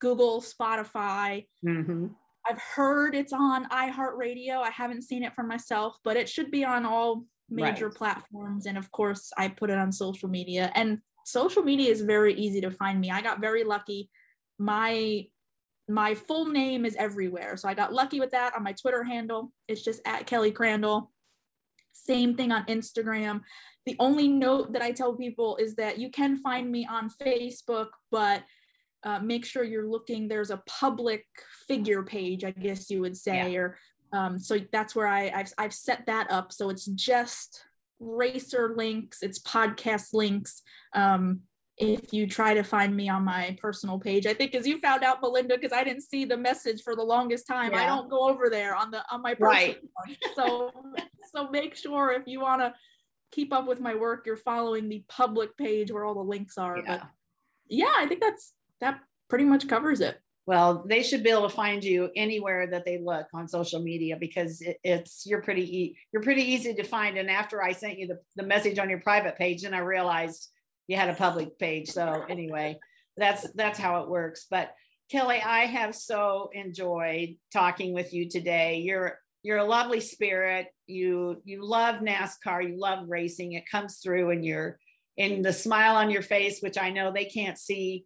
Google, 0.00 0.40
Spotify. 0.40 1.46
Mm-hmm. 1.64 2.07
I've 2.48 2.61
heard 2.61 3.14
it's 3.14 3.32
on 3.32 3.68
iHeartRadio. 3.68 4.62
I 4.62 4.70
haven't 4.70 5.02
seen 5.02 5.22
it 5.22 5.34
for 5.34 5.42
myself, 5.42 5.98
but 6.02 6.16
it 6.16 6.28
should 6.28 6.50
be 6.50 6.64
on 6.64 6.86
all 6.86 7.24
major 7.50 7.88
right. 7.88 7.94
platforms. 7.94 8.66
And 8.66 8.78
of 8.78 8.90
course, 8.90 9.32
I 9.36 9.48
put 9.48 9.68
it 9.68 9.78
on 9.78 9.92
social 9.92 10.28
media. 10.28 10.72
And 10.74 11.00
social 11.24 11.62
media 11.62 11.90
is 11.90 12.00
very 12.00 12.34
easy 12.34 12.61
to 12.62 12.70
find 12.70 13.00
me. 13.00 13.11
I 13.11 13.20
got 13.20 13.40
very 13.40 13.64
lucky. 13.64 14.09
My 14.59 15.26
my 15.89 16.14
full 16.14 16.47
name 16.47 16.84
is 16.84 16.97
everywhere. 16.97 17.57
So 17.57 17.68
I 17.68 17.74
got 17.74 17.93
lucky 17.93 18.18
with 18.20 18.32
that 18.32 18.55
on 18.55 18.62
my 18.62 18.72
Twitter 18.72 19.05
handle. 19.05 19.53
It's 19.68 19.82
just 19.82 20.01
at 20.05 20.26
Kelly 20.26 20.51
Crandall. 20.51 21.12
Same 21.93 22.34
thing 22.34 22.53
on 22.53 22.66
Instagram. 22.66 23.43
The 23.87 23.97
only 24.01 24.28
note 24.28 24.72
that 24.72 24.82
I 24.82 24.91
tell 24.91 25.14
people 25.14 25.57
is 25.57 25.76
that 25.76 25.99
you 25.99 26.11
can 26.11 26.37
find 26.39 26.70
me 26.70 26.87
on 26.91 27.09
Facebook, 27.09 27.89
but 28.11 28.43
uh, 29.05 29.20
make 29.20 29.45
sure 29.45 29.62
you're 29.62 29.89
looking. 29.89 30.26
There's 30.26 30.51
a 30.51 30.62
public 30.66 31.24
figure 31.68 32.03
page, 32.03 32.43
I 32.43 32.51
guess 32.51 32.91
you 32.91 33.01
would 33.01 33.16
say, 33.16 33.53
yeah. 33.53 33.59
or 33.59 33.78
um, 34.12 34.39
so 34.39 34.59
that's 34.72 34.97
where 34.97 35.07
I, 35.07 35.30
I've, 35.30 35.53
I've 35.57 35.74
set 35.74 36.07
that 36.07 36.30
up. 36.30 36.53
So 36.53 36.70
it's 36.70 36.87
just 36.87 37.64
racer 38.01 38.74
links, 38.76 39.22
it's 39.22 39.39
podcast 39.39 40.12
links. 40.12 40.62
Um, 40.93 41.43
if 41.78 42.12
you 42.12 42.26
try 42.26 42.54
to 42.54 42.62
find 42.62 42.96
me 42.96 43.08
on 43.08 43.24
my 43.24 43.56
personal 43.60 43.98
page. 43.98 44.26
I 44.26 44.32
think 44.32 44.54
as 44.54 44.66
you 44.66 44.78
found 44.80 45.04
out, 45.04 45.20
Melinda, 45.20 45.56
because 45.56 45.72
I 45.72 45.84
didn't 45.84 46.02
see 46.02 46.24
the 46.24 46.36
message 46.36 46.82
for 46.82 46.96
the 46.96 47.02
longest 47.02 47.46
time. 47.46 47.72
Yeah. 47.72 47.82
I 47.82 47.86
don't 47.86 48.08
go 48.08 48.28
over 48.28 48.48
there 48.48 48.74
on 48.74 48.90
the 48.90 49.02
on 49.10 49.22
my 49.22 49.34
personal 49.34 49.52
right. 49.52 49.78
So 50.34 50.70
so 51.34 51.50
make 51.50 51.76
sure 51.76 52.12
if 52.12 52.22
you 52.26 52.40
want 52.40 52.62
to 52.62 52.74
keep 53.30 53.52
up 53.52 53.66
with 53.66 53.80
my 53.80 53.94
work, 53.94 54.24
you're 54.24 54.36
following 54.36 54.88
the 54.88 55.04
public 55.08 55.56
page 55.56 55.92
where 55.92 56.04
all 56.04 56.14
the 56.14 56.20
links 56.20 56.56
are. 56.56 56.78
Yeah. 56.78 56.84
But 56.86 57.02
yeah, 57.68 57.92
I 57.96 58.06
think 58.06 58.20
that's 58.20 58.54
that 58.80 59.00
pretty 59.28 59.44
much 59.44 59.68
covers 59.68 60.00
it. 60.00 60.18
Well, 60.46 60.84
they 60.88 61.02
should 61.02 61.24
be 61.24 61.30
able 61.30 61.48
to 61.48 61.54
find 61.54 61.82
you 61.82 62.08
anywhere 62.14 62.68
that 62.68 62.84
they 62.84 62.98
look 62.98 63.26
on 63.34 63.48
social 63.48 63.82
media 63.82 64.16
because 64.18 64.60
it, 64.62 64.78
it's 64.84 65.26
you're 65.26 65.42
pretty 65.42 65.78
e- 65.78 65.96
you're 66.12 66.22
pretty 66.22 66.42
easy 66.42 66.72
to 66.72 66.84
find. 66.84 67.18
And 67.18 67.28
after 67.28 67.62
I 67.62 67.72
sent 67.72 67.98
you 67.98 68.06
the, 68.06 68.18
the 68.36 68.46
message 68.46 68.78
on 68.78 68.88
your 68.88 69.00
private 69.00 69.36
page, 69.36 69.62
then 69.62 69.74
I 69.74 69.80
realized 69.80 70.48
you 70.89 70.97
had 70.97 71.11
a 71.11 71.14
public 71.14 71.59
page. 71.59 71.91
So 71.91 72.24
anyway, 72.28 72.78
that's 73.16 73.47
that's 73.55 73.78
how 73.78 74.03
it 74.03 74.09
works. 74.09 74.47
But 74.51 74.72
Kelly, 75.11 75.41
I 75.41 75.66
have 75.66 75.95
so 75.95 76.51
enjoyed 76.53 77.37
talking 77.53 77.93
with 77.93 78.12
you 78.12 78.28
today. 78.28 78.78
You're 78.78 79.18
you're 79.43 79.59
a 79.59 79.64
lovely 79.64 80.01
spirit. 80.01 80.66
You 80.87 81.41
you 81.45 81.64
love 81.64 81.97
NASCAR. 81.97 82.68
You 82.68 82.80
love 82.80 83.09
racing. 83.09 83.53
It 83.53 83.70
comes 83.70 83.99
through 83.99 84.30
in 84.30 84.43
your 84.43 84.78
in 85.16 85.43
the 85.43 85.53
smile 85.53 85.97
on 85.97 86.11
your 86.11 86.22
face, 86.22 86.61
which 86.61 86.78
I 86.78 86.91
know 86.91 87.12
they 87.12 87.24
can't 87.24 87.59
see 87.59 88.05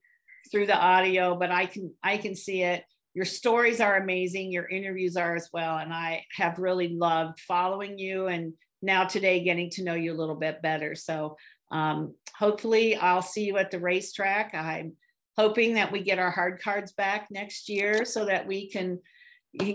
through 0.51 0.66
the 0.66 0.76
audio, 0.78 1.37
but 1.37 1.51
I 1.51 1.66
can 1.66 1.95
I 2.03 2.18
can 2.18 2.35
see 2.35 2.62
it. 2.62 2.85
Your 3.14 3.24
stories 3.24 3.81
are 3.81 3.97
amazing. 3.97 4.53
Your 4.53 4.68
interviews 4.68 5.16
are 5.16 5.35
as 5.35 5.49
well, 5.53 5.78
and 5.78 5.93
I 5.93 6.24
have 6.37 6.59
really 6.59 6.89
loved 6.89 7.41
following 7.41 7.99
you 7.99 8.26
and 8.26 8.53
now 8.83 9.05
today 9.05 9.45
getting 9.45 9.70
to 9.70 9.85
know 9.85 9.95
you 9.95 10.12
a 10.12 10.16
little 10.16 10.37
bit 10.37 10.62
better. 10.62 10.95
So 10.95 11.37
um, 11.70 12.14
hopefully, 12.36 12.96
I'll 12.96 13.22
see 13.22 13.44
you 13.44 13.56
at 13.58 13.70
the 13.70 13.78
racetrack. 13.78 14.54
I'm 14.54 14.94
hoping 15.36 15.74
that 15.74 15.92
we 15.92 16.02
get 16.02 16.18
our 16.18 16.30
hard 16.30 16.60
cards 16.60 16.92
back 16.92 17.28
next 17.30 17.68
year 17.68 18.04
so 18.04 18.26
that 18.26 18.46
we 18.46 18.70
can 18.70 18.98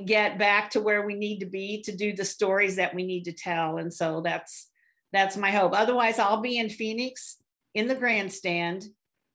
get 0.05 0.37
back 0.37 0.71
to 0.71 0.81
where 0.81 1.05
we 1.05 1.15
need 1.15 1.39
to 1.39 1.45
be 1.45 1.81
to 1.83 1.95
do 1.95 2.13
the 2.13 2.25
stories 2.25 2.77
that 2.77 2.93
we 2.93 3.05
need 3.05 3.25
to 3.25 3.33
tell. 3.33 3.77
And 3.77 3.93
so 3.93 4.21
that's 4.21 4.69
that's 5.11 5.37
my 5.37 5.51
hope. 5.51 5.73
Otherwise, 5.73 6.19
I'll 6.19 6.41
be 6.41 6.57
in 6.57 6.69
Phoenix 6.69 7.37
in 7.73 7.87
the 7.87 7.95
grandstand 7.95 8.85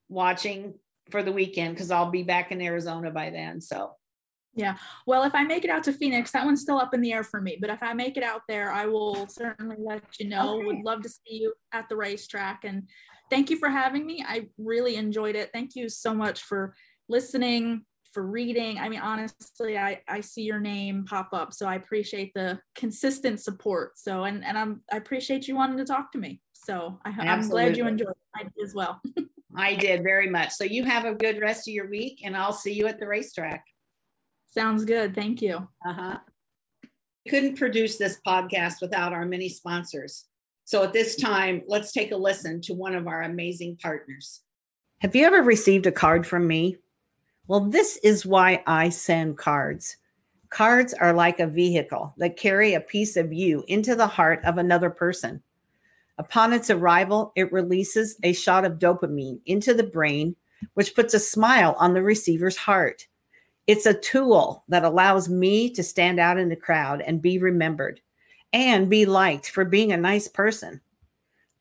watching 0.09 0.75
for 1.11 1.23
the 1.23 1.33
weekend 1.33 1.75
because 1.75 1.91
I'll 1.91 2.11
be 2.11 2.23
back 2.23 2.53
in 2.53 2.61
Arizona 2.61 3.11
by 3.11 3.31
then. 3.31 3.61
So 3.61 3.93
yeah. 4.55 4.77
Well, 5.07 5.23
if 5.23 5.35
I 5.35 5.45
make 5.45 5.65
it 5.65 5.71
out 5.71 5.85
to 5.85 5.93
Phoenix, 5.93 6.33
that 6.33 6.45
one's 6.45 6.61
still 6.61 6.79
up 6.79 6.93
in 6.93 7.01
the 7.01 7.13
air 7.13 7.23
for 7.23 7.41
me. 7.41 7.57
But 7.61 7.71
if 7.71 7.83
I 7.83 7.95
make 7.95 8.17
it 8.17 8.23
out 8.23 8.43
there, 8.49 8.73
I 8.73 8.87
will 8.87 9.29
certainly 9.29 9.77
let 9.79 10.03
you 10.19 10.29
know. 10.29 10.57
Okay. 10.57 10.67
Would 10.67 10.85
love 10.85 11.03
to 11.03 11.09
see 11.09 11.37
you 11.37 11.55
at 11.73 11.89
the 11.89 11.97
racetrack. 11.97 12.65
And 12.65 12.89
thank 13.31 13.51
you 13.51 13.57
for 13.57 13.69
having 13.69 14.05
me. 14.05 14.25
I 14.27 14.49
really 14.59 14.97
enjoyed 14.97 15.37
it. 15.37 15.51
Thank 15.53 15.77
you 15.77 15.89
so 15.89 16.13
much 16.13 16.43
for 16.43 16.75
listening, 17.09 17.85
for 18.13 18.27
reading. 18.27 18.79
I 18.79 18.89
mean, 18.89 19.01
honestly, 19.01 19.79
I, 19.79 20.01
I 20.09 20.21
see 20.21 20.43
your 20.43 20.61
name 20.61 21.05
pop 21.05 21.29
up. 21.33 21.53
So 21.53 21.67
I 21.67 21.77
appreciate 21.77 22.33
the 22.35 22.59
consistent 22.75 23.41
support. 23.41 23.99
So, 23.99 24.25
and, 24.25 24.45
and 24.45 24.59
I'm, 24.59 24.83
I 24.93 24.97
appreciate 24.97 25.47
you 25.47 25.55
wanting 25.55 25.79
to 25.79 25.85
talk 25.85 26.11
to 26.13 26.19
me. 26.19 26.41
So 26.53 26.99
I, 27.05 27.11
am 27.11 27.49
glad 27.49 27.77
you 27.77 27.87
enjoyed 27.87 28.15
it 28.41 28.53
as 28.63 28.75
well. 28.75 29.01
I 29.57 29.75
did 29.75 30.03
very 30.03 30.29
much. 30.29 30.51
So 30.51 30.65
you 30.65 30.85
have 30.85 31.05
a 31.05 31.15
good 31.15 31.41
rest 31.41 31.69
of 31.69 31.75
your 31.75 31.89
week 31.89 32.21
and 32.25 32.37
I'll 32.37 32.53
see 32.53 32.73
you 32.73 32.87
at 32.87 33.01
the 33.01 33.07
racetrack. 33.07 33.65
Sounds 34.51 34.85
good. 34.85 35.15
Thank 35.15 35.41
you. 35.41 35.69
Uh-huh. 35.87 36.19
We 37.25 37.31
couldn't 37.31 37.57
produce 37.57 37.99
this 37.99 38.21
podcast 38.27 38.81
without 38.81 39.13
our 39.13 39.25
many 39.25 39.49
sponsors. 39.49 40.27
So 40.65 40.83
at 40.83 40.93
this 40.93 41.17
time, 41.17 41.63
let's 41.67 41.93
take 41.93 42.13
a 42.13 42.17
listen 42.17 42.61
to 42.63 42.75
one 42.75 42.95
of 42.95 43.07
our 43.07 43.23
amazing 43.23 43.79
partners. 43.83 44.43
Have 44.99 45.15
you 45.15 45.25
ever 45.25 45.43
received 45.43 45.87
a 45.87 45.93
card 45.93 46.27
from 46.27 46.47
me? 46.47 46.77
Well, 47.47 47.61
this 47.61 47.99
is 48.03 48.27
why 48.27 48.63
I 48.67 48.89
send 48.89 49.39
cards. 49.39 49.97
Cards 50.51 50.95
are 50.95 51.13
like 51.13 51.39
a 51.39 51.47
vehicle 51.47 52.13
that 52.19 52.37
carry 52.37 52.75
a 52.75 52.81
piece 52.81 53.17
of 53.17 53.33
you 53.33 53.65
into 53.69 53.95
the 53.95 54.07
heart 54.07 54.41
of 54.45 54.59
another 54.59 54.91
person. 54.91 55.43
Upon 56.19 56.53
its 56.53 56.71
arrival, 56.71 57.33
it 57.37 57.53
releases 57.53 58.17
a 58.25 58.33
shot 58.33 58.65
of 58.65 58.79
dopamine 58.79 59.41
into 59.47 59.75
the 59.75 59.85
brain, 59.85 60.35
which 60.75 60.95
puts 60.95 61.15
a 61.15 61.21
smile 61.21 61.77
on 61.79 61.95
the 61.95 62.03
receiver's 62.03 62.57
heart. 62.57 63.07
It's 63.71 63.87
a 63.87 63.95
tool 63.95 64.65
that 64.67 64.83
allows 64.83 65.29
me 65.29 65.71
to 65.75 65.85
stand 65.85 66.19
out 66.19 66.39
in 66.39 66.49
the 66.49 66.57
crowd 66.57 67.03
and 67.03 67.23
be 67.23 67.39
remembered 67.39 68.01
and 68.53 68.91
be 68.91 69.07
liked 69.07 69.49
for 69.49 69.65
being 69.65 69.93
a 69.93 69.97
nice 69.97 70.27
person. 70.27 70.81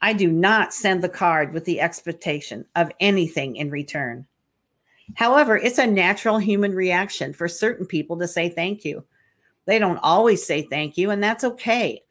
I 0.01 0.13
do 0.13 0.31
not 0.31 0.73
send 0.73 1.03
the 1.03 1.07
card 1.07 1.53
with 1.53 1.65
the 1.65 1.79
expectation 1.79 2.65
of 2.75 2.91
anything 2.99 3.57
in 3.57 3.69
return. 3.69 4.25
However, 5.17 5.55
it's 5.55 5.77
a 5.77 5.85
natural 5.85 6.39
human 6.39 6.73
reaction 6.73 7.31
for 7.31 7.47
certain 7.47 7.85
people 7.85 8.17
to 8.17 8.27
say 8.27 8.49
thank 8.49 8.83
you. 8.83 9.05
They 9.67 9.77
don't 9.77 9.99
always 10.01 10.43
say 10.43 10.63
thank 10.63 10.97
you, 10.97 11.11
and 11.11 11.21
that's 11.23 11.43
okay. 11.43 12.01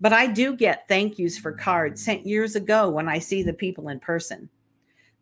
But 0.00 0.14
I 0.14 0.26
do 0.26 0.56
get 0.56 0.88
thank 0.88 1.18
yous 1.18 1.36
for 1.36 1.52
cards 1.52 2.02
sent 2.02 2.26
years 2.26 2.56
ago 2.56 2.88
when 2.88 3.10
I 3.10 3.18
see 3.18 3.42
the 3.42 3.52
people 3.52 3.90
in 3.90 4.00
person. 4.00 4.48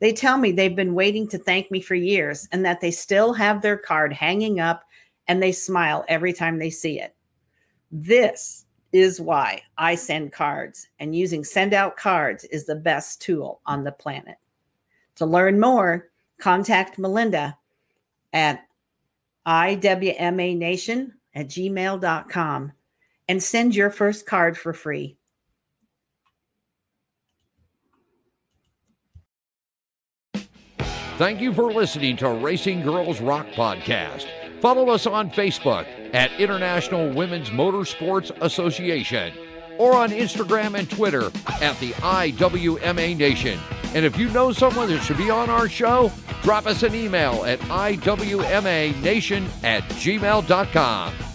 They 0.00 0.12
tell 0.12 0.38
me 0.38 0.50
they've 0.50 0.74
been 0.74 0.94
waiting 0.94 1.28
to 1.28 1.38
thank 1.38 1.70
me 1.70 1.80
for 1.80 1.94
years 1.94 2.48
and 2.52 2.64
that 2.64 2.80
they 2.80 2.90
still 2.90 3.32
have 3.34 3.60
their 3.60 3.76
card 3.76 4.12
hanging 4.12 4.58
up 4.58 4.84
and 5.28 5.42
they 5.42 5.52
smile 5.52 6.04
every 6.08 6.32
time 6.32 6.58
they 6.58 6.70
see 6.70 6.98
it. 6.98 7.14
This 7.92 8.64
is 8.92 9.20
why 9.20 9.62
I 9.78 9.94
send 9.94 10.32
cards, 10.32 10.88
and 10.98 11.14
using 11.14 11.44
send 11.44 11.74
out 11.74 11.96
cards 11.96 12.44
is 12.44 12.66
the 12.66 12.74
best 12.74 13.22
tool 13.22 13.60
on 13.66 13.84
the 13.84 13.92
planet. 13.92 14.36
To 15.16 15.26
learn 15.26 15.60
more, 15.60 16.08
contact 16.38 16.98
Melinda 16.98 17.56
at 18.32 18.66
iwmanation 19.46 21.12
at 21.34 21.48
gmail.com 21.48 22.72
and 23.28 23.42
send 23.42 23.74
your 23.74 23.90
first 23.90 24.26
card 24.26 24.58
for 24.58 24.72
free. 24.72 25.16
Thank 31.20 31.42
you 31.42 31.52
for 31.52 31.70
listening 31.70 32.16
to 32.16 32.30
Racing 32.30 32.80
Girls 32.80 33.20
Rock 33.20 33.46
Podcast. 33.48 34.26
Follow 34.62 34.88
us 34.88 35.06
on 35.06 35.28
Facebook 35.30 35.86
at 36.14 36.32
International 36.40 37.12
Women's 37.12 37.50
Motorsports 37.50 38.30
Association 38.40 39.34
or 39.76 39.94
on 39.94 40.08
Instagram 40.12 40.78
and 40.78 40.88
Twitter 40.90 41.26
at 41.60 41.78
the 41.78 41.90
IWMA 41.90 43.18
Nation. 43.18 43.60
And 43.94 44.06
if 44.06 44.16
you 44.16 44.30
know 44.30 44.50
someone 44.50 44.88
that 44.88 45.02
should 45.02 45.18
be 45.18 45.28
on 45.28 45.50
our 45.50 45.68
show, 45.68 46.10
drop 46.40 46.64
us 46.64 46.82
an 46.84 46.94
email 46.94 47.44
at 47.44 47.58
IWMANation 47.58 49.46
at 49.62 49.82
gmail.com. 49.82 51.29